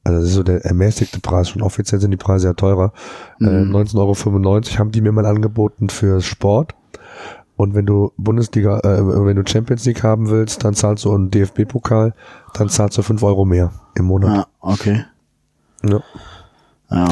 also 0.03 0.19
das 0.19 0.29
ist 0.29 0.35
so 0.35 0.43
der 0.43 0.65
ermäßigte 0.65 1.19
Preis, 1.19 1.49
schon 1.49 1.61
offiziell 1.61 1.99
sind 1.99 2.11
die 2.11 2.17
Preise 2.17 2.47
ja 2.47 2.53
teurer. 2.53 2.93
Äh, 3.41 3.45
mhm. 3.45 3.75
Äh, 3.75 3.79
19,95 3.79 3.97
Euro 3.97 4.79
haben 4.79 4.91
die 4.91 5.01
mir 5.01 5.11
mal 5.11 5.25
angeboten 5.25 5.89
für 5.89 6.21
Sport. 6.21 6.75
Und 7.55 7.75
wenn 7.75 7.85
du 7.85 8.11
Bundesliga, 8.17 8.79
äh, 8.79 9.05
wenn 9.25 9.35
du 9.35 9.43
Champions 9.45 9.85
League 9.85 10.03
haben 10.03 10.29
willst, 10.29 10.63
dann 10.63 10.73
zahlst 10.73 11.05
du 11.05 11.13
einen 11.13 11.29
DFB-Pokal, 11.29 12.13
dann 12.53 12.69
zahlst 12.69 12.97
du 12.97 13.03
5 13.03 13.21
Euro 13.23 13.45
mehr 13.45 13.71
im 13.95 14.05
Monat. 14.05 14.35
Ja, 14.35 14.47
okay. 14.59 15.05
Ja. 15.83 16.01
Ja. 16.89 17.07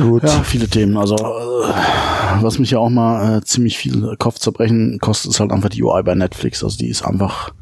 Gut. 0.00 0.22
Ja, 0.22 0.42
viele 0.42 0.68
Themen. 0.68 0.96
Also 0.96 1.16
äh, 1.16 2.42
was 2.42 2.58
mich 2.58 2.70
ja 2.70 2.78
auch 2.78 2.90
mal 2.90 3.38
äh, 3.38 3.42
ziemlich 3.42 3.78
viel 3.78 4.16
Kopfzerbrechen 4.18 4.98
kostet, 5.00 5.32
ist 5.32 5.40
halt 5.40 5.52
einfach 5.52 5.68
die 5.68 5.82
UI 5.82 6.02
bei 6.02 6.14
Netflix. 6.14 6.62
Also 6.62 6.78
die 6.78 6.88
ist 6.88 7.02
einfach. 7.02 7.52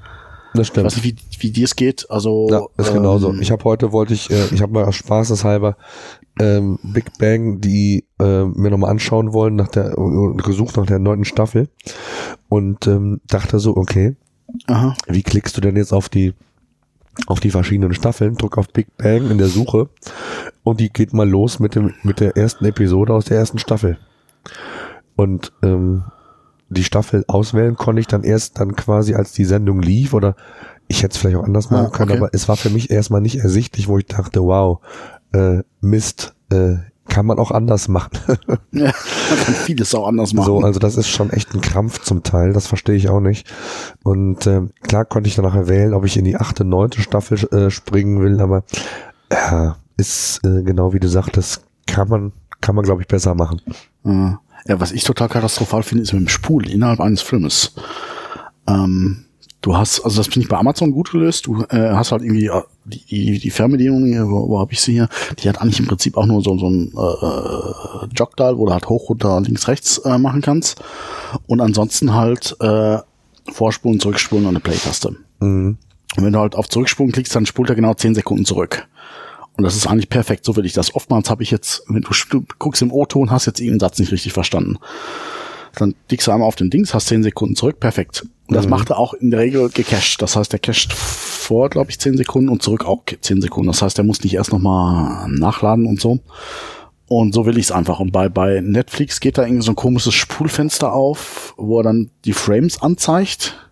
Das 0.54 0.66
stimmt. 0.66 0.86
Ich 0.86 0.96
weiß 0.96 1.02
nicht, 1.02 1.16
wie, 1.40 1.42
wie 1.48 1.50
dir 1.50 1.64
es 1.64 1.76
geht. 1.76 2.10
Also 2.10 2.48
ja, 2.50 2.62
ist 2.76 2.88
ähm, 2.88 2.96
genauso. 2.96 3.32
Ich 3.34 3.50
habe 3.50 3.64
heute 3.64 3.92
wollte 3.92 4.14
ich, 4.14 4.30
äh, 4.30 4.46
ich 4.52 4.60
habe 4.60 4.72
mal 4.72 4.92
spaßeshalber 4.92 5.76
ähm, 6.38 6.78
Big 6.82 7.18
Bang 7.18 7.60
die 7.60 8.04
äh, 8.18 8.44
mir 8.44 8.70
nochmal 8.70 8.90
anschauen 8.90 9.32
wollen 9.32 9.56
nach 9.56 9.68
der 9.68 9.94
gesucht 10.44 10.76
nach 10.76 10.86
der 10.86 10.98
neunten 10.98 11.24
Staffel 11.24 11.68
und 12.48 12.86
ähm, 12.86 13.20
dachte 13.26 13.58
so 13.58 13.76
okay, 13.76 14.16
Aha. 14.66 14.94
wie 15.06 15.22
klickst 15.22 15.56
du 15.56 15.60
denn 15.60 15.76
jetzt 15.76 15.92
auf 15.92 16.08
die 16.08 16.34
auf 17.26 17.40
die 17.40 17.50
verschiedenen 17.50 17.94
Staffeln, 17.94 18.36
drück 18.36 18.58
auf 18.58 18.68
Big 18.68 18.96
Bang 18.96 19.30
in 19.30 19.38
der 19.38 19.48
Suche 19.48 19.88
und 20.62 20.80
die 20.80 20.90
geht 20.90 21.12
mal 21.12 21.28
los 21.28 21.58
mit 21.58 21.74
dem 21.74 21.94
mit 22.02 22.20
der 22.20 22.36
ersten 22.36 22.64
Episode 22.64 23.12
aus 23.12 23.26
der 23.26 23.38
ersten 23.38 23.58
Staffel. 23.58 23.98
Und 25.16 25.52
ähm, 25.62 26.04
die 26.68 26.84
Staffel 26.84 27.24
auswählen 27.28 27.76
konnte 27.76 28.00
ich 28.00 28.06
dann 28.06 28.24
erst 28.24 28.58
dann 28.58 28.74
quasi, 28.76 29.14
als 29.14 29.32
die 29.32 29.44
Sendung 29.44 29.82
lief 29.82 30.14
oder 30.14 30.36
ich 30.88 31.02
hätte 31.02 31.14
es 31.14 31.18
vielleicht 31.18 31.36
auch 31.36 31.44
anders 31.44 31.70
machen 31.70 31.86
ah, 31.86 31.90
können, 31.90 32.10
okay. 32.10 32.18
aber 32.18 32.30
es 32.32 32.48
war 32.48 32.56
für 32.56 32.70
mich 32.70 32.90
erstmal 32.90 33.20
nicht 33.20 33.38
ersichtlich, 33.40 33.88
wo 33.88 33.98
ich 33.98 34.06
dachte, 34.06 34.42
wow, 34.42 34.80
äh, 35.32 35.62
Mist, 35.80 36.34
äh, 36.50 36.76
kann 37.12 37.26
man 37.26 37.38
auch 37.38 37.50
anders 37.50 37.88
machen. 37.88 38.10
ja, 38.72 38.84
man 38.84 39.38
kann 39.44 39.54
vieles 39.54 39.94
auch 39.94 40.08
anders 40.08 40.32
machen. 40.32 40.46
So, 40.46 40.60
also 40.60 40.80
das 40.80 40.96
ist 40.96 41.08
schon 41.08 41.28
echt 41.28 41.54
ein 41.54 41.60
Krampf 41.60 42.00
zum 42.00 42.22
Teil, 42.22 42.54
das 42.54 42.66
verstehe 42.66 42.94
ich 42.94 43.10
auch 43.10 43.20
nicht. 43.20 43.46
Und 44.02 44.46
äh, 44.46 44.62
klar 44.80 45.04
konnte 45.04 45.28
ich 45.28 45.36
dann 45.36 45.44
nachher 45.44 45.68
wählen, 45.68 45.92
ob 45.92 46.06
ich 46.06 46.16
in 46.16 46.24
die 46.24 46.36
achte, 46.36 46.64
neunte 46.64 47.02
Staffel 47.02 47.38
äh, 47.52 47.70
springen 47.70 48.22
will, 48.22 48.40
aber 48.40 48.64
ja, 49.30 49.76
ist 49.98 50.40
äh, 50.42 50.62
genau 50.62 50.94
wie 50.94 51.00
du 51.00 51.08
sagtest, 51.08 51.66
kann 51.86 52.08
man, 52.08 52.32
kann 52.62 52.74
man 52.74 52.84
glaube 52.84 53.02
ich 53.02 53.08
besser 53.08 53.34
machen. 53.34 53.60
Ja. 54.04 54.40
ja, 54.66 54.80
was 54.80 54.92
ich 54.92 55.04
total 55.04 55.28
katastrophal 55.28 55.82
finde, 55.82 56.04
ist 56.04 56.14
mit 56.14 56.22
dem 56.22 56.28
Spul 56.28 56.66
innerhalb 56.66 57.00
eines 57.00 57.20
Filmes. 57.20 57.74
Ähm, 58.66 59.26
du 59.62 59.76
hast, 59.76 60.00
also 60.00 60.18
das 60.18 60.26
finde 60.26 60.40
ich 60.40 60.48
bei 60.48 60.58
Amazon 60.58 60.92
gut 60.92 61.12
gelöst. 61.12 61.46
Du 61.46 61.62
äh, 61.70 61.92
hast 61.92 62.12
halt 62.12 62.22
irgendwie 62.22 62.46
äh, 62.46 62.62
die, 62.84 63.38
die 63.38 63.50
Fernbedienung 63.50 64.04
hier, 64.04 64.28
wo, 64.28 64.48
wo 64.48 64.60
habe 64.60 64.72
ich 64.72 64.80
sie 64.80 64.92
hier? 64.92 65.08
Die 65.38 65.48
hat 65.48 65.60
eigentlich 65.60 65.80
im 65.80 65.86
Prinzip 65.86 66.16
auch 66.16 66.26
nur 66.26 66.42
so, 66.42 66.58
so 66.58 66.68
ein 66.68 66.92
äh, 66.94 68.06
Jogdial, 68.14 68.58
wo 68.58 68.66
du 68.66 68.72
halt 68.72 68.88
hoch, 68.88 69.08
runter, 69.08 69.40
links, 69.40 69.68
rechts 69.68 69.98
äh, 69.98 70.18
machen 70.18 70.42
kannst. 70.42 70.82
Und 71.46 71.60
ansonsten 71.60 72.12
halt 72.12 72.56
äh, 72.60 72.98
Vorspulen, 73.50 74.00
Zurückspulen 74.00 74.44
und 74.44 74.50
eine 74.50 74.60
Play-Taste. 74.60 75.16
Mhm. 75.40 75.78
Und 76.16 76.24
wenn 76.24 76.32
du 76.32 76.40
halt 76.40 76.54
auf 76.54 76.68
Zurückspulen 76.68 77.12
klickst, 77.12 77.34
dann 77.34 77.46
spult 77.46 77.70
er 77.70 77.76
genau 77.76 77.94
10 77.94 78.14
Sekunden 78.14 78.44
zurück. 78.44 78.86
Und 79.56 79.64
das 79.64 79.76
ist 79.76 79.86
eigentlich 79.86 80.08
perfekt, 80.08 80.44
so 80.44 80.56
will 80.56 80.66
ich 80.66 80.72
das. 80.72 80.94
Oftmals 80.94 81.30
habe 81.30 81.42
ich 81.42 81.50
jetzt, 81.50 81.84
wenn 81.88 82.02
du, 82.02 82.10
du 82.30 82.44
guckst 82.58 82.82
im 82.82 82.92
O-Ton, 82.92 83.30
hast 83.30 83.46
jetzt 83.46 83.60
irgendeinen 83.60 83.80
Satz 83.80 83.98
nicht 83.98 84.12
richtig 84.12 84.32
verstanden. 84.32 84.78
Dann 85.76 85.94
klickst 86.08 86.26
du 86.26 86.32
einmal 86.32 86.48
auf 86.48 86.56
den 86.56 86.70
Dings, 86.70 86.94
hast 86.94 87.06
10 87.06 87.22
Sekunden 87.22 87.56
zurück, 87.56 87.80
perfekt. 87.80 88.26
Und 88.48 88.56
das 88.56 88.66
mhm. 88.66 88.70
macht 88.70 88.90
er 88.90 88.98
auch 88.98 89.14
in 89.14 89.30
der 89.30 89.40
Regel 89.40 89.68
gecached. 89.70 90.20
Das 90.20 90.36
heißt, 90.36 90.52
der 90.52 90.58
cached 90.58 90.92
vor, 90.92 91.70
glaube 91.70 91.90
ich, 91.90 91.98
10 91.98 92.16
Sekunden 92.16 92.48
und 92.48 92.62
zurück 92.62 92.84
auch 92.84 93.02
10 93.20 93.40
Sekunden. 93.40 93.68
Das 93.68 93.82
heißt, 93.82 93.96
der 93.96 94.04
muss 94.04 94.22
nicht 94.22 94.34
erst 94.34 94.52
nochmal 94.52 95.28
nachladen 95.28 95.86
und 95.86 96.00
so. 96.00 96.18
Und 97.08 97.34
so 97.34 97.46
will 97.46 97.58
ich 97.58 97.66
es 97.66 97.72
einfach. 97.72 98.00
Und 98.00 98.12
bei, 98.12 98.28
bei 98.28 98.60
Netflix 98.60 99.20
geht 99.20 99.38
da 99.38 99.44
irgendwie 99.44 99.64
so 99.64 99.72
ein 99.72 99.76
komisches 99.76 100.14
Spulfenster 100.14 100.92
auf, 100.92 101.54
wo 101.56 101.80
er 101.80 101.84
dann 101.84 102.10
die 102.24 102.32
Frames 102.32 102.80
anzeigt. 102.80 103.70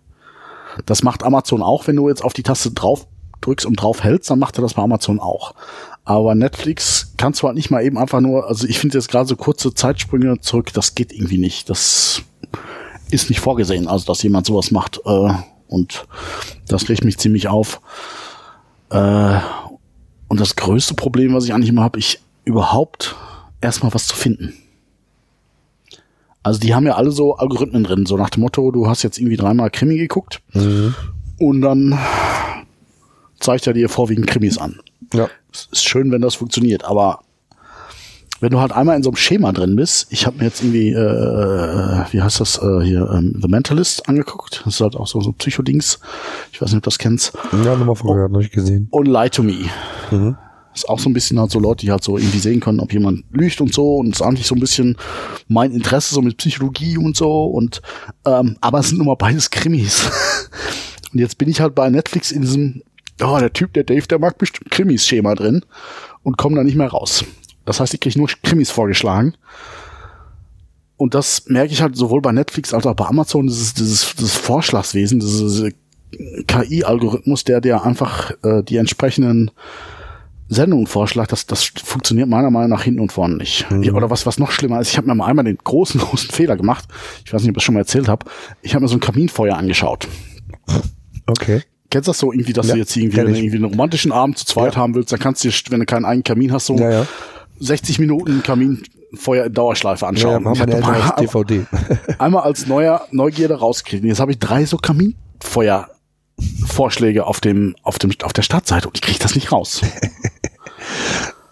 Das 0.85 1.03
macht 1.03 1.23
Amazon 1.23 1.61
auch, 1.61 1.87
wenn 1.87 1.95
du 1.95 2.07
jetzt 2.07 2.23
auf 2.23 2.33
die 2.33 2.43
Taste 2.43 2.71
drauf 2.71 3.07
drückst 3.41 3.65
und 3.65 3.81
drauf 3.81 4.03
hältst, 4.03 4.29
dann 4.29 4.39
macht 4.39 4.57
er 4.57 4.61
das 4.61 4.75
bei 4.75 4.83
Amazon 4.83 5.19
auch. 5.19 5.55
Aber 6.11 6.35
Netflix 6.35 7.13
kannst 7.15 7.41
du 7.41 7.47
halt 7.47 7.55
nicht 7.55 7.71
mal 7.71 7.85
eben 7.85 7.97
einfach 7.97 8.19
nur, 8.19 8.45
also 8.45 8.67
ich 8.67 8.79
finde 8.79 8.97
jetzt 8.97 9.07
gerade 9.07 9.29
so 9.29 9.37
kurze 9.37 9.73
Zeitsprünge 9.73 10.41
zurück, 10.41 10.73
das 10.73 10.93
geht 10.93 11.13
irgendwie 11.13 11.37
nicht. 11.37 11.69
Das 11.69 12.21
ist 13.11 13.29
nicht 13.29 13.39
vorgesehen, 13.39 13.87
also 13.87 14.07
dass 14.07 14.21
jemand 14.21 14.45
sowas 14.45 14.71
macht. 14.71 14.99
Äh, 15.05 15.33
und 15.69 16.05
das 16.67 16.89
regt 16.89 17.05
mich 17.05 17.17
ziemlich 17.17 17.47
auf. 17.47 17.79
Äh, 18.89 19.39
und 20.27 20.41
das 20.41 20.57
größte 20.57 20.95
Problem, 20.95 21.33
was 21.33 21.45
ich 21.45 21.53
eigentlich 21.53 21.69
immer 21.69 21.83
habe, 21.83 21.97
ich 21.97 22.19
überhaupt 22.43 23.15
erstmal 23.61 23.93
was 23.93 24.07
zu 24.07 24.15
finden. 24.17 24.53
Also 26.43 26.59
die 26.59 26.75
haben 26.75 26.85
ja 26.85 26.95
alle 26.95 27.11
so 27.11 27.37
Algorithmen 27.37 27.85
drin, 27.85 28.05
so 28.05 28.17
nach 28.17 28.31
dem 28.31 28.41
Motto, 28.41 28.69
du 28.71 28.85
hast 28.85 29.03
jetzt 29.03 29.17
irgendwie 29.17 29.37
dreimal 29.37 29.69
Krimi 29.69 29.97
geguckt 29.97 30.41
mhm. 30.51 30.93
und 31.39 31.61
dann 31.61 31.97
zeigt 33.41 33.67
er 33.67 33.73
dir 33.73 33.89
vorwiegend 33.89 34.27
Krimis 34.27 34.57
an. 34.57 34.79
Ja. 35.13 35.29
Es 35.51 35.67
ist 35.71 35.83
schön, 35.83 36.11
wenn 36.11 36.21
das 36.21 36.35
funktioniert, 36.35 36.85
aber 36.85 37.19
wenn 38.41 38.49
du 38.49 38.59
halt 38.59 38.71
einmal 38.71 38.97
in 38.97 39.03
so 39.03 39.11
einem 39.11 39.17
Schema 39.17 39.51
drin 39.51 39.75
bist, 39.75 40.07
ich 40.09 40.25
habe 40.25 40.39
mir 40.39 40.45
jetzt 40.45 40.63
irgendwie, 40.63 40.89
äh, 40.89 42.05
wie 42.11 42.21
heißt 42.21 42.39
das 42.39 42.57
äh, 42.57 42.81
hier, 42.81 43.07
ähm, 43.13 43.37
The 43.39 43.47
Mentalist 43.47 44.09
angeguckt. 44.09 44.63
Das 44.65 44.75
ist 44.75 44.81
halt 44.81 44.95
auch 44.95 45.07
so, 45.07 45.21
so 45.21 45.31
Psychodings. 45.31 45.99
Ich 46.51 46.59
weiß 46.59 46.69
nicht, 46.69 46.77
ob 46.77 46.83
du 46.83 46.87
das 46.87 46.97
kennst. 46.97 47.33
Ja, 47.63 47.75
nochmal 47.75 47.95
vorher, 47.95 48.29
noch 48.29 48.39
nicht 48.39 48.51
gesehen. 48.51 48.87
Und 48.89 49.05
Lie 49.05 49.29
to 49.29 49.43
Me. 49.43 49.69
Mhm. 50.09 50.35
Ist 50.73 50.89
auch 50.89 50.99
so 50.99 51.09
ein 51.09 51.13
bisschen 51.13 51.39
halt 51.39 51.51
so 51.51 51.59
Leute, 51.59 51.85
die 51.85 51.91
halt 51.91 52.03
so 52.03 52.17
irgendwie 52.17 52.39
sehen 52.39 52.61
können, 52.61 52.79
ob 52.79 52.91
jemand 52.93 53.25
lügt 53.31 53.61
und 53.61 53.73
so. 53.73 53.97
Und 53.97 54.15
ist 54.15 54.21
eigentlich 54.23 54.47
so 54.47 54.55
ein 54.55 54.59
bisschen 54.59 54.97
mein 55.47 55.71
Interesse 55.71 56.15
so 56.15 56.21
mit 56.21 56.37
Psychologie 56.37 56.97
und 56.97 57.15
so. 57.15 57.45
Und 57.45 57.81
ähm, 58.25 58.57
aber 58.59 58.79
es 58.79 58.89
sind 58.89 58.97
nun 58.97 59.07
mal 59.07 59.15
beides 59.15 59.51
Krimis. 59.51 60.09
und 61.13 61.19
jetzt 61.19 61.37
bin 61.37 61.47
ich 61.47 61.61
halt 61.61 61.75
bei 61.75 61.89
Netflix 61.91 62.31
in 62.31 62.41
diesem, 62.41 62.81
oh, 63.23 63.39
der 63.39 63.53
Typ, 63.53 63.73
der 63.73 63.83
Dave, 63.83 64.07
der 64.07 64.19
mag 64.19 64.37
bestimmt 64.37 64.71
Krimis-Schema 64.71 65.35
drin 65.35 65.65
und 66.23 66.37
komme 66.37 66.55
da 66.55 66.63
nicht 66.63 66.75
mehr 66.75 66.89
raus. 66.89 67.23
Das 67.65 67.79
heißt, 67.79 67.93
ich 67.93 67.99
kriege 67.99 68.17
nur 68.17 68.29
Krimis 68.43 68.71
vorgeschlagen. 68.71 69.35
Und 70.97 71.15
das 71.15 71.45
merke 71.47 71.73
ich 71.73 71.81
halt 71.81 71.95
sowohl 71.95 72.21
bei 72.21 72.31
Netflix 72.31 72.73
als 72.73 72.85
auch 72.85 72.95
bei 72.95 73.05
Amazon, 73.05 73.47
dieses, 73.47 73.73
dieses, 73.73 74.15
dieses 74.15 74.35
Vorschlagswesen, 74.35 75.19
dieses 75.19 75.73
KI-Algorithmus, 76.47 77.43
der 77.43 77.61
dir 77.61 77.83
einfach 77.83 78.31
äh, 78.43 78.63
die 78.63 78.77
entsprechenden 78.77 79.51
Sendungen 80.47 80.85
vorschlägt, 80.85 81.31
das, 81.31 81.45
das 81.45 81.63
funktioniert 81.63 82.27
meiner 82.27 82.51
Meinung 82.51 82.69
nach 82.69 82.83
hinten 82.83 82.99
und 82.99 83.11
vorne 83.13 83.37
nicht. 83.37 83.71
Mhm. 83.71 83.95
Oder 83.95 84.09
was, 84.09 84.25
was 84.25 84.37
noch 84.37 84.51
schlimmer 84.51 84.81
ist, 84.81 84.89
ich 84.89 84.97
habe 84.97 85.07
mir 85.07 85.15
mal 85.15 85.27
einmal 85.27 85.45
den 85.45 85.57
großen, 85.57 85.99
großen 86.01 86.29
Fehler 86.29 86.57
gemacht. 86.57 86.85
Ich 87.25 87.33
weiß 87.33 87.41
nicht, 87.41 87.49
ob 87.49 87.55
ich 87.55 87.61
das 87.61 87.63
schon 87.63 87.73
mal 87.73 87.81
erzählt 87.81 88.09
habe. 88.09 88.25
Ich 88.61 88.75
habe 88.75 88.83
mir 88.83 88.89
so 88.89 88.97
ein 88.97 88.99
Kaminfeuer 88.99 89.55
angeschaut. 89.55 90.07
Okay. 91.25 91.63
Kennst 91.91 92.07
du 92.07 92.11
das 92.11 92.19
so 92.19 92.31
irgendwie, 92.31 92.53
dass 92.53 92.67
ja, 92.67 92.73
du 92.73 92.79
jetzt 92.79 92.95
irgendwie, 92.95 93.19
irgendwie 93.19 93.57
einen 93.57 93.65
romantischen 93.65 94.11
Abend 94.11 94.37
zu 94.37 94.45
zweit 94.45 94.75
ja. 94.75 94.81
haben 94.81 94.95
willst, 94.95 95.11
dann 95.11 95.19
kannst 95.19 95.43
du 95.43 95.49
dir, 95.49 95.55
wenn 95.69 95.81
du 95.81 95.85
keinen 95.85 96.05
eigenen 96.05 96.23
Kamin 96.23 96.51
hast, 96.51 96.65
so 96.65 96.75
ja, 96.77 96.89
ja. 96.89 97.07
60 97.59 97.99
Minuten 97.99 98.41
Kaminfeuer 98.41 99.45
in 99.45 99.53
Dauerschleife 99.53 100.07
anschauen. 100.07 100.31
Ja, 100.31 100.39
machen 100.39 100.67
wir 100.67 100.85
als 100.85 101.15
DVD. 101.17 101.65
einmal 102.17 102.43
als 102.43 102.65
neuer 102.65 103.05
Neugierde 103.11 103.59
rauskriegen. 103.59 104.07
Jetzt 104.07 104.19
habe 104.19 104.31
ich 104.31 104.39
drei 104.39 104.65
so 104.65 104.77
Kaminfeuer 104.77 105.89
Vorschläge 106.65 107.27
auf 107.27 107.39
dem 107.39 107.75
auf 107.83 107.99
dem 107.99 108.13
auf 108.23 108.33
der 108.33 108.41
Startseite 108.41 108.87
und 108.87 108.97
ich 108.97 109.01
kriege 109.01 109.19
das 109.19 109.35
nicht 109.35 109.51
raus. 109.51 109.81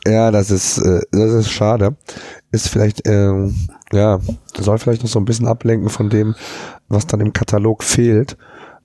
Ja, 0.07 0.31
das 0.31 0.49
ist, 0.49 0.77
äh, 0.79 1.01
das 1.11 1.33
ist 1.33 1.51
schade. 1.51 1.95
Ist 2.51 2.69
vielleicht, 2.69 3.07
ähm, 3.07 3.55
ja, 3.91 4.19
soll 4.57 4.77
vielleicht 4.77 5.03
noch 5.03 5.09
so 5.09 5.19
ein 5.19 5.25
bisschen 5.25 5.47
ablenken 5.47 5.89
von 5.89 6.09
dem, 6.09 6.35
was 6.87 7.05
dann 7.05 7.19
im 7.19 7.33
Katalog 7.33 7.83
fehlt 7.83 8.37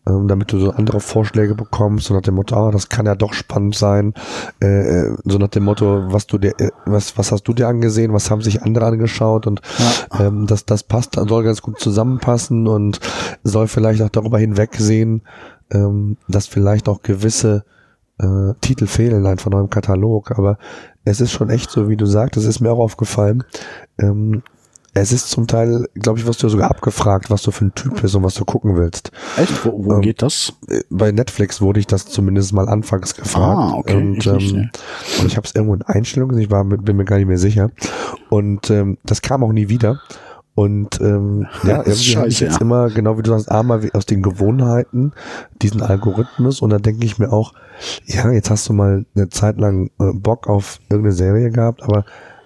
ähm, 0.06 0.28
damit 0.28 0.52
du 0.52 0.58
so 0.58 0.70
andere 0.70 1.00
Vorschläge 1.00 1.54
bekommst, 1.54 2.06
so 2.06 2.14
nach 2.14 2.22
dem 2.22 2.34
Motto, 2.34 2.56
ah, 2.56 2.70
das 2.70 2.88
kann 2.88 3.06
ja 3.06 3.14
doch 3.14 3.32
spannend 3.32 3.74
sein, 3.74 4.14
äh, 4.62 4.66
äh, 4.66 5.16
so 5.24 5.38
nach 5.38 5.48
dem 5.48 5.64
Motto, 5.64 6.12
was 6.12 6.26
du 6.26 6.38
dir, 6.38 6.52
äh, 6.58 6.70
was, 6.84 7.16
was 7.16 7.32
hast 7.32 7.44
du 7.44 7.54
dir 7.54 7.68
angesehen, 7.68 8.12
was 8.12 8.30
haben 8.30 8.42
sich 8.42 8.62
andere 8.62 8.86
angeschaut 8.86 9.46
und 9.46 9.60
ja. 9.78 10.26
ähm, 10.26 10.46
das, 10.46 10.66
das 10.66 10.82
passt, 10.82 11.14
soll 11.14 11.44
ganz 11.44 11.62
gut 11.62 11.78
zusammenpassen 11.78 12.66
und 12.68 13.00
soll 13.42 13.66
vielleicht 13.66 14.02
auch 14.02 14.10
darüber 14.10 14.38
hinwegsehen, 14.38 15.22
ähm, 15.70 16.16
dass 16.28 16.46
vielleicht 16.46 16.88
auch 16.88 17.02
gewisse 17.02 17.64
äh, 18.18 18.52
Titel 18.60 18.86
fehlen 18.86 19.26
einfach 19.26 19.50
noch 19.50 19.60
im 19.60 19.70
Katalog, 19.70 20.32
aber 20.32 20.58
es 21.04 21.20
ist 21.20 21.32
schon 21.32 21.50
echt 21.50 21.70
so, 21.70 21.88
wie 21.88 21.96
du 21.96 22.06
sagst, 22.06 22.36
es 22.36 22.44
ist 22.44 22.60
mir 22.60 22.72
auch 22.72 22.78
aufgefallen, 22.78 23.44
ähm, 23.98 24.42
es 24.94 25.12
ist 25.12 25.30
zum 25.30 25.48
Teil, 25.48 25.88
glaube 25.94 26.20
ich, 26.20 26.26
wirst 26.26 26.42
du 26.42 26.48
sogar 26.48 26.70
abgefragt, 26.70 27.28
was 27.28 27.42
du 27.42 27.50
für 27.50 27.66
ein 27.66 27.74
Typ 27.74 28.00
bist 28.00 28.14
und 28.14 28.22
was 28.22 28.34
du 28.34 28.44
gucken 28.44 28.76
willst. 28.76 29.10
Echt? 29.36 29.64
Wo, 29.64 29.84
wo 29.84 29.94
ähm, 29.94 30.00
geht 30.00 30.22
das? 30.22 30.52
Äh, 30.68 30.82
bei 30.88 31.10
Netflix 31.10 31.60
wurde 31.60 31.80
ich 31.80 31.86
das 31.88 32.06
zumindest 32.06 32.52
mal 32.52 32.68
anfangs 32.68 33.14
gefragt. 33.16 33.58
Ah, 33.58 33.74
okay. 33.76 33.96
Und 33.96 34.18
ich, 34.18 34.54
ähm, 34.54 34.70
und 35.20 35.26
ich 35.26 35.36
habe 35.36 35.46
es 35.46 35.54
irgendwo 35.54 35.74
in 35.74 35.82
Einstellungen, 35.82 36.38
ich 36.38 36.50
war, 36.50 36.64
bin 36.64 36.96
mir 36.96 37.04
gar 37.04 37.16
nicht 37.16 37.26
mehr 37.26 37.38
sicher. 37.38 37.70
Und 38.30 38.70
ähm, 38.70 38.98
das 39.04 39.20
kam 39.20 39.42
auch 39.42 39.52
nie 39.52 39.68
wieder. 39.68 40.00
Und 40.54 41.00
ähm, 41.00 41.48
ja, 41.64 41.78
irgendwie 41.78 42.16
habe 42.16 42.28
ich 42.28 42.38
jetzt 42.38 42.54
ja. 42.54 42.60
immer, 42.60 42.88
genau 42.88 43.18
wie 43.18 43.22
du 43.22 43.30
sagst, 43.30 43.50
einmal 43.50 43.90
aus 43.92 44.06
den 44.06 44.22
Gewohnheiten 44.22 45.12
diesen 45.60 45.82
Algorithmus 45.82 46.62
und 46.62 46.70
dann 46.70 46.82
denke 46.82 47.04
ich 47.04 47.18
mir 47.18 47.32
auch, 47.32 47.54
ja, 48.04 48.30
jetzt 48.30 48.50
hast 48.50 48.68
du 48.68 48.72
mal 48.72 49.04
eine 49.16 49.28
Zeit 49.30 49.58
lang 49.58 49.90
äh, 49.98 50.12
Bock 50.12 50.46
auf 50.48 50.78
irgendeine 50.88 51.14
Serie 51.14 51.50
gehabt, 51.50 51.82
aber 51.82 52.04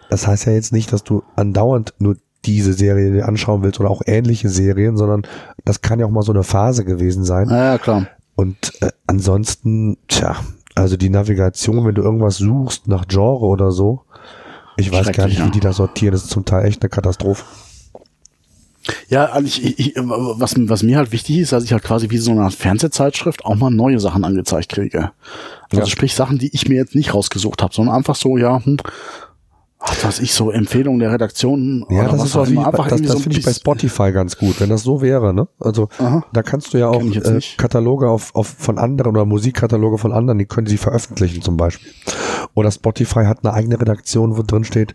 das 0.08 0.26
heißt 0.26 0.46
ja 0.46 0.52
jetzt 0.52 0.72
nicht, 0.72 0.90
dass 0.90 1.04
du 1.04 1.22
andauernd 1.36 1.92
nur 1.98 2.16
diese 2.44 2.72
Serie 2.72 3.12
dir 3.12 3.28
anschauen 3.28 3.62
willst 3.62 3.80
oder 3.80 3.90
auch 3.90 4.02
ähnliche 4.06 4.48
Serien, 4.48 4.96
sondern 4.96 5.22
das 5.64 5.80
kann 5.80 5.98
ja 5.98 6.06
auch 6.06 6.10
mal 6.10 6.22
so 6.22 6.32
eine 6.32 6.44
Phase 6.44 6.84
gewesen 6.84 7.24
sein. 7.24 7.48
Ja, 7.50 7.72
ja 7.72 7.78
klar. 7.78 8.06
Und 8.36 8.72
äh, 8.80 8.90
ansonsten, 9.06 9.98
tja, 10.06 10.36
also 10.74 10.96
die 10.96 11.10
Navigation, 11.10 11.84
wenn 11.84 11.94
du 11.94 12.02
irgendwas 12.02 12.36
suchst 12.36 12.86
nach 12.86 13.08
Genre 13.08 13.44
oder 13.44 13.72
so, 13.72 14.02
ich 14.76 14.92
weiß 14.92 15.10
gar 15.12 15.26
nicht, 15.26 15.44
wie 15.44 15.50
die 15.50 15.60
da 15.60 15.72
sortieren, 15.72 16.12
das 16.12 16.22
ist 16.24 16.30
zum 16.30 16.44
Teil 16.44 16.64
echt 16.64 16.82
eine 16.82 16.88
Katastrophe. 16.88 17.44
Ja, 19.08 19.26
also 19.26 19.46
ich, 19.46 19.78
ich, 19.78 19.94
was, 19.96 20.54
was 20.56 20.82
mir 20.82 20.96
halt 20.96 21.12
wichtig 21.12 21.38
ist, 21.38 21.52
dass 21.52 21.64
ich 21.64 21.72
halt 21.72 21.82
quasi 21.82 22.10
wie 22.10 22.18
so 22.18 22.30
eine 22.30 22.50
Fernsehzeitschrift 22.50 23.44
auch 23.44 23.56
mal 23.56 23.70
neue 23.70 24.00
Sachen 24.00 24.24
angezeigt 24.24 24.70
kriege. 24.70 25.10
Also 25.70 25.80
ja. 25.80 25.86
sprich 25.86 26.14
Sachen, 26.14 26.38
die 26.38 26.54
ich 26.54 26.68
mir 26.68 26.76
jetzt 26.76 26.94
nicht 26.94 27.12
rausgesucht 27.12 27.60
habe, 27.60 27.74
sondern 27.74 27.96
einfach 27.96 28.14
so, 28.14 28.38
ja, 28.38 28.64
hm, 28.64 28.78
Ach, 29.90 30.04
was 30.04 30.20
ich 30.20 30.32
so 30.32 30.50
Empfehlungen 30.50 31.00
der 31.00 31.12
Redaktion. 31.12 31.86
Ja, 31.88 32.08
das 32.08 32.24
ist 32.24 32.36
auch 32.36 32.48
wie, 32.48 32.58
einfach 32.58 32.88
das, 32.88 33.02
das 33.02 33.12
so 33.12 33.18
finde 33.18 33.38
ich 33.38 33.44
bei 33.44 33.52
Spotify 33.52 34.12
ganz 34.12 34.36
gut, 34.36 34.60
wenn 34.60 34.68
das 34.68 34.82
so 34.82 35.00
wäre, 35.00 35.32
ne? 35.32 35.48
Also 35.58 35.88
Aha, 35.98 36.24
da 36.32 36.42
kannst 36.42 36.74
du 36.74 36.78
ja 36.78 36.88
auch 36.88 37.02
äh, 37.02 37.40
Kataloge 37.56 38.08
auf, 38.08 38.34
auf 38.34 38.46
von 38.46 38.78
anderen 38.78 39.12
oder 39.12 39.24
Musikkataloge 39.24 39.98
von 39.98 40.12
anderen, 40.12 40.38
die 40.38 40.46
können 40.46 40.66
sie 40.66 40.76
veröffentlichen 40.76 41.42
zum 41.42 41.56
Beispiel. 41.56 41.90
Oder 42.54 42.70
Spotify 42.70 43.24
hat 43.24 43.44
eine 43.44 43.54
eigene 43.54 43.80
Redaktion, 43.80 44.36
wo 44.36 44.42
drin 44.42 44.64
steht, 44.64 44.94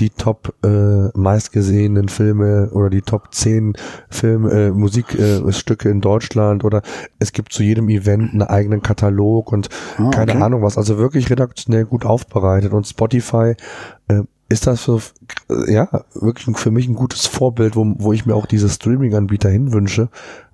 die 0.00 0.10
top 0.10 0.54
äh, 0.64 1.16
meistgesehenen 1.16 2.08
Filme 2.08 2.70
oder 2.72 2.90
die 2.90 3.02
Top 3.02 3.32
10 3.32 3.74
Film, 4.10 4.48
äh, 4.48 4.70
Musikstücke 4.70 5.88
äh, 5.88 5.92
in 5.92 6.00
Deutschland 6.00 6.64
oder 6.64 6.82
es 7.18 7.32
gibt 7.32 7.52
zu 7.52 7.62
jedem 7.62 7.88
Event 7.88 8.32
einen 8.32 8.42
eigenen 8.42 8.82
Katalog 8.82 9.52
und 9.52 9.68
ah, 9.98 10.10
keine 10.10 10.32
okay. 10.32 10.42
Ahnung 10.42 10.62
was. 10.62 10.78
Also 10.78 10.98
wirklich 10.98 11.30
redaktionell 11.30 11.84
gut 11.84 12.04
aufbereitet 12.04 12.72
und 12.72 12.86
Spotify 12.86 13.54
äh, 14.08 14.22
ist 14.48 14.66
das 14.66 14.84
so, 14.84 15.00
ja, 15.66 15.88
wirklich 16.14 16.56
für 16.56 16.70
mich 16.70 16.88
ein 16.88 16.94
gutes 16.94 17.26
Vorbild, 17.26 17.76
wo, 17.76 17.94
wo 17.98 18.12
ich 18.12 18.26
mir 18.26 18.34
auch 18.34 18.46
diese 18.46 18.68
Streaming-Anbieter 18.68 19.48
hinwünsche, 19.48 20.08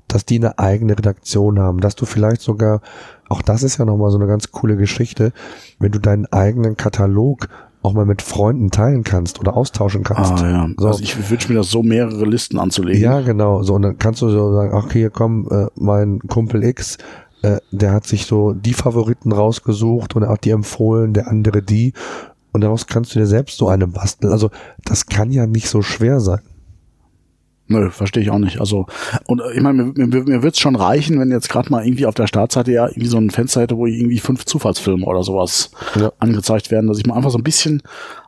dass 0.08 0.24
die 0.24 0.36
eine 0.36 0.58
eigene 0.58 0.96
Redaktion 0.96 1.58
haben, 1.58 1.80
dass 1.80 1.96
du 1.96 2.06
vielleicht 2.06 2.40
sogar, 2.40 2.80
auch 3.28 3.42
das 3.42 3.62
ist 3.62 3.78
ja 3.78 3.84
nochmal 3.84 4.10
so 4.10 4.18
eine 4.18 4.26
ganz 4.26 4.50
coole 4.50 4.76
Geschichte, 4.76 5.32
wenn 5.78 5.92
du 5.92 5.98
deinen 5.98 6.26
eigenen 6.26 6.76
Katalog 6.76 7.48
auch 7.82 7.94
mal 7.94 8.04
mit 8.04 8.20
Freunden 8.20 8.70
teilen 8.70 9.04
kannst 9.04 9.40
oder 9.40 9.56
austauschen 9.56 10.02
kannst. 10.02 10.42
Ah, 10.42 10.50
ja. 10.50 10.68
So. 10.76 10.86
Also 10.86 11.02
ich 11.02 11.30
wünsche 11.30 11.48
mir 11.48 11.58
das 11.58 11.70
so, 11.70 11.82
mehrere 11.82 12.26
Listen 12.26 12.58
anzulegen. 12.58 13.02
Ja, 13.02 13.20
genau. 13.20 13.62
So, 13.62 13.74
und 13.74 13.82
dann 13.82 13.98
kannst 13.98 14.20
du 14.20 14.28
so 14.28 14.52
sagen, 14.52 14.72
ach 14.74 14.92
hier 14.92 15.10
komm, 15.10 15.48
äh, 15.50 15.66
mein 15.76 16.18
Kumpel 16.20 16.62
X, 16.62 16.98
äh, 17.42 17.58
der 17.70 17.92
hat 17.92 18.06
sich 18.06 18.26
so 18.26 18.52
die 18.52 18.74
Favoriten 18.74 19.32
rausgesucht 19.32 20.14
und 20.14 20.24
er 20.24 20.30
hat 20.30 20.44
die 20.44 20.50
empfohlen, 20.50 21.14
der 21.14 21.28
andere 21.28 21.62
die. 21.62 21.94
Und 22.52 22.62
daraus 22.62 22.86
kannst 22.86 23.14
du 23.14 23.18
dir 23.18 23.26
selbst 23.26 23.58
so 23.58 23.68
eine 23.68 23.86
basteln. 23.86 24.32
Also 24.32 24.50
das 24.84 25.06
kann 25.06 25.30
ja 25.30 25.46
nicht 25.46 25.68
so 25.68 25.82
schwer 25.82 26.20
sein. 26.20 26.40
Nö, 27.70 27.88
verstehe 27.90 28.24
ich 28.24 28.30
auch 28.30 28.38
nicht. 28.38 28.58
Also, 28.58 28.86
und 29.26 29.40
äh, 29.40 29.52
ich 29.54 29.60
meine, 29.60 29.84
mir, 29.84 30.06
mir, 30.06 30.24
mir 30.24 30.42
wird's 30.42 30.58
schon 30.58 30.74
reichen, 30.74 31.20
wenn 31.20 31.30
jetzt 31.30 31.48
gerade 31.48 31.70
mal 31.70 31.86
irgendwie 31.86 32.06
auf 32.06 32.16
der 32.16 32.26
Startseite 32.26 32.72
ja 32.72 32.88
irgendwie 32.88 33.06
so 33.06 33.16
ein 33.16 33.30
Fenster 33.30 33.60
hätte, 33.60 33.76
wo 33.76 33.86
irgendwie 33.86 34.18
fünf 34.18 34.44
Zufallsfilme 34.44 35.06
oder 35.06 35.22
sowas 35.22 35.70
ja. 35.94 36.10
angezeigt 36.18 36.72
werden, 36.72 36.88
dass 36.88 36.98
ich 36.98 37.06
mal 37.06 37.14
einfach 37.14 37.30
so 37.30 37.38
ein 37.38 37.44
bisschen 37.44 37.80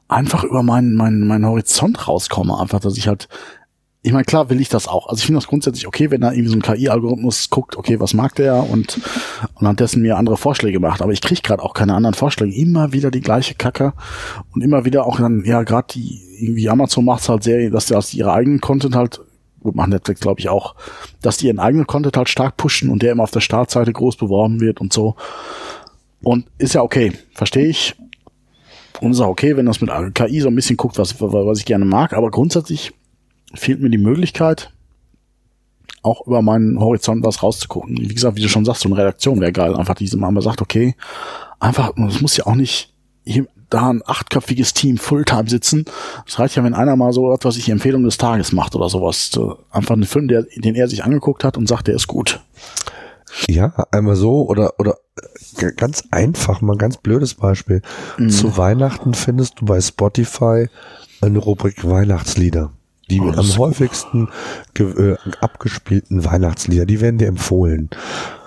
einfach 0.07 0.45
über 0.45 0.63
meinen, 0.63 0.95
meinen, 0.95 1.27
meinen 1.27 1.45
Horizont 1.45 2.07
rauskomme. 2.07 2.57
Einfach, 2.57 2.79
dass 2.79 2.97
ich 2.97 3.09
halt 3.09 3.29
ich 4.05 4.13
meine, 4.13 4.25
klar 4.25 4.51
will 4.51 4.61
ich 4.61 4.69
das 4.69 4.89
auch. 4.89 5.07
Also 5.07 5.21
ich 5.21 5.27
finde 5.27 5.39
das 5.39 5.47
grundsätzlich 5.47 5.87
okay, 5.87 6.11
wenn 6.11 6.23
da 6.23 6.33
irgendwie 6.33 6.49
so 6.49 6.57
ein 6.57 6.63
KI-Algorithmus 6.63 7.51
guckt, 7.51 7.77
okay, 7.77 8.01
was 8.01 8.15
mag 8.15 8.35
der 8.35 8.69
und, 8.69 9.01
und 9.55 9.67
an 9.67 9.77
dessen 9.77 10.03
mir 10.03 10.17
andere 10.17 10.37
Vorschläge 10.37 10.81
macht. 10.81 11.03
Aber 11.03 11.13
ich 11.13 11.21
kriege 11.21 11.41
gerade 11.41 11.63
auch 11.63 11.73
keine 11.73 11.95
anderen 11.95 12.15
Vorschläge. 12.15 12.53
Immer 12.53 12.93
wieder 12.93 13.13
die 13.13 13.21
gleiche 13.21 13.55
Kacke 13.55 13.93
und 14.53 14.63
immer 14.63 14.85
wieder 14.85 15.07
auch 15.07 15.21
dann, 15.21 15.45
ja, 15.45 15.63
gerade 15.63 15.87
die, 15.95 16.21
irgendwie 16.41 16.69
Amazon 16.69 17.05
macht's 17.05 17.29
halt 17.29 17.45
sehr, 17.45 17.71
dass 17.71 17.87
die 17.87 17.95
aus 17.95 18.13
ihrer 18.13 18.33
eigenen 18.33 18.61
Content 18.61 18.97
halt, 18.97 19.21
gut, 19.61 19.77
machen 19.77 19.91
Netflix 19.91 20.21
glaube 20.21 20.41
ich 20.41 20.49
auch, 20.49 20.75
dass 21.21 21.37
die 21.37 21.47
ihren 21.47 21.61
eigenen 21.61 21.87
Content 21.87 22.17
halt 22.17 22.29
stark 22.29 22.57
pushen 22.57 22.91
und 22.91 23.03
der 23.03 23.13
immer 23.13 23.23
auf 23.23 23.31
der 23.31 23.41
Startseite 23.41 23.93
groß 23.93 24.17
beworben 24.17 24.61
wird 24.61 24.81
und 24.81 24.93
so. 24.93 25.15
Und 26.25 26.47
ist 26.59 26.75
ja 26.75 26.83
okay, 26.83 27.13
verstehe 27.35 27.67
ich. 27.67 27.95
Und 29.01 29.13
ist 29.13 29.21
auch 29.21 29.29
okay, 29.29 29.57
wenn 29.57 29.67
das 29.67 29.81
mit 29.81 29.91
KI 30.15 30.41
so 30.41 30.49
ein 30.49 30.55
bisschen 30.57 30.77
guckt, 30.77 30.99
was, 30.99 31.21
was 31.21 31.59
ich 31.59 31.65
gerne 31.65 31.85
mag, 31.85 32.15
aber 32.15 32.31
grundsätzlich 32.33 32.93
fehlt 33.55 33.81
mir 33.81 33.91
die 33.91 33.99
Möglichkeit, 33.99 34.73
auch 36.03 36.27
über 36.27 36.43
meinen 36.43 36.81
Horizont 36.81 37.25
was 37.25 37.43
rauszugucken. 37.43 37.97
Wie 37.97 38.15
gesagt, 38.15 38.37
wie 38.37 38.43
du 38.43 38.49
schon 38.49 38.65
sagst, 38.65 38.83
so 38.83 38.89
eine 38.89 38.99
Redaktion 38.99 39.41
wäre 39.41 39.53
geil. 39.53 39.75
Einfach 39.75 39.95
diese 39.95 40.17
Mal 40.17 40.41
sagt, 40.43 40.61
okay, 40.61 40.95
einfach, 41.61 41.93
es 42.09 42.21
muss 42.21 42.37
ja 42.37 42.47
auch 42.47 42.55
nicht 42.55 42.93
hier, 43.25 43.47
da 43.71 43.89
ein 43.89 44.03
achtköpfiges 44.05 44.75
Team 44.75 44.99
Fulltime 44.99 45.49
sitzen. 45.49 45.85
Es 46.27 46.39
reicht 46.39 46.57
ja, 46.57 46.65
wenn 46.65 46.75
einer 46.75 46.97
mal 46.97 47.13
so 47.13 47.33
etwas, 47.33 47.57
ich 47.57 47.71
Empfehlung 47.71 48.05
des 48.05 48.19
Tages 48.19 48.53
macht 48.53 48.75
oder 48.75 48.89
sowas. 48.89 49.31
Einfach 49.71 49.95
einen 49.95 50.05
Film, 50.05 50.29
der, 50.29 50.43
den 50.43 50.75
er 50.75 50.89
sich 50.89 51.05
angeguckt 51.05 51.45
hat 51.45 51.57
und 51.57 51.69
sagt, 51.69 51.89
der 51.89 51.95
ist 51.95 52.07
gut. 52.07 52.41
Ja, 53.49 53.87
einmal 53.91 54.17
so 54.17 54.47
oder, 54.47 54.75
oder 54.79 54.99
ganz 55.77 56.05
einfach, 56.11 56.61
mal 56.61 56.75
ein 56.75 56.79
ganz 56.79 56.99
blödes 56.99 57.35
Beispiel. 57.35 57.81
Mhm. 58.19 58.29
Zu 58.29 58.57
Weihnachten 58.59 59.15
findest 59.15 59.61
du 59.61 59.65
bei 59.65 59.81
Spotify 59.81 60.69
eine 61.23 61.39
Rubrik 61.39 61.89
Weihnachtslieder. 61.89 62.73
Die 63.13 63.21
oh, 63.21 63.31
am 63.31 63.59
häufigsten 63.59 64.29
äh, 64.79 65.17
abgespielten 65.41 66.25
Weihnachtslieder, 66.25 66.87
die 66.87 67.01
werden 67.03 67.19
dir 67.19 67.29
empfohlen. 67.29 67.91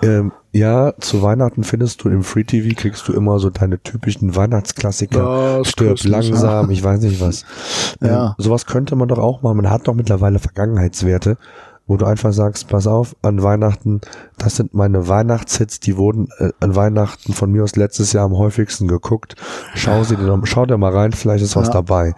Ähm, 0.02 0.32
ja, 0.52 0.94
zu 0.98 1.22
Weihnachten 1.22 1.62
findest 1.62 2.02
du 2.02 2.08
im 2.08 2.24
Free 2.24 2.42
TV, 2.42 2.74
kriegst 2.74 3.06
du 3.06 3.12
immer 3.12 3.38
so 3.38 3.50
deine 3.50 3.80
typischen 3.80 4.34
Weihnachtsklassiker. 4.34 5.58
Das 5.58 5.68
Stirb 5.68 6.02
langsam, 6.04 6.70
ich 6.70 6.82
weiß 6.82 7.00
nicht 7.02 7.20
was. 7.20 7.44
Ja. 8.00 8.26
Ähm, 8.26 8.34
sowas 8.38 8.66
könnte 8.66 8.94
man 8.94 9.08
doch 9.08 9.18
auch 9.18 9.42
machen. 9.42 9.56
Man 9.56 9.70
hat 9.70 9.88
doch 9.88 9.94
mittlerweile 9.94 10.38
Vergangenheitswerte, 10.38 11.38
wo 11.86 11.96
du 11.96 12.04
einfach 12.04 12.32
sagst, 12.32 12.68
pass 12.68 12.86
auf, 12.86 13.16
an 13.22 13.42
Weihnachten, 13.42 14.00
das 14.36 14.56
sind 14.56 14.74
meine 14.74 15.08
Weihnachtshits, 15.08 15.80
die 15.80 15.96
wurden 15.96 16.28
äh, 16.38 16.50
an 16.60 16.74
Weihnachten 16.74 17.32
von 17.32 17.50
mir 17.50 17.64
aus 17.64 17.76
letztes 17.76 18.12
Jahr 18.12 18.24
am 18.24 18.36
häufigsten 18.36 18.88
geguckt. 18.88 19.36
Schau 19.74 20.04
sie 20.04 20.16
dir, 20.16 20.40
schau 20.44 20.66
dir 20.66 20.76
mal 20.76 20.92
rein, 20.92 21.12
vielleicht 21.12 21.44
ist 21.44 21.56
was 21.56 21.68
ja. 21.68 21.74
dabei 21.74 22.14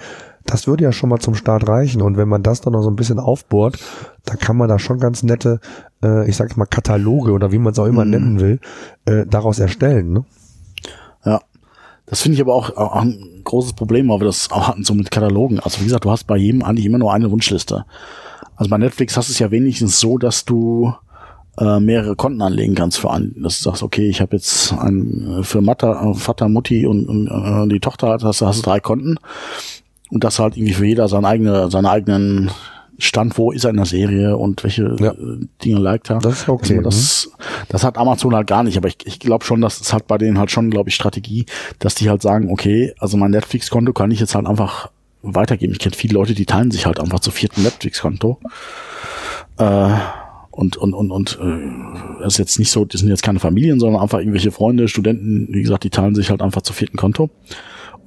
das 0.48 0.66
würde 0.66 0.84
ja 0.84 0.92
schon 0.92 1.10
mal 1.10 1.18
zum 1.18 1.34
Start 1.34 1.68
reichen. 1.68 2.00
Und 2.00 2.16
wenn 2.16 2.28
man 2.28 2.42
das 2.42 2.60
dann 2.60 2.72
noch 2.72 2.82
so 2.82 2.90
ein 2.90 2.96
bisschen 2.96 3.18
aufbohrt, 3.18 3.78
dann 4.24 4.38
kann 4.38 4.56
man 4.56 4.68
da 4.68 4.78
schon 4.78 4.98
ganz 4.98 5.22
nette, 5.22 5.60
äh, 6.02 6.28
ich 6.28 6.36
sag 6.36 6.56
mal, 6.56 6.66
Kataloge 6.66 7.32
oder 7.32 7.52
wie 7.52 7.58
man 7.58 7.72
es 7.72 7.78
auch 7.78 7.86
immer 7.86 8.04
mhm. 8.04 8.10
nennen 8.10 8.40
will, 8.40 8.60
äh, 9.04 9.26
daraus 9.26 9.58
erstellen. 9.58 10.12
Ne? 10.12 10.24
Ja. 11.24 11.40
Das 12.06 12.22
finde 12.22 12.36
ich 12.36 12.40
aber 12.40 12.54
auch, 12.54 12.74
auch 12.74 13.02
ein 13.02 13.42
großes 13.44 13.74
Problem, 13.74 14.08
weil 14.08 14.20
wir 14.20 14.24
das 14.24 14.50
auch 14.50 14.68
hatten 14.68 14.82
so 14.82 14.94
mit 14.94 15.10
Katalogen. 15.10 15.60
Also 15.60 15.80
wie 15.80 15.84
gesagt, 15.84 16.06
du 16.06 16.10
hast 16.10 16.26
bei 16.26 16.38
jedem 16.38 16.62
eigentlich 16.62 16.86
immer 16.86 16.96
nur 16.96 17.12
eine 17.12 17.30
Wunschliste. 17.30 17.84
Also 18.56 18.70
bei 18.70 18.78
Netflix 18.78 19.18
hast 19.18 19.28
du 19.28 19.32
es 19.32 19.38
ja 19.38 19.50
wenigstens 19.50 20.00
so, 20.00 20.16
dass 20.16 20.46
du 20.46 20.94
äh, 21.58 21.78
mehrere 21.80 22.16
Konten 22.16 22.40
anlegen 22.40 22.74
kannst 22.74 22.98
für 22.98 23.10
einen. 23.10 23.42
Dass 23.42 23.58
du 23.58 23.64
sagst, 23.64 23.82
okay, 23.82 24.08
ich 24.08 24.22
habe 24.22 24.36
jetzt 24.36 24.72
ein, 24.72 25.40
für 25.42 25.60
Mutter, 25.60 26.14
Vater, 26.14 26.48
Mutti 26.48 26.86
und, 26.86 27.06
und 27.06 27.26
äh, 27.26 27.68
die 27.68 27.80
Tochter 27.80 28.16
hast, 28.22 28.40
hast 28.40 28.58
du 28.58 28.62
drei 28.62 28.80
Konten 28.80 29.18
und 30.10 30.24
das 30.24 30.38
halt 30.38 30.56
irgendwie 30.56 30.74
für 30.74 30.86
jeder 30.86 31.08
seine 31.08 31.26
eigene, 31.26 31.70
seine 31.70 31.90
eigenen 31.90 32.50
Stand, 33.00 33.38
wo 33.38 33.52
ist 33.52 33.64
er 33.64 33.70
in 33.70 33.76
der 33.76 33.86
Serie 33.86 34.36
und 34.36 34.64
welche 34.64 34.96
ja. 34.98 35.12
Äh, 35.12 35.46
Dinge 35.64 35.78
liked 35.78 36.10
er. 36.10 36.18
Das 36.18 36.40
ist 36.40 36.48
okay. 36.48 36.78
Also 36.78 36.82
das, 36.82 37.26
mhm. 37.26 37.42
das 37.68 37.84
hat 37.84 37.96
Amazon 37.96 38.34
halt 38.34 38.48
gar 38.48 38.64
nicht, 38.64 38.76
aber 38.76 38.88
ich, 38.88 38.96
ich 39.04 39.20
glaube 39.20 39.44
schon, 39.44 39.60
dass 39.60 39.80
es 39.80 39.92
halt 39.92 40.08
bei 40.08 40.18
denen 40.18 40.38
halt 40.38 40.50
schon, 40.50 40.70
glaube 40.70 40.88
ich, 40.88 40.96
Strategie, 40.96 41.46
dass 41.78 41.94
die 41.94 42.10
halt 42.10 42.22
sagen, 42.22 42.50
okay, 42.50 42.92
also 42.98 43.16
mein 43.16 43.30
Netflix-Konto 43.30 43.92
kann 43.92 44.10
ich 44.10 44.18
jetzt 44.18 44.34
halt 44.34 44.46
einfach 44.46 44.90
weitergeben. 45.22 45.72
Ich 45.72 45.78
kenne 45.78 45.94
viele 45.94 46.14
Leute, 46.14 46.34
die 46.34 46.44
teilen 46.46 46.72
sich 46.72 46.86
halt 46.86 46.98
einfach 46.98 47.20
zu 47.20 47.30
vierten 47.30 47.62
Netflix-Konto. 47.62 48.40
Äh, 49.58 49.90
und 50.50 50.76
und 50.76 50.92
und 50.92 51.12
und 51.12 51.38
äh, 51.40 52.20
das 52.20 52.34
ist 52.34 52.38
jetzt 52.38 52.58
nicht 52.58 52.72
so, 52.72 52.84
das 52.84 53.00
sind 53.00 53.10
jetzt 53.10 53.22
keine 53.22 53.38
Familien, 53.38 53.78
sondern 53.78 54.02
einfach 54.02 54.18
irgendwelche 54.18 54.50
Freunde, 54.50 54.88
Studenten, 54.88 55.46
wie 55.52 55.62
gesagt, 55.62 55.84
die 55.84 55.90
teilen 55.90 56.16
sich 56.16 56.30
halt 56.30 56.42
einfach 56.42 56.62
zu 56.62 56.72
vierten 56.72 56.96
Konto 56.96 57.30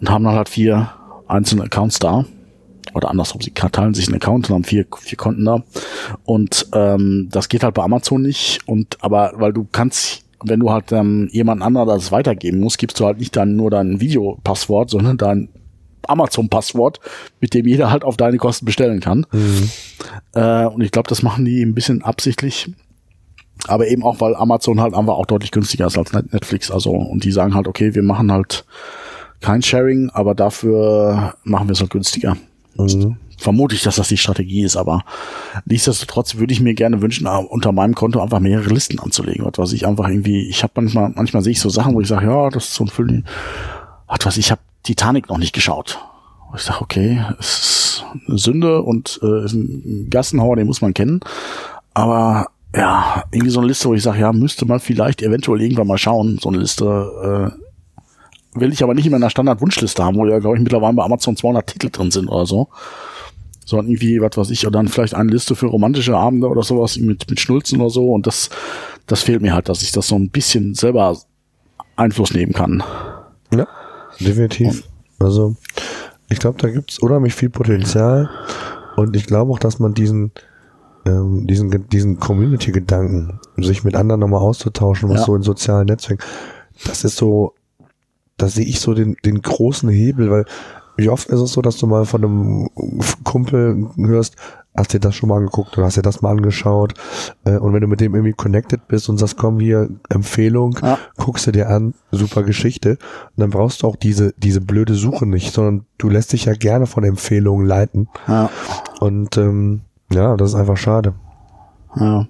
und 0.02 0.10
haben 0.10 0.26
dann 0.26 0.36
halt 0.36 0.49
vier 0.49 0.91
einzelne 1.32 1.63
Accounts 1.63 1.99
da 1.99 2.25
oder 2.93 3.09
andersrum, 3.09 3.41
sie 3.41 3.51
teilen 3.51 3.93
sich 3.93 4.07
einen 4.07 4.15
Account 4.15 4.49
und 4.49 4.55
haben 4.55 4.63
vier, 4.63 4.86
vier 4.99 5.17
Konten 5.17 5.45
da. 5.45 5.63
Und 6.25 6.67
ähm, 6.73 7.29
das 7.32 7.49
geht 7.49 7.63
halt 7.63 7.75
bei 7.75 7.84
Amazon 7.84 8.21
nicht. 8.21 8.59
Und 8.65 8.97
aber 9.01 9.34
weil 9.36 9.53
du 9.53 9.67
kannst, 9.71 10.23
wenn 10.43 10.59
du 10.59 10.71
halt 10.71 10.91
ähm, 10.91 11.29
jemand 11.32 11.61
anderes 11.61 12.03
das 12.03 12.11
weitergeben 12.11 12.59
musst, 12.59 12.77
gibst 12.79 12.99
du 12.99 13.05
halt 13.05 13.19
nicht 13.19 13.36
dann 13.36 13.55
nur 13.55 13.69
dein 13.69 14.01
Videopasswort, 14.01 14.89
sondern 14.89 15.17
dein 15.17 15.49
Amazon-Passwort, 16.07 16.99
mit 17.39 17.53
dem 17.53 17.67
jeder 17.67 17.91
halt 17.91 18.03
auf 18.03 18.17
deine 18.17 18.38
Kosten 18.38 18.65
bestellen 18.65 18.99
kann. 18.99 19.25
Mhm. 19.32 19.69
Äh, 20.34 20.65
und 20.65 20.82
ich 20.82 20.91
glaube, 20.91 21.07
das 21.07 21.21
machen 21.21 21.45
die 21.45 21.61
ein 21.61 21.75
bisschen 21.75 22.01
absichtlich. 22.01 22.71
Aber 23.67 23.88
eben 23.88 24.03
auch, 24.03 24.19
weil 24.19 24.36
Amazon 24.36 24.82
halt 24.82 24.95
einfach 24.95 25.13
auch 25.13 25.27
deutlich 25.27 25.51
günstiger 25.51 25.86
ist 25.86 25.97
als 25.97 26.11
Netflix. 26.11 26.71
Also, 26.71 26.91
und 26.91 27.23
die 27.23 27.32
sagen 27.32 27.53
halt, 27.53 27.67
okay, 27.67 27.93
wir 27.93 28.01
machen 28.01 28.32
halt 28.32 28.65
kein 29.42 29.62
Sharing, 29.62 30.10
aber 30.12 30.36
dafür 30.36 31.34
machen 31.44 31.68
wir 31.68 31.74
es 31.74 31.82
halt 31.82 31.92
günstiger. 31.92 32.38
Mhm. 32.78 33.18
Vermute 33.38 33.74
ich, 33.74 33.82
dass 33.82 33.96
das 33.96 34.08
die 34.08 34.18
Strategie 34.18 34.62
ist, 34.62 34.78
aber 34.78 35.04
nichtsdestotrotz 35.66 36.36
würde 36.36 36.54
ich 36.54 36.62
mir 36.62 36.76
gerne 36.76 37.02
wünschen, 37.02 37.26
ah, 37.26 37.38
unter 37.38 37.72
meinem 37.72 37.96
Konto 37.96 38.22
einfach 38.22 38.39
mehrere 38.39 38.70
Listen 38.70 39.00
anzulegen. 39.00 39.44
Was 39.46 39.58
weiß 39.58 39.74
ich 39.74 39.88
einfach 39.88 40.08
irgendwie, 40.08 40.48
ich 40.48 40.62
habe 40.62 40.74
manchmal, 40.76 41.12
manchmal 41.16 41.42
sehe 41.42 41.52
ich 41.52 41.60
so 41.60 41.70
Sachen, 41.70 41.96
wo 41.96 42.02
ich 42.02 42.08
sage, 42.08 42.28
ja, 42.28 42.50
das 42.50 42.66
ist 42.66 42.76
so 42.76 42.84
ein 42.84 42.89
Film, 42.89 43.24
was 44.08 44.26
weiß 44.26 44.38
ich, 44.38 44.46
ich 44.46 44.52
habe 44.52 44.62
Titanic 44.84 45.28
noch 45.28 45.39
nicht 45.39 45.54
geschaut. 45.54 46.00
Und 46.52 46.60
ich 46.60 46.64
sage, 46.64 46.82
okay, 46.82 47.26
es 47.39 47.48
ist 47.48 48.06
eine 48.28 48.38
Sünde 48.38 48.84
und 48.84 49.20
äh, 49.24 49.46
ist 49.46 49.54
ein 49.54 50.08
Gassenhauer, 50.12 50.56
den 50.56 50.68
muss 50.68 50.82
man 50.82 50.94
kennen. 50.94 51.22
Aber 51.96 52.48
ja, 52.76 53.24
irgendwie 53.32 53.52
so 53.52 53.60
eine 53.60 53.70
Liste, 53.70 53.89
wo 53.89 53.96
ich 53.96 54.04
sage, 54.04 54.20
ja, 54.20 54.32
müsste 54.32 54.66
man 54.66 54.80
vielleicht 54.80 55.24
eventuell 55.24 55.62
irgendwann 55.62 55.88
mal 55.88 55.98
schauen, 55.98 56.38
so 56.39 56.50
eine 56.50 56.60
Liste. 56.60 57.56
Äh, 57.58 57.70
will 58.54 58.74
ich 58.74 58.84
aber 58.84 58.93
nicht 58.93 59.06
in 59.06 59.12
meiner 59.12 59.30
Standard-Wunschliste 59.30 60.04
haben, 60.04 60.18
wo 60.18 60.26
ja, 60.26 60.39
glaube 60.39 60.58
ich, 60.58 60.64
mittlerweile 60.64 60.93
bei 60.93 61.04
Amazon 61.04 61.38
200 61.38 61.68
Titel 61.68 61.89
drin 61.89 62.12
sind 62.12 62.28
oder 62.28 62.45
so. 62.45 62.70
Sondern 63.66 63.88
irgendwie, 63.88 64.20
was 64.22 64.36
weiß 64.36 64.49
ich, 64.49 64.66
oder 64.66 64.80
dann 64.80 64.88
vielleicht 64.88 65.14
eine 65.14 65.32
Liste 65.32 65.56
für 65.56 65.68
romantische 65.68 66.18
Abende 66.18 66.49
oder 66.49 66.64
sowas 66.64 66.97
mit, 66.97 67.30
mit 67.30 67.39
Schnulzen 67.39 67.80
oder 67.80 67.89
so. 67.89 68.12
Und 68.12 68.28
das, 68.28 68.49
das 69.08 69.24
fehlt 69.24 69.41
mir 69.41 69.54
halt, 69.54 69.70
dass 69.70 69.82
ich 69.82 69.91
das 69.91 70.08
so 70.08 70.16
ein 70.16 70.30
bisschen 70.30 70.74
selber 70.74 71.18
Einfluss 71.95 72.34
nehmen 72.34 72.54
kann. 72.54 72.84
Ja, 73.54 73.68
definitiv. 74.20 74.84
Und, 75.20 75.26
also, 75.26 75.56
ich 76.30 76.39
glaube, 76.39 76.58
da 76.60 76.70
gibt's 76.70 76.99
unheimlich 76.99 77.34
viel 77.34 77.49
Potenzial. 77.49 78.30
Und 78.97 79.16
ich 79.16 79.26
glaube 79.26 79.54
auch, 79.54 79.60
dass 79.60 79.80
man 79.80 79.93
diesen, 79.93 80.32
ähm, 81.06 81.47
diesen, 81.47 81.88
diesen 81.89 82.20
Community-Gedanken, 82.20 83.39
sich 83.58 83.84
mit 83.84 83.95
anderen 83.95 84.20
nochmal 84.20 84.41
auszutauschen, 84.41 85.10
was 85.10 85.22
ja. 85.22 85.26
so 85.26 85.36
in 85.36 85.43
sozialen 85.43 85.86
Netzwerken, 85.86 86.24
das 86.86 87.04
ist 87.04 87.16
so 87.16 87.54
da 88.38 88.47
sehe 88.47 88.65
ich 88.65 88.79
so 88.79 88.93
den, 88.93 89.15
den 89.25 89.41
großen 89.41 89.89
Hebel, 89.89 90.32
weil 90.32 90.45
wie 90.97 91.09
oft 91.09 91.29
ist 91.29 91.39
es 91.39 91.53
so, 91.53 91.61
dass 91.61 91.77
du 91.77 91.88
mal 91.88 92.05
von 92.05 92.23
einem 92.23 92.69
Kumpel 93.23 93.89
hörst, 93.97 94.36
hast 94.75 94.93
dir 94.93 94.99
das 94.99 95.15
schon 95.15 95.29
mal 95.29 95.38
angeguckt 95.38 95.77
oder 95.77 95.88
hast 95.88 95.97
dir 95.97 96.01
das 96.01 96.21
mal 96.21 96.32
angeschaut 96.32 96.93
äh, 97.43 97.57
und 97.57 97.73
wenn 97.73 97.82
du 97.82 97.88
mit 97.88 97.99
dem 97.99 98.13
irgendwie 98.15 98.34
connected 98.34 98.88
bist 98.88 99.09
und 99.09 99.17
sagst, 99.17 99.38
komm 99.38 99.59
hier, 99.59 99.89
Empfehlung, 100.09 100.77
ja. 100.82 100.97
guckst 101.17 101.47
du 101.47 101.51
dir 101.51 101.69
an, 101.69 101.93
super 102.11 102.43
Geschichte 102.43 102.91
und 102.91 103.38
dann 103.38 103.49
brauchst 103.49 103.82
du 103.82 103.88
auch 103.88 103.95
diese, 103.95 104.34
diese 104.38 104.61
blöde 104.61 104.93
Suche 104.93 105.25
nicht, 105.25 105.53
sondern 105.53 105.86
du 105.97 106.09
lässt 106.09 106.34
dich 106.34 106.45
ja 106.45 106.53
gerne 106.53 106.88
von 106.88 107.03
Empfehlungen 107.03 107.65
leiten 107.65 108.07
ja. 108.27 108.49
und 108.99 109.38
ähm, 109.38 109.82
ja, 110.11 110.36
das 110.38 110.49
ist 110.49 110.55
einfach 110.55 110.77
schade. 110.77 111.13
Ja. 111.95 112.27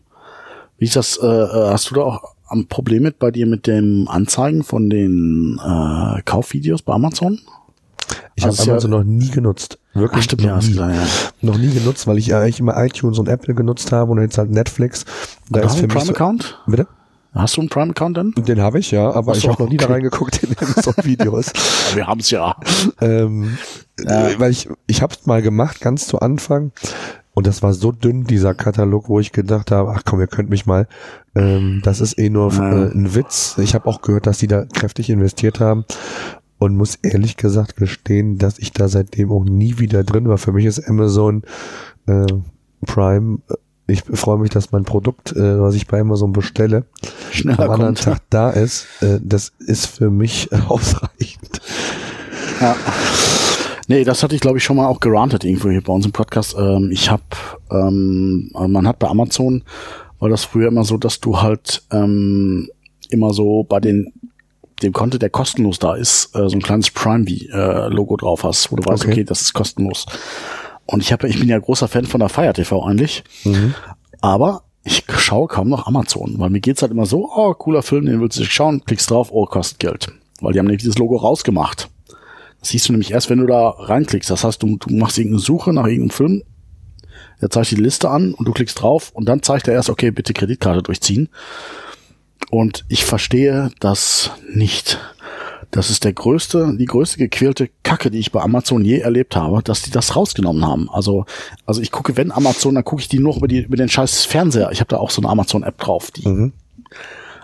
Wie 0.78 0.86
ist 0.86 0.96
das, 0.96 1.18
äh, 1.22 1.28
äh 1.28 1.72
hast 1.72 1.92
du 1.92 1.96
da 1.96 2.02
auch 2.02 2.36
ein 2.52 2.68
Problem 2.68 3.04
mit 3.04 3.20
bei 3.20 3.32
dir 3.32 3.48
mit 3.48 3.68
dem 3.68 4.08
Anzeigen 4.08 4.64
von 4.64 4.90
den 4.90 5.60
äh, 5.64 6.22
Kaufvideos 6.24 6.82
bei 6.82 6.94
Amazon? 6.94 7.40
Ich 8.36 8.46
also 8.46 8.62
habe 8.62 8.72
Amazon 8.72 8.92
ja, 8.92 8.98
noch 8.98 9.04
nie 9.04 9.30
genutzt. 9.30 9.80
Wirklich 9.94 10.20
Ach, 10.20 10.24
stimmt, 10.24 10.42
noch, 10.44 10.50
ja, 10.50 10.58
nie, 10.58 10.68
gesagt, 10.70 10.96
ja. 10.96 11.06
noch 11.42 11.58
nie 11.58 11.70
genutzt, 11.70 12.08
weil 12.08 12.18
ich 12.18 12.34
eigentlich 12.34 12.60
immer 12.60 12.82
iTunes 12.84 13.20
und 13.20 13.28
Apple 13.28 13.54
genutzt 13.54 13.92
habe 13.92 14.12
und 14.12 14.22
jetzt 14.22 14.38
halt 14.38 14.52
Netflix. 14.52 15.06
Da 15.50 15.62
ist 15.62 15.76
für 15.76 15.88
mich 15.88 15.96
Prime 15.96 16.12
Account? 16.12 16.60
bitte? 16.68 16.88
Hast 17.34 17.56
du 17.56 17.62
einen 17.62 17.70
Prime-Account 17.70 18.18
denn? 18.18 18.34
Den 18.36 18.60
habe 18.60 18.80
ich, 18.80 18.92
ja, 18.92 19.10
aber 19.10 19.34
so, 19.34 19.40
ich 19.40 19.48
habe 19.48 19.64
noch 19.64 19.70
nie 19.70 19.78
okay. 19.78 19.88
da 19.88 19.94
reingeguckt 19.94 20.44
in 20.44 20.54
Amazon-Videos. 20.58 21.54
wir 21.94 22.06
haben 22.06 22.20
es 22.20 22.30
ja. 22.30 22.58
Ähm, 23.00 23.58
ja. 24.00 24.38
Weil 24.38 24.52
ich, 24.52 24.68
ich 24.88 25.02
habe 25.02 25.14
es 25.14 25.26
mal 25.26 25.42
gemacht, 25.42 25.80
ganz 25.80 26.08
zu 26.08 26.20
Anfang. 26.20 26.74
Und 27.34 27.48
das 27.48 27.64
war 27.64 27.74
so 27.74 27.92
dünn, 27.92 28.26
dieser 28.26 28.54
Katalog, 28.54 29.08
wo 29.08 29.20
ich 29.20 29.32
gedacht 29.32 29.72
habe, 29.72 29.94
ach 29.96 30.04
komm, 30.06 30.20
ihr 30.20 30.28
könnt 30.28 30.50
mich 30.50 30.66
mal. 30.66 30.88
Ähm, 31.34 31.82
das 31.84 32.02
ist 32.02 32.20
eh 32.20 32.30
nur 32.30 32.52
äh, 32.54 32.92
ein 32.92 33.16
Witz. 33.16 33.58
Ich 33.58 33.74
habe 33.74 33.88
auch 33.88 34.02
gehört, 34.02 34.28
dass 34.28 34.40
die 34.40 34.48
da 34.48 34.66
kräftig 34.66 35.10
investiert 35.10 35.60
haben 35.60 35.86
und 36.60 36.76
muss 36.76 36.96
ehrlich 36.96 37.38
gesagt 37.38 37.78
gestehen, 37.78 38.38
dass 38.38 38.60
ich 38.60 38.74
da 38.74 38.88
seitdem 38.90 39.32
auch 39.32 39.46
nie 39.46 39.80
wieder 39.80 40.04
drin 40.04 40.28
war. 40.28 40.38
Für 40.38 40.52
mich 40.52 40.66
ist 40.66 40.88
Amazon 40.88 41.44
äh, 42.06 42.26
Prime. 42.86 43.40
Ich 43.88 44.04
freue 44.04 44.38
mich, 44.38 44.52
dass 44.52 44.72
mein 44.72 44.84
Produkt, 44.84 45.32
äh, 45.32 45.60
was 45.60 45.76
ich 45.76 45.88
bei 45.88 46.02
Amazon 46.02 46.34
bestelle, 46.34 46.86
Schneller 47.32 47.62
am 47.62 47.72
anderen 47.72 47.96
kommt. 47.96 48.04
Tag 48.04 48.22
da 48.30 48.50
ist. 48.50 48.88
Äh, 49.02 49.20
das 49.24 49.54
ist 49.60 49.86
für 49.86 50.10
mich 50.10 50.50
ausreichend. 50.68 51.62
Ja. 52.60 52.76
Nee, 53.88 54.04
das 54.04 54.24
hatte 54.24 54.36
ich, 54.36 54.42
glaube 54.42 54.58
ich, 54.58 54.64
schon 54.64 54.78
mal 54.78 54.88
auch 54.88 55.00
gerantet 55.00 55.44
irgendwo 55.44 55.70
hier 55.70 55.82
bei 55.82 55.94
uns 55.94 56.06
im 56.06 56.12
Podcast. 56.12 56.56
Ähm, 56.58 56.90
ich 56.92 57.10
habe, 57.10 57.24
ähm, 57.72 58.52
man 58.54 58.88
hat 58.88 59.00
bei 59.00 59.08
Amazon, 59.08 59.64
war 60.20 60.30
das 60.30 60.44
früher 60.44 60.68
immer 60.68 60.84
so, 60.84 60.98
dass 60.98 61.20
du 61.20 61.42
halt 61.42 61.84
ähm, 61.92 62.70
immer 63.10 63.34
so 63.34 63.64
bei 63.64 63.80
den 63.80 64.14
dem 64.82 64.94
Content, 64.94 65.22
der 65.22 65.30
kostenlos 65.30 65.80
da 65.80 65.96
ist, 65.96 66.36
äh, 66.36 66.50
so 66.50 66.56
ein 66.56 66.62
kleines 66.62 66.90
Prime-Logo 66.92 68.16
äh, 68.16 68.18
drauf 68.18 68.44
hast, 68.44 68.72
wo 68.72 68.76
du 68.76 68.84
weißt, 68.84 69.04
okay. 69.04 69.12
okay, 69.12 69.24
das 69.24 69.42
ist 69.42 69.54
kostenlos. 69.54 70.06
Und 70.86 71.02
ich 71.02 71.12
habe, 71.12 71.28
ich 71.28 71.40
bin 71.40 71.50
ja 71.50 71.60
großer 71.60 71.88
Fan 71.88 72.06
von 72.06 72.20
der 72.20 72.30
Fire 72.30 72.54
TV 72.54 72.84
eigentlich, 72.84 73.24
mhm. 73.44 73.76
aber 74.22 74.64
ich 74.84 75.04
schaue 75.18 75.48
kaum 75.48 75.70
noch 75.70 75.86
Amazon, 75.86 76.36
weil 76.38 76.50
mir 76.50 76.60
geht's 76.60 76.82
halt 76.82 76.92
immer 76.92 77.06
so, 77.06 77.30
oh, 77.34 77.54
cooler 77.54 77.84
Film, 77.84 78.08
den 78.08 78.20
willst 78.20 78.40
du 78.40 78.44
schauen, 78.46 78.84
klickst 78.84 79.12
drauf, 79.12 79.30
oh, 79.32 79.46
kostet 79.46 79.80
Geld. 79.80 80.12
Weil 80.42 80.54
die 80.54 80.60
haben 80.60 80.66
nämlich 80.66 80.82
dieses 80.82 80.98
Logo 80.98 81.18
rausgemacht. 81.18 81.90
Siehst 82.62 82.88
du 82.88 82.94
nämlich 82.94 83.12
erst, 83.12 83.30
wenn 83.30 83.40
du 83.40 83.48
da 83.48 83.70
reinklickst. 83.70 84.30
Das 84.30 84.44
heißt, 84.44 84.62
du, 84.62 84.78
du 84.78 84.94
machst 84.94 85.18
irgendeine 85.18 85.42
Suche 85.42 85.74
nach 85.74 85.86
irgendeinem 85.86 86.12
Film, 86.12 86.44
er 87.42 87.50
zeigt 87.50 87.72
die 87.72 87.76
Liste 87.76 88.10
an 88.10 88.34
und 88.34 88.48
du 88.48 88.52
klickst 88.52 88.82
drauf 88.82 89.12
und 89.14 89.28
dann 89.28 89.42
zeigt 89.42 89.68
er 89.68 89.74
erst, 89.74 89.90
okay, 89.90 90.12
bitte 90.12 90.34
Kreditkarte 90.34 90.84
durchziehen. 90.84 91.30
Und 92.50 92.86
ich 92.88 93.04
verstehe 93.04 93.72
das 93.80 94.32
nicht. 94.54 95.00
Das 95.72 95.90
ist 95.90 96.04
der 96.04 96.14
größte, 96.14 96.76
die 96.78 96.86
größte 96.86 97.18
gequälte 97.18 97.70
Kacke, 97.84 98.12
die 98.12 98.20
ich 98.20 98.32
bei 98.32 98.42
Amazon 98.42 98.84
je 98.84 99.00
erlebt 99.00 99.36
habe, 99.36 99.64
dass 99.64 99.82
die 99.82 99.92
das 99.92 100.16
rausgenommen 100.16 100.66
haben. 100.66 100.90
Also, 100.90 101.26
also 101.66 101.82
ich 101.82 101.92
gucke, 101.92 102.18
wenn 102.18 102.32
Amazon, 102.32 102.76
dann 102.76 102.84
gucke 102.84 103.02
ich 103.02 103.08
die 103.08 103.20
nur 103.20 103.38
über, 103.38 103.48
die, 103.48 103.64
über 103.64 103.78
den 103.78 103.90
scheiß 103.90 104.26
Fernseher. 104.26 104.72
Ich 104.72 104.82
habe 104.82 104.90
da 104.90 104.98
auch 104.98 105.10
so 105.10 105.22
eine 105.22 105.30
Amazon-App 105.30 105.78
drauf, 105.78 106.12
die 106.12 106.28
mhm. 106.28 106.54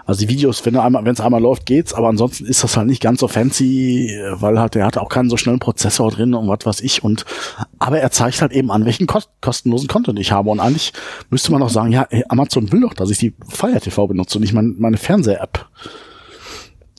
Also 0.07 0.21
die 0.21 0.29
Videos, 0.29 0.65
wenn 0.65 0.73
er 0.73 0.85
einmal, 0.85 1.05
es 1.05 1.19
einmal 1.19 1.41
läuft, 1.41 1.65
geht's, 1.65 1.93
aber 1.93 2.07
ansonsten 2.07 2.45
ist 2.45 2.63
das 2.63 2.77
halt 2.77 2.87
nicht 2.87 3.01
ganz 3.01 3.19
so 3.19 3.27
fancy, 3.27 4.17
weil 4.31 4.57
halt 4.57 4.75
der 4.75 4.85
hat 4.85 4.97
auch 4.97 5.09
keinen 5.09 5.29
so 5.29 5.35
schnellen 5.35 5.59
Prozessor 5.59 6.09
drin 6.11 6.33
und 6.33 6.47
was 6.47 6.65
weiß 6.65 6.79
ich. 6.79 7.03
Und 7.03 7.25
aber 7.77 7.99
er 7.99 8.09
zeigt 8.09 8.41
halt 8.41 8.53
eben 8.53 8.71
an, 8.71 8.85
welchen 8.85 9.05
kost 9.05 9.29
kostenlosen 9.41 9.89
Content 9.89 10.17
ich 10.17 10.31
habe. 10.31 10.49
Und 10.49 10.61
eigentlich 10.61 10.93
müsste 11.29 11.51
man 11.51 11.61
auch 11.61 11.69
sagen, 11.69 11.91
ja, 11.91 12.07
Amazon 12.29 12.71
will 12.71 12.81
doch, 12.81 12.93
dass 12.93 13.09
ich 13.09 13.17
die 13.17 13.33
Fire 13.49 13.81
TV 13.81 14.07
benutze 14.07 14.37
und 14.37 14.43
nicht 14.43 14.53
mein, 14.53 14.75
meine 14.79 14.95
Fernseh-App. 14.95 15.65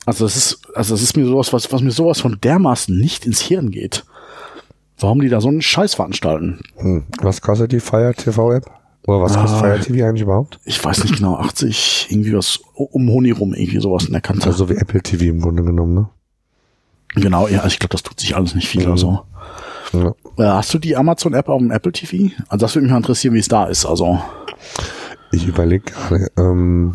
Also 0.05 0.27
das 0.27 0.37
ist, 0.37 0.61
also 0.75 0.93
das 0.93 1.03
ist 1.03 1.17
mir 1.17 1.25
sowas, 1.25 1.55
was, 1.55 1.73
was 1.73 1.81
mir 1.81 1.91
sowas 1.91 2.21
von 2.21 2.39
dermaßen 2.39 2.97
nicht 2.97 3.25
ins 3.25 3.41
Hirn 3.41 3.71
geht. 3.71 4.05
Warum 4.99 5.21
die 5.21 5.31
da 5.31 5.41
so 5.41 5.49
einen 5.49 5.63
Scheiß 5.63 5.95
veranstalten? 5.95 6.61
Hm. 6.77 7.05
Was 7.23 7.41
kostet 7.41 7.73
die 7.73 7.81
Fire 7.81 8.13
TV 8.15 8.53
App? 8.53 8.78
Oder 9.09 9.23
was 9.23 9.39
kostet 9.39 9.57
ah, 9.57 9.61
Fire 9.61 9.81
TV 9.81 10.07
eigentlich 10.07 10.21
überhaupt? 10.21 10.61
Ich 10.67 10.85
weiß 10.85 11.03
nicht 11.05 11.17
genau, 11.17 11.37
80, 11.37 12.09
irgendwie 12.11 12.37
was 12.37 12.61
um 12.75 13.09
Honig 13.09 13.41
rum, 13.41 13.55
irgendwie 13.55 13.81
sowas 13.81 14.05
in 14.05 14.13
der 14.13 14.21
Kante. 14.21 14.47
Also 14.47 14.69
wie 14.69 14.75
Apple 14.75 15.01
TV 15.01 15.25
im 15.25 15.41
Grunde 15.41 15.63
genommen, 15.63 15.95
ne? 15.95 16.09
Genau, 17.15 17.49
ja, 17.49 17.65
ich 17.65 17.79
glaube, 17.79 17.93
das 17.93 18.03
tut 18.03 18.21
sich 18.21 18.37
alles 18.37 18.55
nicht 18.55 18.69
viel 18.69 18.83
mhm. 18.83 18.89
oder 18.89 18.99
so. 18.99 19.21
Ja. 19.95 20.15
Äh, 20.37 20.51
hast 20.51 20.75
du 20.75 20.79
die 20.79 20.95
Amazon-App 20.95 21.49
auf 21.49 21.59
dem 21.59 21.71
Apple 21.71 21.93
TV? 21.93 22.35
Also 22.51 22.67
das 22.67 22.75
würde 22.75 22.83
mich 22.83 22.91
mal 22.91 22.99
interessieren, 22.99 23.33
wie 23.33 23.39
es 23.39 23.49
da 23.49 23.65
ist. 23.65 23.87
Also 23.87 24.21
ich 25.33 25.49
überlege 25.49 25.85
gerade. 25.91 26.27
Ähm, 26.37 26.95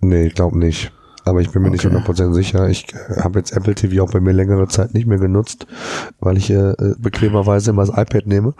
nee, 0.00 0.26
ich 0.26 0.34
glaube 0.34 0.58
nicht. 0.58 0.90
Aber 1.24 1.40
ich 1.40 1.50
bin 1.50 1.62
mir 1.62 1.68
okay. 1.68 1.86
nicht 1.86 2.04
100% 2.08 2.32
sicher. 2.32 2.68
Ich 2.68 2.92
äh, 2.94 3.20
habe 3.20 3.38
jetzt 3.38 3.52
Apple 3.52 3.76
TV 3.76 4.02
auch 4.02 4.10
bei 4.10 4.18
mir 4.18 4.32
längere 4.32 4.66
Zeit 4.66 4.92
nicht 4.92 5.06
mehr 5.06 5.18
genutzt, 5.18 5.68
weil 6.18 6.36
ich 6.36 6.50
äh, 6.50 6.74
bequemerweise 6.98 7.70
immer 7.70 7.86
das 7.86 7.96
iPad 7.96 8.26
nehme 8.26 8.54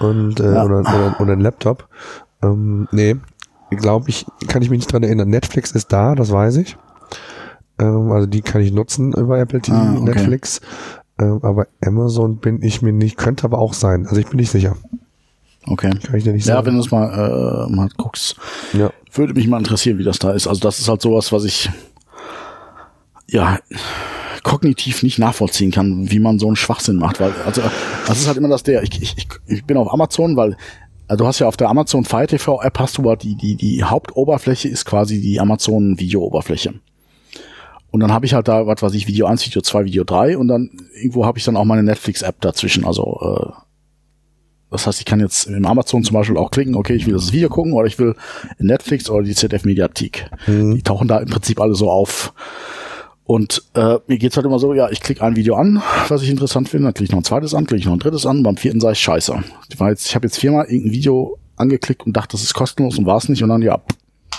und 0.00 0.40
äh, 0.40 0.54
ja. 0.54 0.64
oder, 0.64 0.80
oder, 0.80 1.20
oder 1.20 1.32
ein 1.32 1.40
Laptop. 1.40 1.88
Ähm, 2.42 2.88
nee, 2.92 3.16
glaube 3.70 4.08
ich, 4.08 4.26
kann 4.46 4.62
ich 4.62 4.70
mich 4.70 4.80
nicht 4.80 4.92
dran 4.92 5.02
erinnern. 5.02 5.28
Netflix 5.28 5.72
ist 5.72 5.92
da, 5.92 6.14
das 6.14 6.30
weiß 6.30 6.56
ich. 6.56 6.76
Ähm, 7.78 8.10
also 8.12 8.26
die 8.26 8.42
kann 8.42 8.60
ich 8.60 8.72
nutzen 8.72 9.12
über 9.12 9.38
Apple 9.38 9.60
TV, 9.60 9.76
ah, 9.76 9.94
okay. 9.94 10.04
Netflix. 10.04 10.60
Ähm, 11.18 11.40
aber 11.42 11.66
Amazon 11.84 12.36
bin 12.38 12.62
ich 12.62 12.82
mir 12.82 12.92
nicht, 12.92 13.16
könnte 13.16 13.44
aber 13.44 13.58
auch 13.58 13.74
sein. 13.74 14.06
Also 14.06 14.20
ich 14.20 14.26
bin 14.26 14.38
nicht 14.38 14.50
sicher. 14.50 14.76
Okay. 15.66 15.90
Kann 15.90 16.16
ich 16.16 16.24
dir 16.24 16.32
nicht 16.32 16.44
sagen. 16.44 16.58
Ja, 16.58 16.66
wenn 16.66 16.74
du 16.74 16.80
es 16.80 16.90
mal, 16.90 17.66
äh, 17.68 17.74
mal 17.74 17.88
guckst. 17.96 18.36
Ja. 18.72 18.90
Würde 19.12 19.34
mich 19.34 19.48
mal 19.48 19.58
interessieren, 19.58 19.98
wie 19.98 20.04
das 20.04 20.18
da 20.18 20.32
ist. 20.32 20.46
Also 20.46 20.60
das 20.60 20.78
ist 20.78 20.88
halt 20.88 21.02
sowas, 21.02 21.32
was 21.32 21.44
ich 21.44 21.70
ja 23.26 23.58
kognitiv 24.48 25.02
nicht 25.02 25.18
nachvollziehen 25.18 25.70
kann, 25.70 26.10
wie 26.10 26.20
man 26.20 26.38
so 26.38 26.46
einen 26.46 26.56
Schwachsinn 26.56 26.96
macht. 26.96 27.20
Weil, 27.20 27.32
also, 27.44 27.62
das 28.06 28.18
ist 28.18 28.26
halt 28.26 28.38
immer 28.38 28.48
das 28.48 28.62
der, 28.62 28.82
ich, 28.82 29.02
ich, 29.02 29.28
ich 29.46 29.64
bin 29.64 29.76
auf 29.76 29.92
Amazon, 29.92 30.36
weil 30.36 30.56
also 31.06 31.24
du 31.24 31.28
hast 31.28 31.38
ja 31.38 31.48
auf 31.48 31.56
der 31.56 31.68
Amazon 31.68 32.04
Fire 32.04 32.26
TV 32.26 32.60
App 32.62 32.78
hast 32.78 32.98
du 32.98 33.04
halt 33.08 33.22
die, 33.22 33.34
die, 33.34 33.56
die 33.56 33.84
Hauptoberfläche 33.84 34.68
ist 34.68 34.84
quasi 34.84 35.20
die 35.20 35.40
Amazon 35.40 35.98
Video-Oberfläche. 35.98 36.74
Und 37.90 38.00
dann 38.00 38.12
habe 38.12 38.26
ich 38.26 38.34
halt 38.34 38.48
da, 38.48 38.66
was 38.66 38.82
weiß 38.82 38.94
ich, 38.94 39.06
Video 39.06 39.26
1, 39.26 39.46
Video 39.46 39.62
2, 39.62 39.86
Video 39.86 40.04
3 40.04 40.36
und 40.36 40.48
dann 40.48 40.70
irgendwo 40.94 41.24
habe 41.24 41.38
ich 41.38 41.44
dann 41.44 41.56
auch 41.56 41.64
meine 41.64 41.82
Netflix-App 41.82 42.40
dazwischen. 42.40 42.84
Also 42.84 43.18
äh, 43.22 43.52
das 44.70 44.86
heißt, 44.86 44.98
ich 44.98 45.06
kann 45.06 45.20
jetzt 45.20 45.46
im 45.46 45.64
Amazon 45.64 46.04
zum 46.04 46.14
Beispiel 46.14 46.36
auch 46.36 46.50
klicken, 46.50 46.74
okay, 46.74 46.94
ich 46.94 47.06
will 47.06 47.14
das 47.14 47.32
Video 47.32 47.48
gucken 47.48 47.72
oder 47.72 47.86
ich 47.86 47.98
will 47.98 48.14
Netflix 48.58 49.08
oder 49.08 49.22
die 49.22 49.34
ZDF-Mediathek. 49.34 50.30
Mhm. 50.46 50.74
Die 50.74 50.82
tauchen 50.82 51.08
da 51.08 51.18
im 51.18 51.28
Prinzip 51.28 51.60
alle 51.60 51.74
so 51.74 51.90
auf. 51.90 52.34
Und 53.28 53.62
äh, 53.74 53.98
mir 54.06 54.16
geht's 54.16 54.36
halt 54.36 54.46
immer 54.46 54.58
so, 54.58 54.72
ja, 54.72 54.88
ich 54.88 55.00
klicke 55.00 55.22
ein 55.22 55.36
Video 55.36 55.54
an, 55.54 55.82
was 56.08 56.22
ich 56.22 56.30
interessant 56.30 56.70
finde, 56.70 56.86
dann 56.86 56.94
klicke 56.94 57.10
ich 57.10 57.12
noch 57.12 57.20
ein 57.20 57.24
zweites 57.24 57.52
an, 57.52 57.66
klicke 57.66 57.80
ich 57.80 57.84
noch 57.84 57.92
ein 57.92 57.98
drittes 57.98 58.24
an, 58.24 58.42
beim 58.42 58.56
vierten 58.56 58.80
sage 58.80 58.94
ich 58.94 59.00
scheiße. 59.00 59.44
Ich, 59.68 59.78
war 59.78 59.90
jetzt, 59.90 60.06
ich 60.06 60.14
habe 60.14 60.26
jetzt 60.26 60.38
viermal 60.38 60.64
irgendein 60.64 60.92
Video 60.92 61.38
angeklickt 61.56 62.06
und 62.06 62.16
dachte, 62.16 62.32
das 62.32 62.42
ist 62.42 62.54
kostenlos 62.54 62.96
und 62.96 63.04
war 63.04 63.18
es 63.18 63.28
nicht. 63.28 63.42
Und 63.42 63.50
dann, 63.50 63.60
ja, 63.60 63.82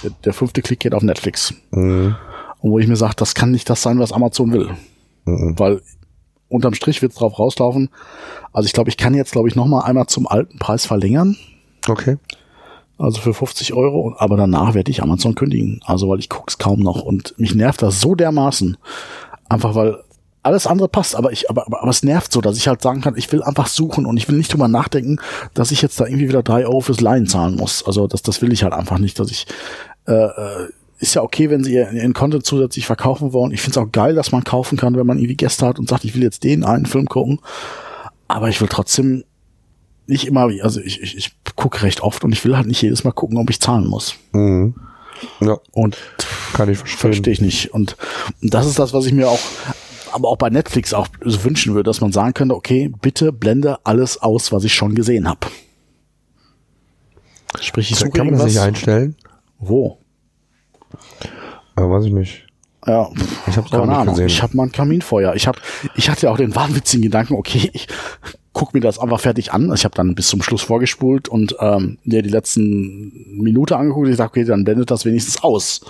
der, 0.02 0.10
der, 0.26 0.34
fünfte 0.34 0.64
Klick 0.64 0.80
geht 0.80 0.96
auf 0.96 1.04
Netflix. 1.04 1.54
Mhm. 1.70 2.16
Und 2.62 2.72
wo 2.72 2.80
ich 2.80 2.88
mir 2.88 2.96
sage, 2.96 3.14
das 3.16 3.36
kann 3.36 3.52
nicht 3.52 3.70
das 3.70 3.84
sein, 3.84 4.00
was 4.00 4.12
Amazon 4.12 4.52
will. 4.54 4.72
Mhm. 5.26 5.54
Weil 5.60 5.82
unterm 6.48 6.74
Strich 6.74 7.04
wird's 7.04 7.18
drauf 7.18 7.38
rauslaufen. 7.38 7.90
Also 8.54 8.66
ich 8.66 8.74
glaube, 8.74 8.90
ich 8.90 8.98
kann 8.98 9.14
jetzt, 9.14 9.34
glaube 9.34 9.50
ich, 9.50 9.56
noch 9.56 9.68
mal 9.68 9.82
einmal 9.82 10.08
zum 10.08 10.26
alten 10.26 10.58
Preis 10.58 10.88
verlängern. 10.88 11.38
Okay. 11.88 12.18
Also 13.00 13.22
für 13.22 13.34
50 13.34 13.74
Euro, 13.74 14.14
aber 14.18 14.36
danach 14.36 14.74
werde 14.74 14.92
ich 14.92 15.02
Amazon 15.02 15.34
kündigen. 15.34 15.80
Also 15.86 16.10
weil 16.10 16.20
ich 16.20 16.28
guck's 16.28 16.58
kaum 16.58 16.82
noch 16.82 17.02
und 17.02 17.34
mich 17.40 17.56
nervt 17.56 17.82
das 17.82 18.02
so 18.02 18.14
dermaßen. 18.14 18.78
Einfach 19.48 19.74
weil 19.74 19.98
alles 20.44 20.68
andere 20.68 20.90
passt, 20.90 21.16
aber 21.16 21.32
ich, 21.32 21.50
aber, 21.50 21.66
aber, 21.66 21.82
aber 21.82 21.92
es 21.92 22.04
nervt 22.04 22.32
so, 22.32 22.42
dass 22.42 22.58
ich 22.58 22.68
halt 22.68 22.82
sagen 22.82 23.02
kann, 23.02 23.16
ich 23.18 23.32
will 23.32 23.42
einfach 23.44 23.68
suchen 23.68 24.06
und 24.06 24.18
ich 24.18 24.28
will 24.28 24.38
nicht 24.38 24.52
drüber 24.52 24.68
nachdenken, 24.68 25.18
dass 25.54 25.72
ich 25.72 25.82
jetzt 25.82 26.00
da 26.00 26.06
irgendwie 26.06 26.28
wieder 26.28 26.44
drei 26.44 26.66
Euro 26.66 26.82
fürs 26.82 27.02
Leihen 27.02 27.26
zahlen 27.26 27.56
muss. 27.56 27.84
Also 27.86 28.08
das, 28.08 28.22
das 28.22 28.42
will 28.42 28.52
ich 28.52 28.64
halt 28.64 28.74
einfach 28.74 29.00
nicht, 29.00 29.20
dass 29.20 29.32
ich, 29.32 29.48
äh, 30.08 30.14
äh 30.14 30.70
ist 31.02 31.14
ja 31.14 31.22
okay, 31.22 31.50
wenn 31.50 31.64
sie 31.64 31.76
ihren 31.76 32.14
Content 32.14 32.46
zusätzlich 32.46 32.86
verkaufen 32.86 33.32
wollen. 33.32 33.54
Ich 33.54 33.62
finde 33.62 33.80
es 33.80 33.86
auch 33.86 33.90
geil, 33.90 34.16
dass 34.16 34.34
man 34.34 34.44
kaufen 34.44 34.78
kann, 34.78 34.98
wenn 34.98 35.08
man 35.08 35.18
irgendwie 35.18 35.38
Gäste 35.38 35.66
hat 35.66 35.80
und 35.80 35.88
sagt, 35.88 36.04
ich 36.04 36.14
will 36.14 36.24
jetzt 36.24 36.44
den 36.44 36.66
einen 36.66 36.86
Film 36.86 37.08
gucken. 37.08 37.40
Aber 38.28 38.50
ich 38.50 38.60
will 38.60 38.68
trotzdem 38.68 39.24
nicht 40.10 40.28
immer, 40.28 40.50
also 40.62 40.82
ich, 40.82 41.02
ich, 41.02 41.18
ich 41.18 41.32
gucke 41.56 41.84
recht 41.84 42.02
oft 42.02 42.24
und 42.24 42.32
ich 42.32 42.44
will 42.44 42.58
halt 42.58 42.68
nicht 42.68 42.82
jedes 42.82 43.04
Mal 43.04 43.12
gucken, 43.12 43.38
ob 43.38 43.50
ich 43.50 43.60
zahlen 43.60 43.88
muss. 43.88 44.16
Mhm. 44.34 44.76
Ja. 45.40 45.58
Und 45.72 45.98
kann 46.54 46.70
ich 46.70 46.78
verstehen. 46.78 47.00
Verstehe 47.00 47.34
ich 47.34 47.42
nicht. 47.42 47.74
Und, 47.74 47.96
und 48.42 48.54
das 48.54 48.66
ist 48.66 48.80
das, 48.80 48.94
was 48.94 49.06
ich 49.06 49.14
mir 49.14 49.30
auch, 49.30 49.40
aber 50.12 50.30
auch 50.30 50.38
bei 50.38 50.50
Netflix 50.50 50.94
auch 50.94 51.08
wünschen 51.22 51.74
würde, 51.76 51.90
dass 51.90 52.02
man 52.02 52.12
sagen 52.12 52.34
könnte, 52.34 52.56
okay, 52.56 52.92
bitte 53.02 53.32
blende 53.32 53.86
alles 53.86 54.22
aus, 54.22 54.52
was 54.52 54.64
ich 54.64 54.74
schon 54.74 54.96
gesehen 54.96 55.28
habe. 55.28 55.48
Sprich, 57.62 57.92
ich 57.92 57.98
suche 57.98 58.12
Kann 58.12 58.28
man 58.28 58.36
das 58.36 58.46
nicht 58.46 58.60
einstellen? 58.60 59.16
Wo? 59.58 59.98
Äh, 61.76 61.82
weiß 61.82 62.06
ich 62.06 62.14
nicht. 62.14 62.49
Ja, 62.86 63.10
ich 63.48 63.58
habe 63.58 63.70
keine 63.70 63.96
Ahnung. 63.96 64.14
Gesehen. 64.14 64.28
Ich 64.28 64.42
habe 64.42 64.56
mal 64.56 64.64
ein 64.64 64.72
Kaminfeuer. 64.72 65.36
Ich 65.36 65.48
habe, 65.48 65.60
ich 65.96 66.10
hatte 66.10 66.28
ja 66.28 66.32
auch 66.32 66.38
den 66.38 66.56
wahnwitzigen 66.56 67.04
Gedanken, 67.04 67.34
okay, 67.34 67.70
ich 67.74 67.88
guck 68.54 68.74
mir 68.74 68.80
das 68.80 69.00
einfach 69.00 69.20
fertig 69.20 69.54
an. 69.54 69.72
Ich 69.74 69.86
habe 69.86 69.96
dann 69.96 70.16
bis 70.16 70.28
zum 70.28 70.42
Schluss 70.42 70.62
vorgespult 70.62 71.28
und 71.28 71.56
ähm, 71.60 71.98
mir 72.04 72.22
die 72.22 72.30
letzten 72.30 73.38
Minute 73.38 73.78
angeguckt. 73.78 74.10
Ich 74.10 74.18
dachte, 74.18 74.32
okay, 74.32 74.44
dann 74.44 74.64
blendet 74.64 74.92
das 74.92 75.06
wenigstens 75.06 75.44
aus. 75.44 75.82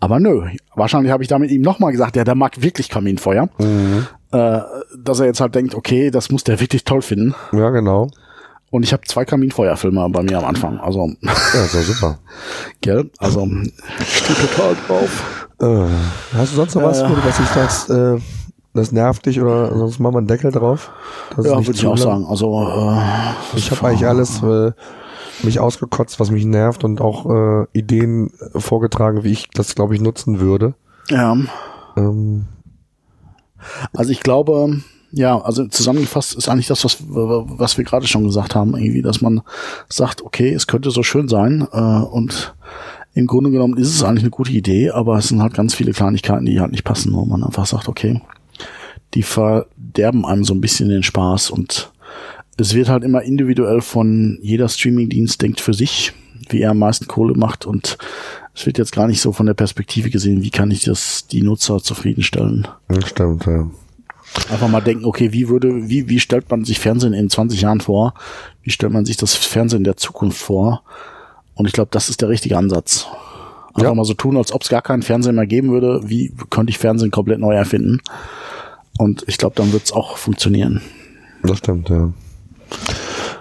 Aber 0.00 0.18
nö, 0.18 0.48
wahrscheinlich 0.74 1.12
habe 1.12 1.22
ich 1.22 1.28
damit 1.28 1.50
ihm 1.50 1.62
nochmal 1.62 1.92
gesagt, 1.92 2.16
ja, 2.16 2.24
der 2.24 2.34
mag 2.34 2.60
wirklich 2.60 2.88
Kaminfeuer. 2.88 3.48
Mhm. 3.58 4.06
Äh, 4.32 4.60
dass 4.98 5.20
er 5.20 5.26
jetzt 5.26 5.40
halt 5.40 5.54
denkt, 5.54 5.74
okay, 5.74 6.10
das 6.10 6.30
muss 6.30 6.44
der 6.44 6.60
wirklich 6.60 6.84
toll 6.84 7.02
finden. 7.02 7.34
Ja, 7.52 7.70
genau. 7.70 8.10
Und 8.70 8.84
ich 8.84 8.94
habe 8.94 9.02
zwei 9.06 9.26
Kaminfeuerfilme 9.26 10.08
bei 10.08 10.22
mir 10.22 10.38
am 10.38 10.46
Anfang. 10.46 10.80
Also. 10.80 11.12
Ja, 11.20 11.32
doch 11.52 11.82
super. 11.82 12.18
Gell? 12.80 13.10
Also, 13.18 13.46
steht 14.02 14.38
total 14.38 14.74
drauf. 14.86 15.41
Äh, 15.62 15.88
hast 16.34 16.52
du 16.52 16.56
sonst 16.56 16.74
noch 16.74 16.82
was, 16.82 17.00
ja. 17.00 17.10
was 17.24 17.38
ich 17.38 17.46
sagst, 17.46 17.90
äh, 17.90 18.18
das 18.74 18.90
nervt 18.90 19.26
dich 19.26 19.40
oder 19.40 19.76
sonst 19.76 20.00
machen 20.00 20.14
wir 20.14 20.18
einen 20.18 20.26
Deckel 20.26 20.50
drauf? 20.50 20.90
ja, 21.36 21.44
würde 21.44 21.72
ich 21.72 21.86
auch 21.86 21.96
sagen. 21.96 22.26
Also, 22.26 22.62
äh, 22.62 23.56
ich 23.56 23.70
habe 23.70 23.86
eigentlich 23.86 24.06
alles 24.06 24.42
äh, 24.42 24.72
mich 25.42 25.60
ausgekotzt, 25.60 26.18
was 26.18 26.30
mich 26.30 26.44
nervt 26.44 26.84
und 26.84 27.00
auch 27.00 27.26
äh, 27.30 27.66
Ideen 27.72 28.32
vorgetragen, 28.56 29.24
wie 29.24 29.32
ich 29.32 29.48
das, 29.50 29.74
glaube 29.74 29.94
ich, 29.94 30.00
nutzen 30.00 30.40
würde. 30.40 30.74
Ja. 31.08 31.36
Ähm. 31.96 32.46
Also 33.92 34.10
ich 34.10 34.20
glaube, 34.20 34.80
ja, 35.12 35.40
also 35.40 35.66
zusammengefasst 35.66 36.34
ist 36.34 36.48
eigentlich 36.48 36.66
das, 36.66 36.84
was, 36.84 36.98
was 37.06 37.76
wir 37.76 37.84
gerade 37.84 38.08
schon 38.08 38.24
gesagt 38.24 38.54
haben, 38.54 38.74
irgendwie, 38.76 39.02
dass 39.02 39.20
man 39.20 39.42
sagt, 39.88 40.22
okay, 40.22 40.52
es 40.52 40.66
könnte 40.66 40.90
so 40.90 41.02
schön 41.02 41.28
sein 41.28 41.68
äh, 41.70 41.78
und 41.78 42.54
im 43.14 43.26
Grunde 43.26 43.50
genommen 43.50 43.76
ist 43.76 43.94
es 43.94 44.02
eigentlich 44.02 44.24
eine 44.24 44.30
gute 44.30 44.52
Idee, 44.52 44.90
aber 44.90 45.18
es 45.18 45.28
sind 45.28 45.42
halt 45.42 45.54
ganz 45.54 45.74
viele 45.74 45.92
Kleinigkeiten, 45.92 46.46
die 46.46 46.60
halt 46.60 46.72
nicht 46.72 46.84
passen, 46.84 47.12
wo 47.12 47.24
man 47.24 47.44
einfach 47.44 47.66
sagt, 47.66 47.88
okay, 47.88 48.22
die 49.14 49.22
verderben 49.22 50.24
einem 50.24 50.44
so 50.44 50.54
ein 50.54 50.60
bisschen 50.60 50.88
den 50.88 51.02
Spaß 51.02 51.50
und 51.50 51.92
es 52.56 52.74
wird 52.74 52.88
halt 52.88 53.04
immer 53.04 53.22
individuell 53.22 53.80
von 53.80 54.38
jeder 54.42 54.68
Streamingdienst 54.68 55.40
denkt 55.42 55.60
für 55.60 55.74
sich, 55.74 56.12
wie 56.48 56.60
er 56.60 56.70
am 56.70 56.78
meisten 56.78 57.06
Kohle 57.06 57.34
macht 57.34 57.66
und 57.66 57.98
es 58.54 58.66
wird 58.66 58.78
jetzt 58.78 58.92
gar 58.92 59.06
nicht 59.06 59.20
so 59.20 59.32
von 59.32 59.46
der 59.46 59.54
Perspektive 59.54 60.10
gesehen, 60.10 60.42
wie 60.42 60.50
kann 60.50 60.70
ich 60.70 60.84
das 60.84 61.26
die 61.26 61.42
Nutzer 61.42 61.82
zufriedenstellen. 61.82 62.68
Das 62.88 63.08
stimmt, 63.08 63.46
ja. 63.46 63.70
Einfach 64.50 64.68
mal 64.68 64.80
denken, 64.80 65.04
okay, 65.04 65.32
wie 65.32 65.48
würde, 65.48 65.88
wie, 65.88 66.08
wie 66.08 66.20
stellt 66.20 66.50
man 66.50 66.64
sich 66.64 66.78
Fernsehen 66.78 67.12
in 67.12 67.28
20 67.28 67.60
Jahren 67.60 67.80
vor? 67.80 68.14
Wie 68.62 68.70
stellt 68.70 68.92
man 68.92 69.04
sich 69.04 69.16
das 69.16 69.34
Fernsehen 69.34 69.84
der 69.84 69.96
Zukunft 69.96 70.38
vor? 70.38 70.82
Und 71.54 71.66
ich 71.66 71.72
glaube, 71.72 71.88
das 71.90 72.08
ist 72.08 72.20
der 72.20 72.28
richtige 72.28 72.56
Ansatz. 72.56 73.06
Einfach 73.74 73.90
ja. 73.90 73.94
mal 73.94 74.04
so 74.04 74.14
tun, 74.14 74.36
als 74.36 74.52
ob 74.52 74.62
es 74.62 74.68
gar 74.68 74.82
keinen 74.82 75.02
Fernsehen 75.02 75.34
mehr 75.36 75.46
geben 75.46 75.70
würde. 75.70 76.02
Wie 76.04 76.34
könnte 76.50 76.70
ich 76.70 76.78
Fernsehen 76.78 77.10
komplett 77.10 77.40
neu 77.40 77.54
erfinden? 77.54 78.00
Und 78.98 79.24
ich 79.26 79.38
glaube, 79.38 79.56
dann 79.56 79.72
wird 79.72 79.84
es 79.84 79.92
auch 79.92 80.16
funktionieren. 80.16 80.82
Das 81.42 81.58
stimmt, 81.58 81.88
ja. 81.88 82.10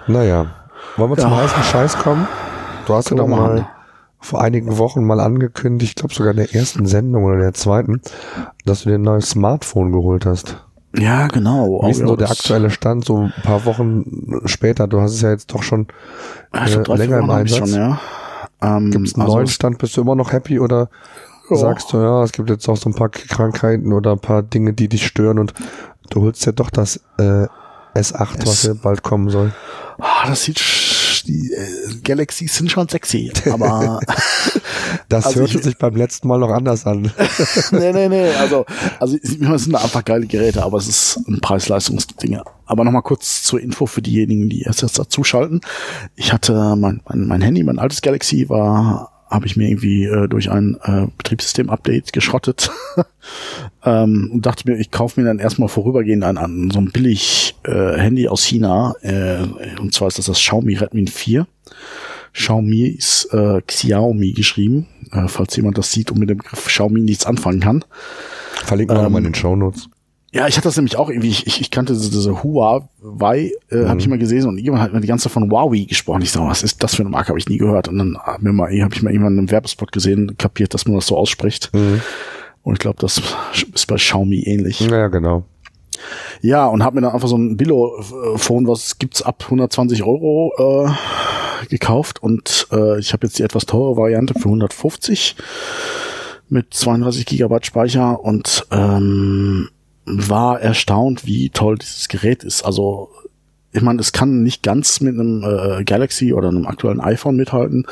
Naja, 0.07 0.53
wollen 0.97 1.11
wir 1.11 1.17
ja. 1.17 1.23
zum 1.23 1.35
heißen 1.35 1.63
Scheiß 1.63 1.97
kommen? 1.97 2.27
Du 2.87 2.93
hast 2.93 3.09
ja 3.09 3.17
doch 3.17 3.27
mal 3.27 3.67
vor 4.19 4.41
einigen 4.41 4.77
Wochen 4.77 5.03
mal 5.03 5.19
angekündigt, 5.19 5.91
ich 5.91 5.95
glaube 5.95 6.13
sogar 6.13 6.31
in 6.31 6.37
der 6.37 6.53
ersten 6.53 6.85
Sendung 6.85 7.25
oder 7.25 7.39
der 7.39 7.53
zweiten, 7.53 8.01
dass 8.65 8.83
du 8.83 8.89
dir 8.89 8.95
ein 8.95 9.01
neues 9.01 9.31
Smartphone 9.31 9.91
geholt 9.91 10.25
hast. 10.25 10.63
Ja, 10.97 11.27
genau. 11.27 11.81
Wie 11.83 11.91
ist 11.91 11.99
denn 11.99 12.07
so 12.07 12.15
der 12.15 12.29
aktuelle 12.29 12.69
Stand, 12.69 13.05
so 13.05 13.17
ein 13.17 13.33
paar 13.43 13.65
Wochen 13.65 14.41
später? 14.45 14.87
Du 14.87 14.99
hast 14.99 15.13
es 15.13 15.21
ja 15.21 15.31
jetzt 15.31 15.53
doch 15.53 15.63
schon 15.63 15.87
äh, 16.53 16.95
länger 16.95 17.19
im 17.19 17.29
Einsatz. 17.29 17.69
Schon, 17.69 17.79
ja. 17.79 17.99
ähm, 18.61 18.91
gibt 18.91 19.07
es 19.07 19.15
einen 19.15 19.23
also 19.23 19.35
neuen 19.35 19.47
Stand? 19.47 19.77
Bist 19.77 19.95
du 19.95 20.01
immer 20.01 20.15
noch 20.15 20.33
happy 20.33 20.59
oder 20.59 20.89
sagst 21.49 21.91
du, 21.91 21.97
ja, 21.97 22.23
es 22.23 22.31
gibt 22.31 22.49
jetzt 22.49 22.67
auch 22.69 22.77
so 22.77 22.89
ein 22.89 22.93
paar 22.93 23.09
Krankheiten 23.09 23.93
oder 23.93 24.13
ein 24.13 24.19
paar 24.19 24.41
Dinge, 24.43 24.73
die 24.73 24.87
dich 24.87 25.05
stören 25.05 25.39
und 25.39 25.53
du 26.09 26.21
holst 26.21 26.45
ja 26.45 26.51
doch 26.51 26.69
das 26.69 26.97
äh, 27.17 27.47
S8, 27.93 28.39
S 28.39 28.47
was 28.47 28.63
ja 28.63 28.73
bald 28.73 29.03
kommen 29.03 29.29
soll? 29.29 29.51
Ah, 29.99 30.27
das 30.27 30.43
sieht 30.43 30.59
die 31.23 31.51
äh, 31.51 31.95
Galaxies 32.03 32.55
sind 32.55 32.71
schon 32.71 32.87
sexy, 32.87 33.31
aber 33.49 33.99
das 35.09 35.25
also 35.25 35.41
hörte 35.41 35.57
ich, 35.57 35.63
sich 35.63 35.77
beim 35.77 35.95
letzten 35.95 36.27
Mal 36.27 36.39
noch 36.39 36.51
anders 36.51 36.85
an. 36.85 37.01
nee, 37.71 37.91
nee, 37.93 38.09
nee, 38.09 38.29
also 38.33 38.65
also 38.99 39.17
es 39.21 39.63
sind 39.63 39.75
einfach 39.75 40.05
geile 40.05 40.25
Geräte, 40.25 40.63
aber 40.63 40.77
es 40.77 40.87
ist 40.87 41.19
ein 41.27 41.39
Preis-Leistungs-Ding. 41.41 42.39
Aber 42.65 42.85
nochmal 42.85 43.01
kurz 43.01 43.43
zur 43.43 43.59
Info 43.59 43.85
für 43.85 44.01
diejenigen, 44.01 44.49
die 44.49 44.61
erst 44.61 44.81
jetzt 44.81 44.97
dazuschalten. 44.97 45.61
Ich 46.15 46.31
hatte 46.31 46.75
mein, 46.77 47.01
mein, 47.07 47.27
mein 47.27 47.41
Handy, 47.41 47.63
mein 47.63 47.79
altes 47.79 48.01
Galaxy 48.01 48.47
war 48.47 49.10
habe 49.31 49.47
ich 49.47 49.55
mir 49.55 49.69
irgendwie 49.69 50.05
äh, 50.05 50.27
durch 50.27 50.51
ein 50.51 50.77
äh, 50.83 51.07
Betriebssystem-Update 51.17 52.13
geschrottet 52.13 52.69
ähm, 53.85 54.29
und 54.33 54.45
dachte 54.45 54.69
mir, 54.69 54.77
ich 54.77 54.91
kaufe 54.91 55.19
mir 55.19 55.25
dann 55.25 55.39
erstmal 55.39 55.69
vorübergehend 55.69 56.23
ein, 56.23 56.37
an 56.37 56.69
so 56.69 56.79
ein 56.79 56.91
billig 56.91 57.55
äh, 57.63 57.97
Handy 57.97 58.27
aus 58.27 58.43
China 58.43 58.93
äh, 59.01 59.39
und 59.79 59.93
zwar 59.93 60.09
ist 60.09 60.17
das 60.17 60.25
das 60.25 60.37
Xiaomi 60.37 60.75
Redmi 60.75 61.07
4. 61.07 61.47
Xiaomi 62.33 62.87
ist 62.87 63.33
äh, 63.33 63.61
Xiaomi 63.65 64.33
geschrieben, 64.33 64.87
äh, 65.11 65.27
falls 65.27 65.55
jemand 65.55 65.77
das 65.77 65.91
sieht 65.91 66.11
und 66.11 66.19
mit 66.19 66.29
dem 66.29 66.37
Begriff 66.37 66.65
Xiaomi 66.65 67.01
nichts 67.01 67.25
anfangen 67.25 67.59
kann. 67.59 67.85
Verlinken 68.63 68.95
wir 68.95 68.99
ähm, 68.99 69.03
nochmal 69.05 69.19
in 69.19 69.31
den 69.31 69.35
Show 69.35 69.55
Notes. 69.55 69.89
Ja, 70.33 70.47
ich 70.47 70.55
hatte 70.55 70.69
das 70.69 70.77
nämlich 70.77 70.95
auch 70.95 71.09
irgendwie, 71.09 71.27
ich, 71.27 71.45
ich, 71.45 71.59
ich 71.59 71.71
kannte 71.71 71.93
diese, 71.93 72.41
Huawei, 72.41 73.51
äh, 73.69 73.75
mhm. 73.75 73.89
habe 73.89 73.99
ich 73.99 74.07
mal 74.07 74.17
gesehen 74.17 74.47
und 74.47 74.57
jemand 74.57 74.81
hat 74.81 74.93
mir 74.93 75.01
die 75.01 75.07
ganze 75.07 75.23
Zeit 75.23 75.33
von 75.33 75.51
Huawei 75.51 75.83
gesprochen. 75.83 76.21
Ich 76.21 76.31
sag, 76.31 76.47
was 76.47 76.63
ist 76.63 76.81
das 76.81 76.95
für 76.95 77.01
eine 77.01 77.09
Marke, 77.09 77.29
habe 77.29 77.39
ich 77.39 77.49
nie 77.49 77.57
gehört. 77.57 77.89
Und 77.89 77.97
dann 77.97 78.17
habe 78.17 78.43
mir 78.43 78.53
mal, 78.53 78.67
habe 78.81 78.95
ich 78.95 79.03
mal 79.03 79.11
irgendwann 79.11 79.37
einen 79.37 79.51
Werbespot 79.51 79.91
gesehen, 79.91 80.37
kapiert, 80.37 80.73
dass 80.73 80.85
man 80.85 80.95
das 80.95 81.07
so 81.07 81.17
ausspricht. 81.17 81.73
Mhm. 81.73 82.01
Und 82.63 82.73
ich 82.73 82.79
glaube, 82.79 82.97
das 82.99 83.21
ist 83.73 83.87
bei 83.87 83.95
Xiaomi 83.95 84.43
ähnlich. 84.43 84.79
Ja, 84.79 85.09
genau. 85.09 85.43
Ja, 86.41 86.65
und 86.67 86.83
habe 86.83 86.95
mir 86.95 87.01
dann 87.01 87.11
einfach 87.11 87.27
so 87.27 87.37
ein 87.37 87.57
Billo-Phone, 87.57 88.67
was 88.67 88.97
gibt's 88.97 89.21
ab 89.21 89.43
120 89.43 90.03
Euro 90.03 90.87
äh, 90.87 91.67
gekauft 91.67 92.23
und 92.23 92.67
äh, 92.71 92.99
ich 92.99 93.13
habe 93.13 93.27
jetzt 93.27 93.37
die 93.37 93.43
etwas 93.43 93.65
teure 93.65 93.97
Variante 93.97 94.33
für 94.33 94.45
150 94.45 95.35
mit 96.49 96.73
32 96.73 97.25
Gigabyte 97.25 97.65
Speicher 97.65 98.23
und 98.23 98.65
ähm, 98.71 99.69
war 100.11 100.59
erstaunt, 100.59 101.25
wie 101.25 101.49
toll 101.49 101.77
dieses 101.77 102.07
Gerät 102.07 102.43
ist. 102.43 102.63
Also 102.63 103.09
ich 103.71 103.81
meine, 103.81 104.01
es 104.01 104.11
kann 104.11 104.43
nicht 104.43 104.63
ganz 104.63 104.99
mit 105.01 105.17
einem 105.17 105.43
äh, 105.43 105.83
Galaxy 105.83 106.33
oder 106.33 106.49
einem 106.49 106.67
aktuellen 106.67 106.99
iPhone 106.99 107.35
mithalten. 107.37 107.85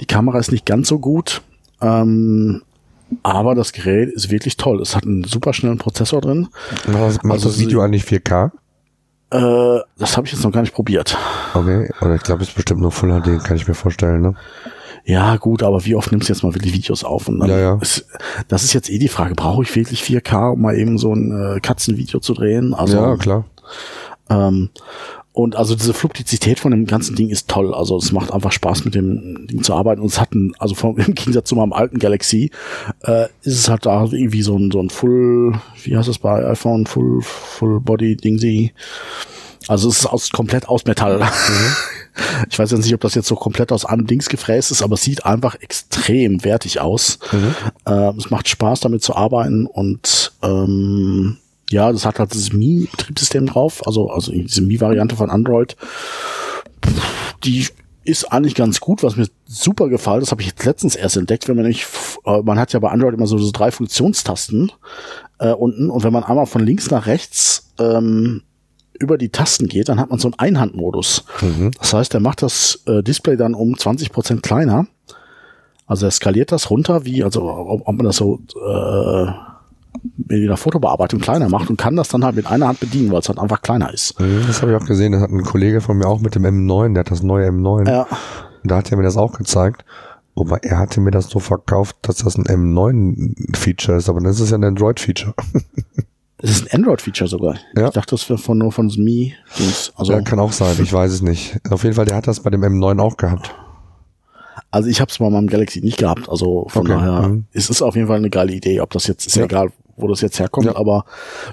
Die 0.00 0.06
Kamera 0.06 0.38
ist 0.38 0.52
nicht 0.52 0.66
ganz 0.66 0.88
so 0.88 0.98
gut. 0.98 1.42
Ähm, 1.80 2.62
aber 3.22 3.54
das 3.54 3.72
Gerät 3.72 4.10
ist 4.10 4.30
wirklich 4.30 4.56
toll. 4.56 4.80
Es 4.80 4.96
hat 4.96 5.04
einen 5.04 5.24
super 5.24 5.52
schnellen 5.52 5.78
Prozessor 5.78 6.20
drin. 6.20 6.48
Macht 6.86 7.24
also 7.24 7.48
das 7.48 7.58
Video 7.58 7.80
eigentlich 7.80 8.04
4K? 8.04 8.50
Äh, 9.30 9.80
das 9.98 10.16
habe 10.16 10.26
ich 10.26 10.32
jetzt 10.32 10.44
noch 10.44 10.52
gar 10.52 10.60
nicht 10.60 10.74
probiert. 10.74 11.16
Okay, 11.54 11.90
oder 12.00 12.14
ich 12.14 12.22
glaube, 12.22 12.42
es 12.42 12.50
ist 12.50 12.54
bestimmt 12.54 12.80
nur 12.80 12.92
Full 12.92 13.20
HD, 13.20 13.42
kann 13.42 13.56
ich 13.56 13.66
mir 13.66 13.74
vorstellen, 13.74 14.22
ne? 14.22 14.34
Ja, 15.06 15.36
gut, 15.36 15.62
aber 15.62 15.84
wie 15.84 15.94
oft 15.94 16.10
nimmst 16.10 16.28
du 16.28 16.32
jetzt 16.32 16.42
mal 16.42 16.52
wirklich 16.52 16.72
Videos 16.72 17.04
auf? 17.04 17.28
Und 17.28 17.38
dann 17.38 17.48
ja, 17.48 17.58
ja. 17.58 17.78
Ist, 17.80 18.06
das 18.48 18.64
ist 18.64 18.72
jetzt 18.72 18.90
eh 18.90 18.98
die 18.98 19.06
Frage, 19.08 19.36
brauche 19.36 19.62
ich 19.62 19.74
wirklich 19.76 20.02
4K, 20.02 20.52
um 20.52 20.62
mal 20.62 20.76
eben 20.76 20.98
so 20.98 21.14
ein 21.14 21.30
äh, 21.30 21.60
Katzenvideo 21.60 22.18
zu 22.18 22.34
drehen? 22.34 22.74
Also, 22.74 22.96
ja, 22.96 23.16
klar. 23.16 23.44
Ähm, 24.28 24.70
und 25.32 25.54
also 25.54 25.76
diese 25.76 25.92
Fluidizität 25.94 26.58
von 26.58 26.70
dem 26.72 26.86
ganzen 26.86 27.14
Ding 27.14 27.28
ist 27.28 27.46
toll. 27.46 27.72
Also 27.72 27.98
es 27.98 28.10
macht 28.10 28.32
einfach 28.32 28.50
Spaß 28.50 28.84
mit 28.84 28.94
dem 28.94 29.46
Ding 29.46 29.62
zu 29.62 29.74
arbeiten. 29.74 30.00
Und 30.00 30.08
es 30.08 30.18
hat 30.18 30.34
ein, 30.34 30.54
also 30.58 30.74
vom, 30.74 30.96
im 30.98 31.14
Gegensatz 31.14 31.48
zu 31.48 31.54
meinem 31.54 31.72
alten 31.72 31.98
Galaxy, 31.98 32.50
äh, 33.02 33.26
ist 33.42 33.58
es 33.58 33.68
halt 33.68 33.86
da 33.86 34.04
irgendwie 34.04 34.42
so 34.42 34.56
ein, 34.56 34.70
so 34.72 34.80
ein 34.80 34.90
Full, 34.90 35.60
wie 35.84 35.96
heißt 35.96 36.08
das 36.08 36.18
bei 36.18 36.44
iPhone, 36.46 36.86
Full, 36.86 37.20
Full 37.20 37.80
Body 37.80 38.16
Dingsy. 38.16 38.72
Also 39.68 39.88
es 39.88 39.98
ist 40.00 40.06
aus, 40.06 40.30
komplett 40.30 40.68
aus 40.68 40.84
Metall. 40.84 41.18
Mhm. 41.18 41.24
Ich 42.48 42.58
weiß 42.58 42.70
jetzt 42.70 42.82
nicht, 42.82 42.94
ob 42.94 43.02
das 43.02 43.14
jetzt 43.14 43.28
so 43.28 43.34
komplett 43.34 43.70
aus 43.72 43.84
einem 43.84 44.06
Dings 44.06 44.30
gefräst 44.30 44.70
ist, 44.70 44.80
aber 44.80 44.94
es 44.94 45.02
sieht 45.02 45.26
einfach 45.26 45.54
extrem 45.56 46.42
wertig 46.44 46.80
aus. 46.80 47.18
Mhm. 47.30 47.54
Äh, 47.84 48.16
es 48.16 48.30
macht 48.30 48.48
Spaß, 48.48 48.80
damit 48.80 49.02
zu 49.02 49.14
arbeiten 49.14 49.66
und 49.66 50.32
ähm, 50.42 51.36
ja, 51.70 51.92
das 51.92 52.06
hat 52.06 52.18
halt 52.18 52.34
das 52.34 52.54
Mi-Betriebssystem 52.54 53.44
drauf, 53.44 53.86
also, 53.86 54.08
also 54.10 54.32
diese 54.32 54.62
Mi-Variante 54.62 55.14
von 55.14 55.28
Android. 55.28 55.76
Die 57.44 57.66
ist 58.04 58.32
eigentlich 58.32 58.54
ganz 58.54 58.80
gut, 58.80 59.02
was 59.02 59.16
mir 59.16 59.26
super 59.46 59.88
gefällt. 59.88 60.22
Das 60.22 60.30
habe 60.30 60.40
ich 60.40 60.48
jetzt 60.48 60.64
letztens 60.64 60.96
erst 60.96 61.16
entdeckt, 61.16 61.48
wenn 61.48 61.56
man 61.56 61.66
nicht, 61.66 61.86
äh, 62.24 62.40
man 62.42 62.58
hat 62.58 62.72
ja 62.72 62.78
bei 62.78 62.90
Android 62.90 63.14
immer 63.14 63.26
so, 63.26 63.36
so 63.36 63.50
drei 63.50 63.70
Funktionstasten 63.70 64.72
äh, 65.38 65.52
unten 65.52 65.90
und 65.90 66.04
wenn 66.04 66.12
man 66.12 66.24
einmal 66.24 66.46
von 66.46 66.64
links 66.64 66.90
nach 66.90 67.06
rechts 67.06 67.72
ähm, 67.78 68.42
über 68.98 69.18
die 69.18 69.30
Tasten 69.30 69.68
geht, 69.68 69.88
dann 69.88 70.00
hat 70.00 70.10
man 70.10 70.18
so 70.18 70.28
einen 70.28 70.38
Einhandmodus. 70.38 71.24
Mhm. 71.40 71.72
Das 71.78 71.92
heißt, 71.92 72.14
er 72.14 72.20
macht 72.20 72.42
das 72.42 72.82
äh, 72.86 73.02
Display 73.02 73.36
dann 73.36 73.54
um 73.54 73.76
20 73.76 74.12
Prozent 74.12 74.42
kleiner. 74.42 74.86
Also 75.86 76.06
er 76.06 76.10
skaliert 76.10 76.52
das 76.52 76.70
runter, 76.70 77.04
wie, 77.04 77.22
also 77.22 77.44
ob, 77.44 77.86
ob 77.86 77.96
man 77.96 78.06
das 78.06 78.16
so 78.16 78.40
äh, 78.56 79.26
in 80.28 80.46
der 80.46 80.56
Fotobearbeitung 80.56 81.20
kleiner 81.20 81.48
macht 81.48 81.70
und 81.70 81.76
kann 81.76 81.96
das 81.96 82.08
dann 82.08 82.24
halt 82.24 82.36
mit 82.36 82.46
einer 82.46 82.68
Hand 82.68 82.80
bedienen, 82.80 83.12
weil 83.12 83.20
es 83.20 83.28
halt 83.28 83.38
einfach 83.38 83.62
kleiner 83.62 83.92
ist. 83.92 84.18
Mhm, 84.20 84.44
das 84.46 84.62
habe 84.62 84.72
ich 84.72 84.78
auch 84.78 84.86
gesehen. 84.86 85.12
Das 85.12 85.22
hat 85.22 85.30
ein 85.30 85.44
Kollege 85.44 85.80
von 85.80 85.96
mir 85.96 86.06
auch 86.06 86.20
mit 86.20 86.34
dem 86.34 86.44
M9, 86.44 86.94
der 86.94 87.00
hat 87.00 87.10
das 87.10 87.22
neue 87.22 87.48
M9. 87.50 87.88
Ja. 87.88 88.06
Und 88.62 88.70
da 88.70 88.76
hat 88.76 88.90
er 88.90 88.96
mir 88.96 89.04
das 89.04 89.16
auch 89.16 89.32
gezeigt. 89.38 89.84
Aber 90.38 90.62
er 90.62 90.78
hatte 90.78 91.00
mir 91.00 91.12
das 91.12 91.30
so 91.30 91.38
verkauft, 91.38 91.96
dass 92.02 92.16
das 92.16 92.36
ein 92.36 92.44
M9-Feature 92.44 93.96
ist, 93.96 94.10
aber 94.10 94.20
das 94.20 94.38
ist 94.38 94.50
ja 94.50 94.58
ein 94.58 94.64
Android-Feature. 94.64 95.34
Das 96.46 96.58
ist 96.58 96.72
ein 96.72 96.78
Android-Feature 96.78 97.28
sogar. 97.28 97.56
Ja. 97.76 97.88
Ich 97.88 97.94
dachte, 97.94 98.10
das 98.10 98.28
wäre 98.28 98.38
von 98.38 98.58
nur 98.58 98.70
von 98.70 98.86
Mi. 98.98 99.34
Also 99.96 100.12
ja, 100.12 100.20
kann 100.20 100.38
auch 100.38 100.52
sein. 100.52 100.76
Ich 100.80 100.92
weiß 100.92 101.10
es 101.10 101.22
nicht. 101.22 101.58
Auf 101.70 101.82
jeden 101.82 101.96
Fall, 101.96 102.04
der 102.04 102.16
hat 102.16 102.28
das 102.28 102.40
bei 102.40 102.50
dem 102.50 102.62
M9 102.62 103.00
auch 103.00 103.16
gehabt. 103.16 103.52
Also 104.70 104.88
ich 104.88 105.00
habe 105.00 105.10
es 105.10 105.18
bei 105.18 105.28
meinem 105.28 105.48
Galaxy 105.48 105.80
nicht 105.80 105.98
gehabt. 105.98 106.28
Also 106.28 106.66
von 106.68 106.82
okay. 106.86 106.98
daher 106.98 107.28
mhm. 107.28 107.46
es 107.52 107.68
ist 107.68 107.82
auf 107.82 107.96
jeden 107.96 108.06
Fall 108.06 108.18
eine 108.18 108.30
geile 108.30 108.52
Idee. 108.52 108.80
Ob 108.80 108.90
das 108.90 109.08
jetzt 109.08 109.26
ist 109.26 109.34
ja. 109.34 109.44
egal, 109.44 109.72
wo 109.96 110.06
das 110.06 110.20
jetzt 110.20 110.38
herkommt, 110.38 110.66
ja. 110.66 110.76
aber 110.76 111.04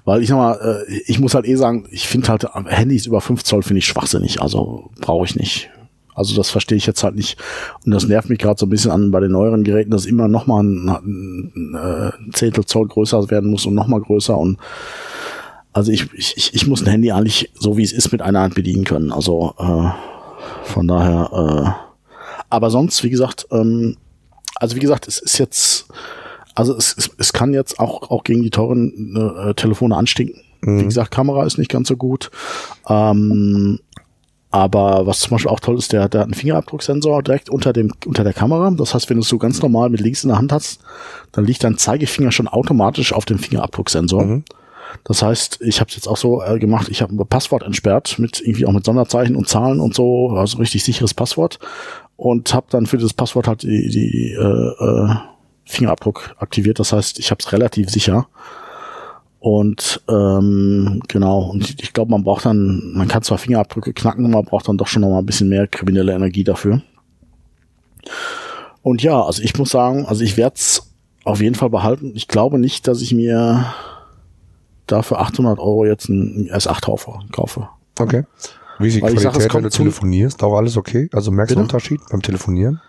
weil 0.06 0.22
ich 0.22 0.30
sag 0.30 0.38
mal, 0.38 0.86
äh, 0.88 0.94
ich 1.08 1.20
muss 1.20 1.34
halt 1.34 1.48
eh 1.48 1.56
sagen, 1.56 1.88
ich 1.90 2.08
finde 2.08 2.28
halt 2.28 2.46
Handys 2.68 3.08
über 3.08 3.22
5 3.22 3.44
Zoll 3.44 3.64
finde 3.64 3.80
ich 3.80 3.88
schwachsinnig, 3.88 4.42
also 4.42 4.92
brauche 5.00 5.26
ich 5.26 5.36
nicht. 5.36 5.72
Also 6.16 6.36
das 6.36 6.50
verstehe 6.50 6.78
ich 6.78 6.86
jetzt 6.86 7.04
halt 7.04 7.16
nicht. 7.16 7.38
Und 7.86 7.92
das 7.92 8.08
nervt 8.08 8.30
mich 8.30 8.40
gerade 8.40 8.60
so 8.60 8.66
ein 8.66 8.70
bisschen 8.70 8.92
an 8.92 9.12
bei 9.12 9.20
den 9.20 9.32
neueren 9.32 9.64
Geräten, 9.64 9.92
dass 9.92 10.06
immer 10.06 10.28
noch 10.28 10.48
mal 10.48 10.64
ein, 10.64 10.90
ein, 10.90 11.52
ein 11.56 11.76
äh, 11.76 12.32
Zehntel 12.34 12.66
Zoll 12.66 12.88
größer 12.88 13.30
werden 13.30 13.50
muss 13.50 13.66
und 13.66 13.74
noch 13.76 13.88
mal 13.88 14.02
größer. 14.02 14.38
Und 14.38 14.58
also 15.72 15.92
ich, 15.92 16.14
ich, 16.14 16.54
ich 16.54 16.68
muss 16.68 16.82
ein 16.82 16.90
Handy 16.90 17.12
eigentlich 17.12 17.50
so 17.56 17.78
wie 17.78 17.84
es 17.84 17.92
ist 17.92 18.12
mit 18.12 18.22
einer 18.22 18.42
Hand 18.42 18.56
bedienen 18.56 18.84
können. 18.84 19.12
Also 19.12 19.54
äh, 19.58 19.90
von 20.64 20.88
daher. 20.88 21.30
Äh, 21.32 21.94
aber 22.50 22.70
sonst, 22.70 23.04
wie 23.04 23.10
gesagt, 23.10 23.48
ähm, 23.52 23.98
also 24.56 24.76
wie 24.76 24.82
gesagt, 24.82 25.08
es 25.08 25.20
ist 25.20 25.40
jetzt 25.40 25.88
also 26.56 26.76
es, 26.76 26.96
es, 26.98 27.10
es 27.18 27.34
kann 27.34 27.54
jetzt 27.54 27.80
auch, 27.80 28.10
auch 28.10 28.24
gegen 28.24 28.44
die 28.44 28.50
teuren 28.50 29.16
äh, 29.16 29.54
Telefone 29.56 29.96
anstinken. 29.96 30.42
Mhm. 30.62 30.82
Wie 30.82 30.86
gesagt, 30.86 31.12
Kamera 31.12 31.46
ist 31.46 31.58
nicht 31.58 31.72
ganz 31.72 31.88
so 31.88 31.98
gut. 31.98 32.32
Ähm, 32.88 33.80
aber 34.54 35.08
was 35.08 35.22
zum 35.22 35.32
Beispiel 35.32 35.50
auch 35.50 35.60
toll 35.60 35.80
ist, 35.80 35.94
der, 35.94 36.08
der 36.08 36.22
hat 36.22 36.28
einen 36.28 36.36
Fingerabdrucksensor 36.36 37.24
direkt 37.24 37.50
unter 37.50 37.74
dem 37.74 37.92
unter 38.06 38.24
der 38.24 38.34
Kamera. 38.34 38.70
Das 38.70 38.94
heißt, 38.94 39.10
wenn 39.10 39.18
du 39.18 39.22
es 39.22 39.28
so 39.28 39.40
ganz 39.40 39.60
normal 39.64 39.90
mit 39.90 40.00
links 40.00 40.24
in 40.24 40.28
der 40.28 40.38
Hand 40.38 40.52
hast, 40.52 40.80
dann 41.32 41.44
liegt 41.44 41.64
dein 41.64 41.80
Zeigefinger 41.80 42.32
schon 42.32 42.48
automatisch 42.48 43.14
auf 43.14 43.26
dem 43.26 43.40
Fingerabdrucksensor. 43.40 44.24
Mhm. 44.24 44.44
Das 45.06 45.24
heißt, 45.24 45.60
ich 45.62 45.80
habe 45.80 45.90
es 45.90 45.96
jetzt 45.96 46.08
auch 46.08 46.18
so 46.18 46.44
äh, 46.44 46.60
gemacht, 46.60 46.90
ich 46.90 47.02
habe 47.02 47.16
ein 47.16 47.28
Passwort 47.28 47.64
entsperrt 47.64 48.20
mit 48.20 48.42
irgendwie 48.42 48.68
auch 48.68 48.72
mit 48.72 48.86
Sonderzeichen 48.86 49.36
und 49.36 49.50
Zahlen 49.50 49.80
und 49.80 49.96
so, 49.96 50.30
also 50.38 50.60
richtig 50.60 50.84
sicheres 50.84 51.16
Passwort 51.16 51.58
und 52.16 52.54
habe 52.54 52.68
dann 52.70 52.86
für 52.86 53.00
das 53.00 53.16
Passwort 53.16 53.48
halt 53.48 53.64
die, 53.64 53.90
die 53.90 54.34
äh, 54.34 54.40
äh, 54.40 55.16
Fingerabdruck 55.66 56.36
aktiviert. 56.38 56.78
Das 56.78 56.94
heißt, 56.94 57.18
ich 57.18 57.32
habe 57.32 57.40
es 57.40 57.52
relativ 57.52 57.90
sicher. 57.90 58.28
Und 59.44 60.02
ähm, 60.08 61.02
genau, 61.10 61.50
und 61.50 61.66
ich, 61.66 61.84
ich 61.84 61.92
glaube, 61.92 62.12
man 62.12 62.24
braucht 62.24 62.46
dann, 62.46 62.94
man 62.94 63.10
kann 63.10 63.24
zwar 63.24 63.38
Fingerabdrücke 63.38 63.92
knacken, 63.92 64.32
man 64.32 64.46
braucht 64.46 64.70
dann 64.70 64.78
doch 64.78 64.88
schon 64.88 65.02
noch 65.02 65.10
mal 65.10 65.20
ein 65.20 65.26
bisschen 65.26 65.50
mehr 65.50 65.68
kriminelle 65.68 66.14
Energie 66.14 66.46
dafür. 66.46 66.82
Und 68.84 69.04
ja, 69.04 69.22
also 69.22 69.44
ich 69.44 69.58
muss 69.58 69.72
sagen, 69.72 70.06
also 70.06 70.24
ich 70.24 70.38
werde 70.38 70.56
es 70.56 70.94
auf 71.26 71.42
jeden 71.42 71.56
Fall 71.56 71.70
behalten. 71.70 72.14
Ich 72.16 72.30
glaube 72.30 72.58
nicht, 72.58 72.88
dass 72.88 73.02
ich 73.02 73.14
mir 73.14 73.66
dafür 74.88 75.20
800 75.20 75.60
Euro 75.60 75.86
jetzt 75.86 76.08
ein 76.08 76.50
S8 76.50 76.82
kaufe. 76.82 77.68
Okay. 78.00 78.24
Wie 78.80 78.88
ist 78.88 78.96
die 78.96 79.02
Weil 79.02 79.14
Qualität, 79.14 79.42
sag, 79.42 79.54
wenn 79.56 79.64
du 79.64 79.70
telefonierst? 79.70 80.42
Auch 80.42 80.56
alles 80.56 80.78
okay? 80.78 81.10
Also 81.12 81.32
merkst 81.32 81.54
du 81.54 81.60
einen 81.60 81.66
Unterschied 81.66 82.00
beim 82.10 82.22
Telefonieren? 82.22 82.80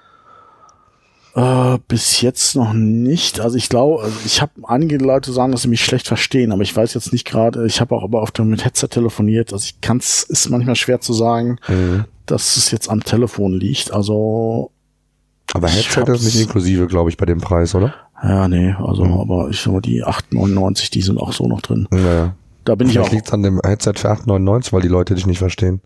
Äh, 1.34 1.78
bis 1.88 2.20
jetzt 2.20 2.54
noch 2.54 2.72
nicht. 2.72 3.40
Also 3.40 3.56
ich 3.56 3.68
glaube, 3.68 4.04
also 4.04 4.16
ich 4.24 4.40
habe 4.40 4.52
einige 4.64 4.98
Leute 4.98 5.32
sagen, 5.32 5.50
dass 5.50 5.62
sie 5.62 5.68
mich 5.68 5.84
schlecht 5.84 6.06
verstehen, 6.06 6.52
aber 6.52 6.62
ich 6.62 6.74
weiß 6.74 6.94
jetzt 6.94 7.12
nicht 7.12 7.24
gerade. 7.24 7.66
Ich 7.66 7.80
habe 7.80 7.94
auch 7.96 8.04
aber 8.04 8.22
oft 8.22 8.38
mit 8.38 8.64
Headset 8.64 8.88
telefoniert. 8.88 9.52
Also 9.52 9.64
ich 9.64 9.80
kann 9.80 9.96
es, 9.96 10.22
ist 10.22 10.48
manchmal 10.50 10.76
schwer 10.76 11.00
zu 11.00 11.12
sagen, 11.12 11.58
mhm. 11.66 12.04
dass 12.26 12.56
es 12.56 12.70
jetzt 12.70 12.88
am 12.88 13.02
Telefon 13.02 13.52
liegt. 13.52 13.92
Also 13.92 14.70
aber 15.52 15.68
Headset 15.68 16.04
ist 16.12 16.24
nicht 16.24 16.40
inklusive, 16.40 16.86
glaube 16.86 17.10
ich, 17.10 17.16
bei 17.16 17.26
dem 17.26 17.40
Preis, 17.40 17.74
oder? 17.74 17.94
Ja, 18.22 18.48
nee, 18.48 18.72
also, 18.72 19.04
mhm. 19.04 19.18
aber 19.18 19.50
ich 19.50 19.60
sag 19.60 19.72
mal, 19.72 19.80
die 19.80 20.04
8,99, 20.04 20.90
die 20.92 21.02
sind 21.02 21.18
auch 21.18 21.32
so 21.32 21.46
noch 21.46 21.60
drin. 21.60 21.88
Ja. 21.92 22.34
Da 22.64 22.74
bin 22.74 22.88
Vielleicht 22.88 23.06
ich 23.06 23.10
auch. 23.10 23.14
liegt 23.14 23.32
an 23.32 23.42
dem 23.42 23.60
Headset 23.64 23.92
für 23.96 24.10
8,99, 24.10 24.72
weil 24.72 24.80
die 24.80 24.88
Leute 24.88 25.14
dich 25.14 25.26
nicht 25.26 25.38
verstehen. 25.38 25.82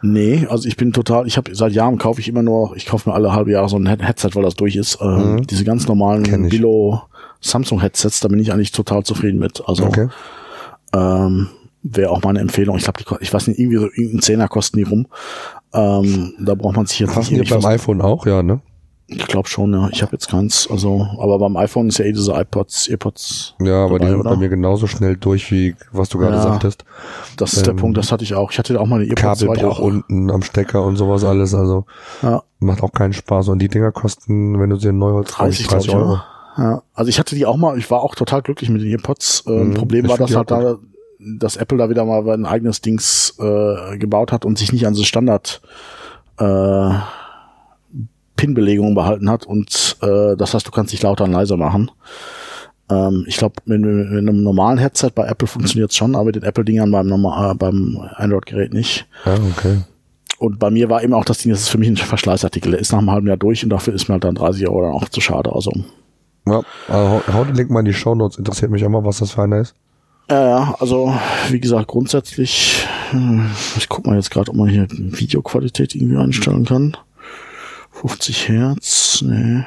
Nee, 0.00 0.46
also 0.48 0.66
ich 0.66 0.76
bin 0.76 0.92
total, 0.92 1.26
ich 1.26 1.36
habe 1.36 1.54
seit 1.54 1.72
Jahren 1.72 1.98
kaufe 1.98 2.20
ich 2.20 2.28
immer 2.28 2.42
nur, 2.42 2.74
ich 2.76 2.86
kaufe 2.86 3.08
mir 3.08 3.14
alle 3.14 3.32
halbe 3.32 3.52
Jahre 3.52 3.68
so 3.68 3.76
ein 3.76 3.86
Headset, 3.86 4.30
weil 4.34 4.42
das 4.42 4.54
durch 4.54 4.76
ist. 4.76 4.98
Ähm, 5.00 5.34
mhm. 5.34 5.46
Diese 5.46 5.64
ganz 5.64 5.86
normalen 5.86 6.48
Billo 6.48 7.02
Samsung 7.40 7.80
Headsets, 7.80 8.20
da 8.20 8.28
bin 8.28 8.38
ich 8.38 8.52
eigentlich 8.52 8.72
total 8.72 9.02
zufrieden 9.02 9.38
mit. 9.38 9.62
Also 9.66 9.84
okay. 9.84 10.08
ähm, 10.94 11.48
wäre 11.82 12.10
auch 12.10 12.22
meine 12.22 12.40
Empfehlung. 12.40 12.76
Ich 12.76 12.84
glaube, 12.84 13.18
ich 13.20 13.34
weiß 13.34 13.48
nicht, 13.48 13.58
irgendwie 13.58 13.78
so 13.78 13.86
irgendein 13.86 14.22
Zehner 14.22 14.48
kosten 14.48 14.78
die 14.78 14.84
rum. 14.84 15.06
Ähm, 15.74 16.34
da 16.38 16.54
braucht 16.54 16.76
man 16.76 16.86
sich 16.86 17.00
jetzt 17.00 17.14
Passen 17.14 17.36
nicht. 17.36 17.50
Die 17.50 17.54
beim 17.54 17.64
iPhone 17.66 18.00
auch, 18.00 18.26
ja, 18.26 18.42
ne? 18.42 18.60
Ich 19.14 19.26
glaube 19.26 19.48
schon, 19.48 19.72
ja. 19.72 19.88
Ich 19.92 20.02
habe 20.02 20.12
jetzt 20.12 20.28
keins. 20.28 20.68
Also, 20.70 21.06
aber 21.18 21.38
beim 21.38 21.56
iPhone 21.56 21.88
ist 21.88 21.98
ja 21.98 22.04
eh 22.04 22.12
diese 22.12 22.32
iPods, 22.32 22.88
Earpods. 22.88 23.54
Ja, 23.60 23.84
aber 23.84 23.98
dabei, 23.98 24.04
die 24.04 24.10
sind 24.10 24.20
oder? 24.20 24.30
bei 24.30 24.36
mir 24.36 24.48
genauso 24.48 24.86
schnell 24.86 25.16
durch, 25.16 25.50
wie 25.52 25.74
was 25.92 26.08
du 26.08 26.18
gerade 26.18 26.36
ja, 26.36 26.42
sagtest. 26.42 26.84
Das 27.36 27.52
ist 27.52 27.60
ähm, 27.60 27.64
der 27.64 27.72
Punkt, 27.74 27.96
das 27.96 28.12
hatte 28.12 28.24
ich 28.24 28.34
auch. 28.34 28.50
Ich 28.50 28.58
hatte 28.58 28.78
auch 28.80 28.86
mal 28.86 29.00
eine 29.00 29.08
Earpods. 29.08 29.40
Kabel 29.40 29.64
auch 29.64 29.78
unten 29.78 30.30
am 30.30 30.42
Stecker 30.42 30.84
und 30.84 30.96
sowas 30.96 31.24
alles. 31.24 31.54
Also 31.54 31.84
ja. 32.22 32.42
macht 32.58 32.82
auch 32.82 32.92
keinen 32.92 33.12
Spaß. 33.12 33.48
Und 33.48 33.58
die 33.58 33.68
Dinger 33.68 33.92
kosten, 33.92 34.58
wenn 34.60 34.70
du 34.70 34.76
sie 34.76 34.92
neu 34.92 35.12
holst, 35.12 35.38
30, 35.38 35.66
30 35.66 35.94
Euro. 35.94 36.20
Ja. 36.56 36.82
Also 36.94 37.08
ich 37.08 37.18
hatte 37.18 37.34
die 37.34 37.46
auch 37.46 37.56
mal, 37.56 37.78
ich 37.78 37.90
war 37.90 38.02
auch 38.02 38.14
total 38.14 38.42
glücklich 38.42 38.70
mit 38.70 38.82
den 38.82 38.90
Earpods. 38.90 39.44
Ähm, 39.46 39.68
mhm. 39.68 39.74
Problem 39.74 40.08
war, 40.08 40.18
dass 40.18 40.34
halt 40.34 40.50
da 40.50 40.76
dass 41.24 41.56
Apple 41.56 41.78
da 41.78 41.88
wieder 41.88 42.04
mal 42.04 42.28
ein 42.30 42.46
eigenes 42.46 42.80
Dings 42.80 43.36
äh, 43.38 43.96
gebaut 43.96 44.32
hat 44.32 44.44
und 44.44 44.58
sich 44.58 44.72
nicht 44.72 44.86
an 44.86 44.94
so 44.94 45.04
Standard 45.04 45.60
äh, 46.38 46.90
Pin-Belegung 48.42 48.96
behalten 48.96 49.30
hat 49.30 49.46
und 49.46 49.96
äh, 50.02 50.36
das 50.36 50.52
heißt, 50.52 50.66
du 50.66 50.72
kannst 50.72 50.92
dich 50.92 51.00
lauter 51.00 51.22
und 51.22 51.30
leiser 51.30 51.56
machen. 51.56 51.92
Ähm, 52.90 53.24
ich 53.28 53.36
glaube, 53.36 53.54
mit, 53.66 53.80
mit, 53.80 54.18
einem 54.18 54.42
normalen 54.42 54.78
Headset 54.78 55.10
bei 55.14 55.28
Apple 55.28 55.46
funktioniert 55.46 55.92
es 55.92 55.96
schon, 55.96 56.16
aber 56.16 56.24
mit 56.24 56.34
den 56.34 56.42
Apple-Dingern 56.42 56.90
beim, 56.90 57.08
äh, 57.12 57.54
beim 57.54 58.00
Android-Gerät 58.16 58.74
nicht. 58.74 59.06
Ja, 59.24 59.34
okay. 59.34 59.82
Und 60.40 60.58
bei 60.58 60.72
mir 60.72 60.90
war 60.90 61.04
eben 61.04 61.14
auch 61.14 61.24
das 61.24 61.38
Ding, 61.38 61.52
das 61.52 61.60
ist 61.60 61.68
für 61.68 61.78
mich 61.78 61.88
ein 61.88 61.96
Verschleißartikel. 61.96 62.72
Der 62.72 62.80
ist 62.80 62.90
nach 62.90 62.98
einem 62.98 63.12
halben 63.12 63.28
Jahr 63.28 63.36
durch 63.36 63.62
und 63.62 63.70
dafür 63.70 63.94
ist 63.94 64.08
mir 64.08 64.14
halt 64.14 64.24
dann 64.24 64.34
30 64.34 64.66
Euro 64.66 64.82
dann 64.82 64.92
auch 64.92 65.08
zu 65.08 65.20
schade. 65.20 65.52
Also. 65.52 65.70
Ja, 66.48 66.62
also 66.88 67.22
hau 67.32 67.44
den 67.44 67.54
Link 67.54 67.70
mal 67.70 67.78
in 67.78 67.86
die 67.86 67.94
Show 67.94 68.16
Notes. 68.16 68.38
Interessiert 68.38 68.72
mich 68.72 68.82
immer, 68.82 69.04
was 69.04 69.18
das 69.18 69.30
für 69.30 69.42
einer 69.42 69.60
ist. 69.60 69.76
Ja, 70.28 70.48
ja, 70.48 70.74
also 70.80 71.14
wie 71.50 71.60
gesagt, 71.60 71.86
grundsätzlich, 71.86 72.86
hm, 73.10 73.50
ich 73.76 73.88
guck 73.88 74.04
mal 74.04 74.16
jetzt 74.16 74.32
gerade, 74.32 74.50
ob 74.50 74.56
man 74.56 74.68
hier 74.68 74.88
Videoqualität 74.90 75.94
irgendwie 75.94 76.16
einstellen 76.16 76.64
kann. 76.64 76.96
50 78.02 78.48
Hertz, 78.48 79.22
nee. 79.22 79.62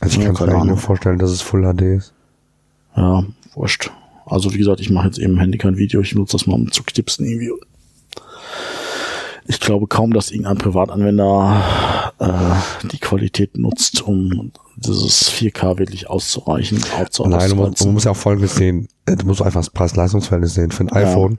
Also 0.00 0.18
ich 0.18 0.26
ja, 0.26 0.32
kann 0.32 0.48
mir 0.48 0.64
nur 0.64 0.76
vorstellen, 0.76 1.18
dass 1.18 1.30
es 1.30 1.40
Full 1.40 1.62
HD 1.62 1.82
ist. 1.82 2.12
Ja, 2.96 3.24
wurscht. 3.54 3.92
Also 4.26 4.52
wie 4.52 4.58
gesagt, 4.58 4.80
ich 4.80 4.90
mache 4.90 5.06
jetzt 5.06 5.18
eben 5.18 5.34
im 5.34 5.38
Handy 5.38 5.56
kein 5.56 5.76
Video, 5.76 6.00
ich 6.00 6.16
nutze 6.16 6.36
das 6.36 6.48
mal 6.48 6.54
um 6.54 6.72
zu 6.72 6.82
knipsen 6.82 7.24
irgendwie. 7.24 7.52
Ich 9.48 9.60
glaube 9.60 9.86
kaum, 9.86 10.12
dass 10.12 10.30
irgendein 10.30 10.58
Privatanwender 10.58 12.12
äh, 12.18 12.86
die 12.88 12.98
Qualität 12.98 13.56
nutzt, 13.56 14.02
um 14.02 14.52
dieses 14.76 15.30
4K 15.30 15.78
wirklich 15.78 16.10
auszureichen. 16.10 16.82
Nein, 17.24 17.56
man, 17.56 17.74
man 17.78 17.92
muss 17.92 18.04
ja 18.04 18.10
auch 18.10 18.16
Folgendes 18.16 18.56
sehen. 18.56 18.88
Du 19.06 19.26
musst 19.26 19.40
einfach 19.40 19.60
das 19.60 19.70
Preis-Leistungsverhältnis 19.70 20.54
sehen. 20.54 20.70
Für 20.70 20.84
ein 20.84 20.88
ja. 20.88 21.08
iPhone 21.08 21.38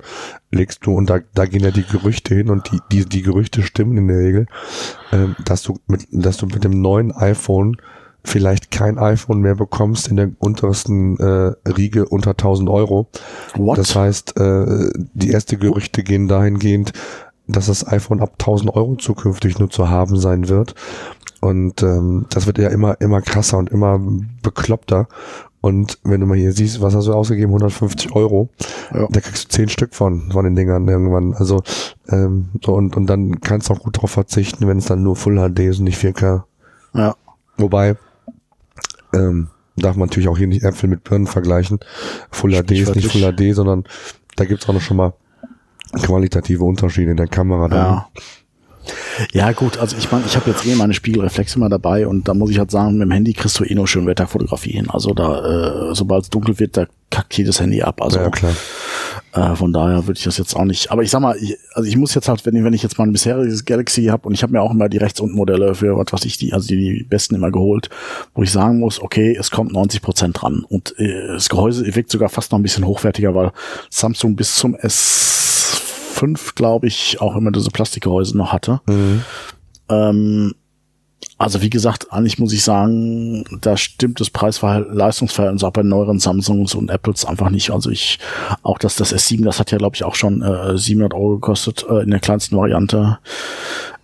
legst 0.51 0.85
du, 0.85 0.93
und 0.93 1.09
da, 1.09 1.19
da 1.33 1.45
gehen 1.45 1.63
ja 1.63 1.71
die 1.71 1.83
Gerüchte 1.83 2.33
hin 2.33 2.49
und 2.49 2.71
die, 2.71 2.79
die, 2.91 3.05
die 3.05 3.21
Gerüchte 3.21 3.61
stimmen 3.61 3.97
in 3.97 4.07
der 4.07 4.17
Regel, 4.17 4.45
ähm, 5.11 5.35
dass 5.45 5.63
du 5.63 5.77
mit, 5.87 6.07
dass 6.11 6.37
du 6.37 6.47
mit 6.47 6.63
dem 6.63 6.81
neuen 6.81 7.11
iPhone 7.11 7.77
vielleicht 8.23 8.71
kein 8.71 8.97
iPhone 8.97 9.39
mehr 9.39 9.55
bekommst 9.55 10.09
in 10.09 10.17
der 10.17 10.31
untersten 10.39 11.17
äh, 11.17 11.69
Riege 11.69 12.07
unter 12.07 12.31
1000 12.31 12.69
Euro. 12.69 13.07
What? 13.55 13.77
Das 13.77 13.95
heißt, 13.95 14.37
äh, 14.37 14.89
die 15.13 15.31
erste 15.31 15.57
Gerüchte 15.57 16.03
gehen 16.03 16.27
dahingehend, 16.27 16.91
dass 17.47 17.67
das 17.67 17.87
iPhone 17.87 18.21
ab 18.21 18.33
1000 18.33 18.73
Euro 18.75 18.95
zukünftig 18.95 19.59
nur 19.59 19.69
zu 19.69 19.89
haben 19.89 20.17
sein 20.17 20.49
wird. 20.49 20.75
Und 21.39 21.83
ähm, 21.83 22.25
das 22.29 22.47
wird 22.47 22.57
ja 22.57 22.69
immer, 22.69 22.99
immer 22.99 23.21
krasser 23.21 23.57
und 23.57 23.69
immer 23.69 23.99
bekloppter. 24.41 25.07
Und 25.61 25.99
wenn 26.03 26.21
du 26.21 26.27
mal 26.27 26.37
hier 26.37 26.53
siehst, 26.53 26.81
was 26.81 26.95
hast 26.95 27.07
du 27.07 27.13
ausgegeben? 27.13 27.49
150 27.49 28.13
Euro. 28.13 28.49
Ja. 28.93 29.07
Da 29.09 29.19
kriegst 29.21 29.45
du 29.45 29.49
10 29.49 29.69
Stück 29.69 29.95
von, 29.95 30.31
von 30.31 30.45
den 30.45 30.55
Dingern 30.55 30.87
irgendwann. 30.87 31.33
Also, 31.33 31.61
ähm, 32.09 32.49
so 32.63 32.73
und, 32.73 32.95
und 32.95 33.07
dann 33.07 33.41
kannst 33.41 33.69
du 33.69 33.73
auch 33.73 33.79
gut 33.79 33.97
darauf 33.97 34.11
verzichten, 34.11 34.67
wenn 34.67 34.77
es 34.77 34.85
dann 34.85 35.03
nur 35.03 35.15
Full 35.15 35.35
HD 35.35 35.59
ist 35.59 35.79
und 35.79 35.85
nicht 35.85 36.01
4K. 36.01 36.43
Ja. 36.93 37.15
Wobei, 37.57 37.95
ähm, 39.13 39.49
darf 39.75 39.95
man 39.95 40.07
natürlich 40.07 40.29
auch 40.29 40.37
hier 40.37 40.47
nicht 40.47 40.63
Äpfel 40.63 40.89
mit 40.89 41.03
Birnen 41.03 41.27
vergleichen. 41.27 41.79
Full 42.31 42.51
HD 42.51 42.71
ist 42.71 42.95
nicht 42.95 43.11
Full 43.11 43.21
HD, 43.21 43.55
sondern 43.55 43.85
da 44.35 44.45
gibt's 44.45 44.67
auch 44.69 44.73
noch 44.73 44.81
schon 44.81 44.97
mal 44.97 45.13
qualitative 45.93 46.63
Unterschiede 46.63 47.11
in 47.11 47.17
der 47.17 47.27
Kamera. 47.27 47.67
Ja. 47.75 48.09
Ja, 49.33 49.51
gut, 49.51 49.77
also 49.77 49.97
ich 49.97 50.11
meine, 50.11 50.25
ich 50.25 50.35
habe 50.35 50.49
jetzt 50.49 50.65
eh 50.65 50.75
meine 50.75 50.93
Spiegelreflexe 50.93 51.59
mal 51.59 51.69
dabei 51.69 52.07
und 52.07 52.27
da 52.27 52.33
muss 52.33 52.51
ich 52.51 52.59
halt 52.59 52.71
sagen, 52.71 52.97
mit 52.97 53.07
dem 53.07 53.11
Handy 53.11 53.33
kriegst 53.33 53.59
du 53.59 53.63
eh 53.63 53.73
nur 53.73 53.87
Schönwetterfotografie 53.87 54.71
hin. 54.71 54.89
Also 54.89 55.13
da, 55.13 55.89
äh, 55.89 55.95
sobald 55.95 56.23
es 56.23 56.29
dunkel 56.29 56.57
wird, 56.59 56.77
da 56.77 56.85
kackt 57.09 57.37
jedes 57.37 57.59
Handy 57.59 57.81
ab. 57.81 58.01
Also 58.01 58.19
ja, 58.19 58.29
klar. 58.29 58.53
Äh, 59.33 59.55
von 59.55 59.73
daher 59.73 60.07
würde 60.07 60.17
ich 60.17 60.23
das 60.23 60.37
jetzt 60.37 60.55
auch 60.55 60.65
nicht. 60.65 60.91
Aber 60.91 61.03
ich 61.03 61.11
sag 61.11 61.21
mal, 61.21 61.35
ich, 61.37 61.57
also 61.73 61.87
ich 61.87 61.97
muss 61.97 62.13
jetzt 62.13 62.29
halt, 62.29 62.45
wenn, 62.45 62.63
wenn 62.63 62.73
ich 62.73 62.83
jetzt 62.83 62.97
mal 62.97 63.05
ein 63.05 63.11
bisheriges 63.11 63.65
Galaxy 63.65 64.05
habe 64.05 64.27
und 64.27 64.33
ich 64.33 64.43
habe 64.43 64.53
mir 64.53 64.61
auch 64.61 64.71
immer 64.71 64.89
die 64.89 64.97
Rechts- 64.97 65.19
und 65.19 65.33
Modelle 65.33 65.75
für 65.75 65.97
was 65.97 66.11
weiß 66.11 66.25
ich, 66.25 66.37
die, 66.37 66.53
also 66.53 66.67
die, 66.67 66.77
die 66.77 67.03
besten 67.03 67.35
immer 67.35 67.51
geholt, 67.51 67.89
wo 68.35 68.43
ich 68.43 68.51
sagen 68.51 68.79
muss, 68.79 69.01
okay, 69.01 69.35
es 69.37 69.51
kommt 69.51 69.73
90 69.73 70.01
Prozent 70.01 70.41
dran. 70.41 70.63
Und 70.67 70.97
äh, 70.99 71.27
das 71.27 71.49
Gehäuse 71.49 71.95
wirkt 71.95 72.11
sogar 72.11 72.29
fast 72.29 72.51
noch 72.51 72.59
ein 72.59 72.63
bisschen 72.63 72.85
hochwertiger, 72.85 73.33
weil 73.35 73.51
Samsung 73.89 74.35
bis 74.35 74.55
zum 74.55 74.75
S 74.75 75.56
5, 76.17 76.55
glaube 76.55 76.87
ich, 76.87 77.21
auch 77.21 77.35
immer 77.35 77.51
diese 77.51 77.69
Plastikgehäuse 77.69 78.37
noch 78.37 78.51
hatte. 78.51 78.81
Mhm. 78.87 79.23
Ähm, 79.89 80.53
also 81.37 81.61
wie 81.61 81.69
gesagt, 81.69 82.11
eigentlich 82.11 82.39
muss 82.39 82.51
ich 82.51 82.63
sagen, 82.63 83.45
da 83.61 83.77
stimmt 83.77 84.19
das 84.19 84.31
Preis-Leistungsverhältnis 84.31 85.63
auch 85.63 85.71
bei 85.71 85.83
neueren 85.83 86.19
Samsungs 86.19 86.73
und 86.73 86.89
Apples 86.89 87.25
einfach 87.25 87.51
nicht. 87.51 87.69
Also 87.69 87.91
ich, 87.91 88.17
auch 88.63 88.79
das, 88.79 88.95
das 88.95 89.13
S7, 89.13 89.43
das 89.43 89.59
hat 89.59 89.71
ja 89.71 89.77
glaube 89.77 89.95
ich 89.95 90.03
auch 90.03 90.15
schon 90.15 90.41
äh, 90.41 90.77
700 90.77 91.13
Euro 91.13 91.35
gekostet 91.35 91.85
äh, 91.87 92.01
in 92.01 92.09
der 92.09 92.19
kleinsten 92.19 92.57
Variante. 92.57 93.19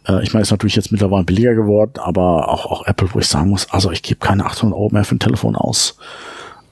Äh, 0.07 0.21
ich 0.23 0.33
meine, 0.33 0.43
ist 0.43 0.51
natürlich 0.51 0.75
jetzt 0.75 0.91
mittlerweile 0.91 1.23
billiger 1.23 1.55
geworden, 1.55 1.93
aber 1.97 2.49
auch, 2.49 2.67
auch 2.67 2.85
Apple, 2.85 3.09
wo 3.13 3.19
ich 3.19 3.27
sagen 3.27 3.49
muss, 3.49 3.67
also 3.71 3.89
ich 3.91 4.03
gebe 4.03 4.19
keine 4.19 4.45
800 4.45 4.77
Euro 4.77 4.89
mehr 4.91 5.03
für 5.03 5.15
ein 5.15 5.19
Telefon 5.19 5.55
aus. 5.55 5.97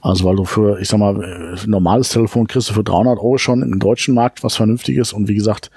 Also 0.02 0.24
weil 0.24 0.36
du 0.36 0.44
für, 0.44 0.80
ich 0.80 0.88
sag 0.88 0.98
mal, 0.98 1.14
ein 1.14 1.54
äh, 1.54 1.66
normales 1.66 2.10
Telefon 2.10 2.48
kriegst 2.48 2.68
du 2.68 2.74
für 2.74 2.84
300 2.84 3.18
Euro 3.18 3.38
schon 3.38 3.62
im 3.62 3.78
deutschen 3.78 4.14
Markt 4.14 4.42
was 4.42 4.56
Vernünftiges 4.56 5.12
und 5.12 5.28
wie 5.28 5.34
gesagt, 5.34 5.70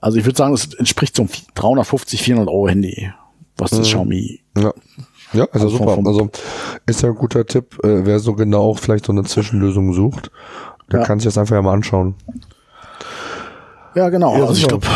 also 0.00 0.18
ich 0.18 0.24
würde 0.24 0.36
sagen, 0.36 0.54
es 0.54 0.72
entspricht 0.74 1.14
so 1.14 1.22
einem 1.22 1.30
350, 1.54 2.22
400 2.22 2.48
Euro 2.48 2.68
Handy, 2.68 3.12
was 3.58 3.70
das 3.70 3.80
mhm. 3.80 3.84
Xiaomi. 3.84 4.40
Ja. 4.58 4.72
Ja, 5.32 5.44
also, 5.52 5.66
also 5.66 5.76
super. 5.76 5.98
Also 6.04 6.30
ist 6.86 7.02
ja 7.02 7.10
ein 7.10 7.14
guter 7.14 7.46
Tipp, 7.46 7.78
äh, 7.84 8.04
wer 8.04 8.18
so 8.18 8.34
genau 8.34 8.70
auch 8.70 8.78
vielleicht 8.78 9.06
so 9.06 9.12
eine 9.12 9.22
Zwischenlösung 9.22 9.92
sucht, 9.92 10.32
der 10.90 11.00
ja. 11.00 11.06
kann 11.06 11.20
sich 11.20 11.26
das 11.26 11.38
einfach 11.38 11.54
ja 11.54 11.62
mal 11.62 11.74
anschauen. 11.74 12.16
Ja, 13.94 14.08
genau. 14.08 14.36
Ja, 14.36 14.46
also 14.46 14.60
ich 14.60 14.66
glaube, 14.66 14.86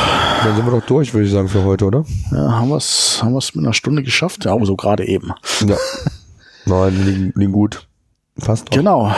dann 0.42 0.56
sind 0.56 0.64
wir 0.64 0.72
doch 0.72 0.86
durch, 0.86 1.14
würde 1.14 1.26
ich 1.26 1.32
sagen, 1.32 1.48
für 1.48 1.64
heute, 1.64 1.84
oder? 1.84 2.04
Ja, 2.32 2.52
haben 2.58 2.68
wir 2.68 2.76
es 2.76 3.20
haben 3.22 3.32
wir's 3.34 3.54
mit 3.54 3.64
einer 3.64 3.74
Stunde 3.74 4.02
geschafft? 4.02 4.44
Ja, 4.44 4.52
aber 4.52 4.66
so 4.66 4.74
gerade 4.74 5.06
eben. 5.06 5.32
Ja. 5.66 5.76
Nein, 6.64 7.04
liegen, 7.04 7.32
liegen 7.36 7.52
gut. 7.52 7.86
Fast 8.39 8.70
noch. 8.70 8.76
Genau. 8.76 9.12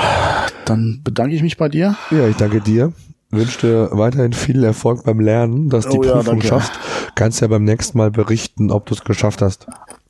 Dann 0.64 1.00
bedanke 1.02 1.34
ich 1.34 1.42
mich 1.42 1.56
bei 1.56 1.68
dir. 1.68 1.96
Ja, 2.10 2.28
ich 2.28 2.36
danke 2.36 2.60
dir. 2.60 2.92
Wünsche 3.30 3.66
dir 3.66 3.88
weiterhin 3.92 4.32
viel 4.32 4.62
Erfolg 4.62 5.04
beim 5.04 5.20
Lernen, 5.20 5.68
dass 5.68 5.86
du 5.86 5.98
oh, 5.98 6.02
die 6.02 6.08
Prüfung 6.08 6.40
ja, 6.40 6.48
schaffst. 6.48 6.72
Kannst 7.14 7.40
ja 7.40 7.48
beim 7.48 7.64
nächsten 7.64 7.98
Mal 7.98 8.10
berichten, 8.10 8.70
ob 8.70 8.86
du 8.86 8.94
es 8.94 9.02
geschafft 9.02 9.42
hast. 9.42 9.66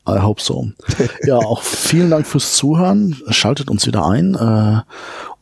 I 0.08 0.20
hope 0.20 0.40
so. 0.40 0.68
ja, 1.24 1.36
auch 1.36 1.62
vielen 1.62 2.10
Dank 2.10 2.26
fürs 2.26 2.54
Zuhören. 2.54 3.16
Schaltet 3.30 3.70
uns 3.70 3.86
wieder 3.86 4.06
ein. 4.06 4.34
Äh, 4.34 4.82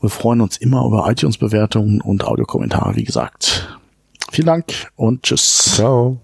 wir 0.00 0.10
freuen 0.10 0.40
uns 0.40 0.56
immer 0.56 0.86
über 0.86 1.10
iTunes-Bewertungen 1.10 2.00
und 2.00 2.24
Audiokommentare, 2.24 2.96
wie 2.96 3.04
gesagt. 3.04 3.78
Vielen 4.30 4.46
Dank 4.46 4.90
und 4.96 5.22
tschüss. 5.22 5.74
Ciao. 5.74 6.18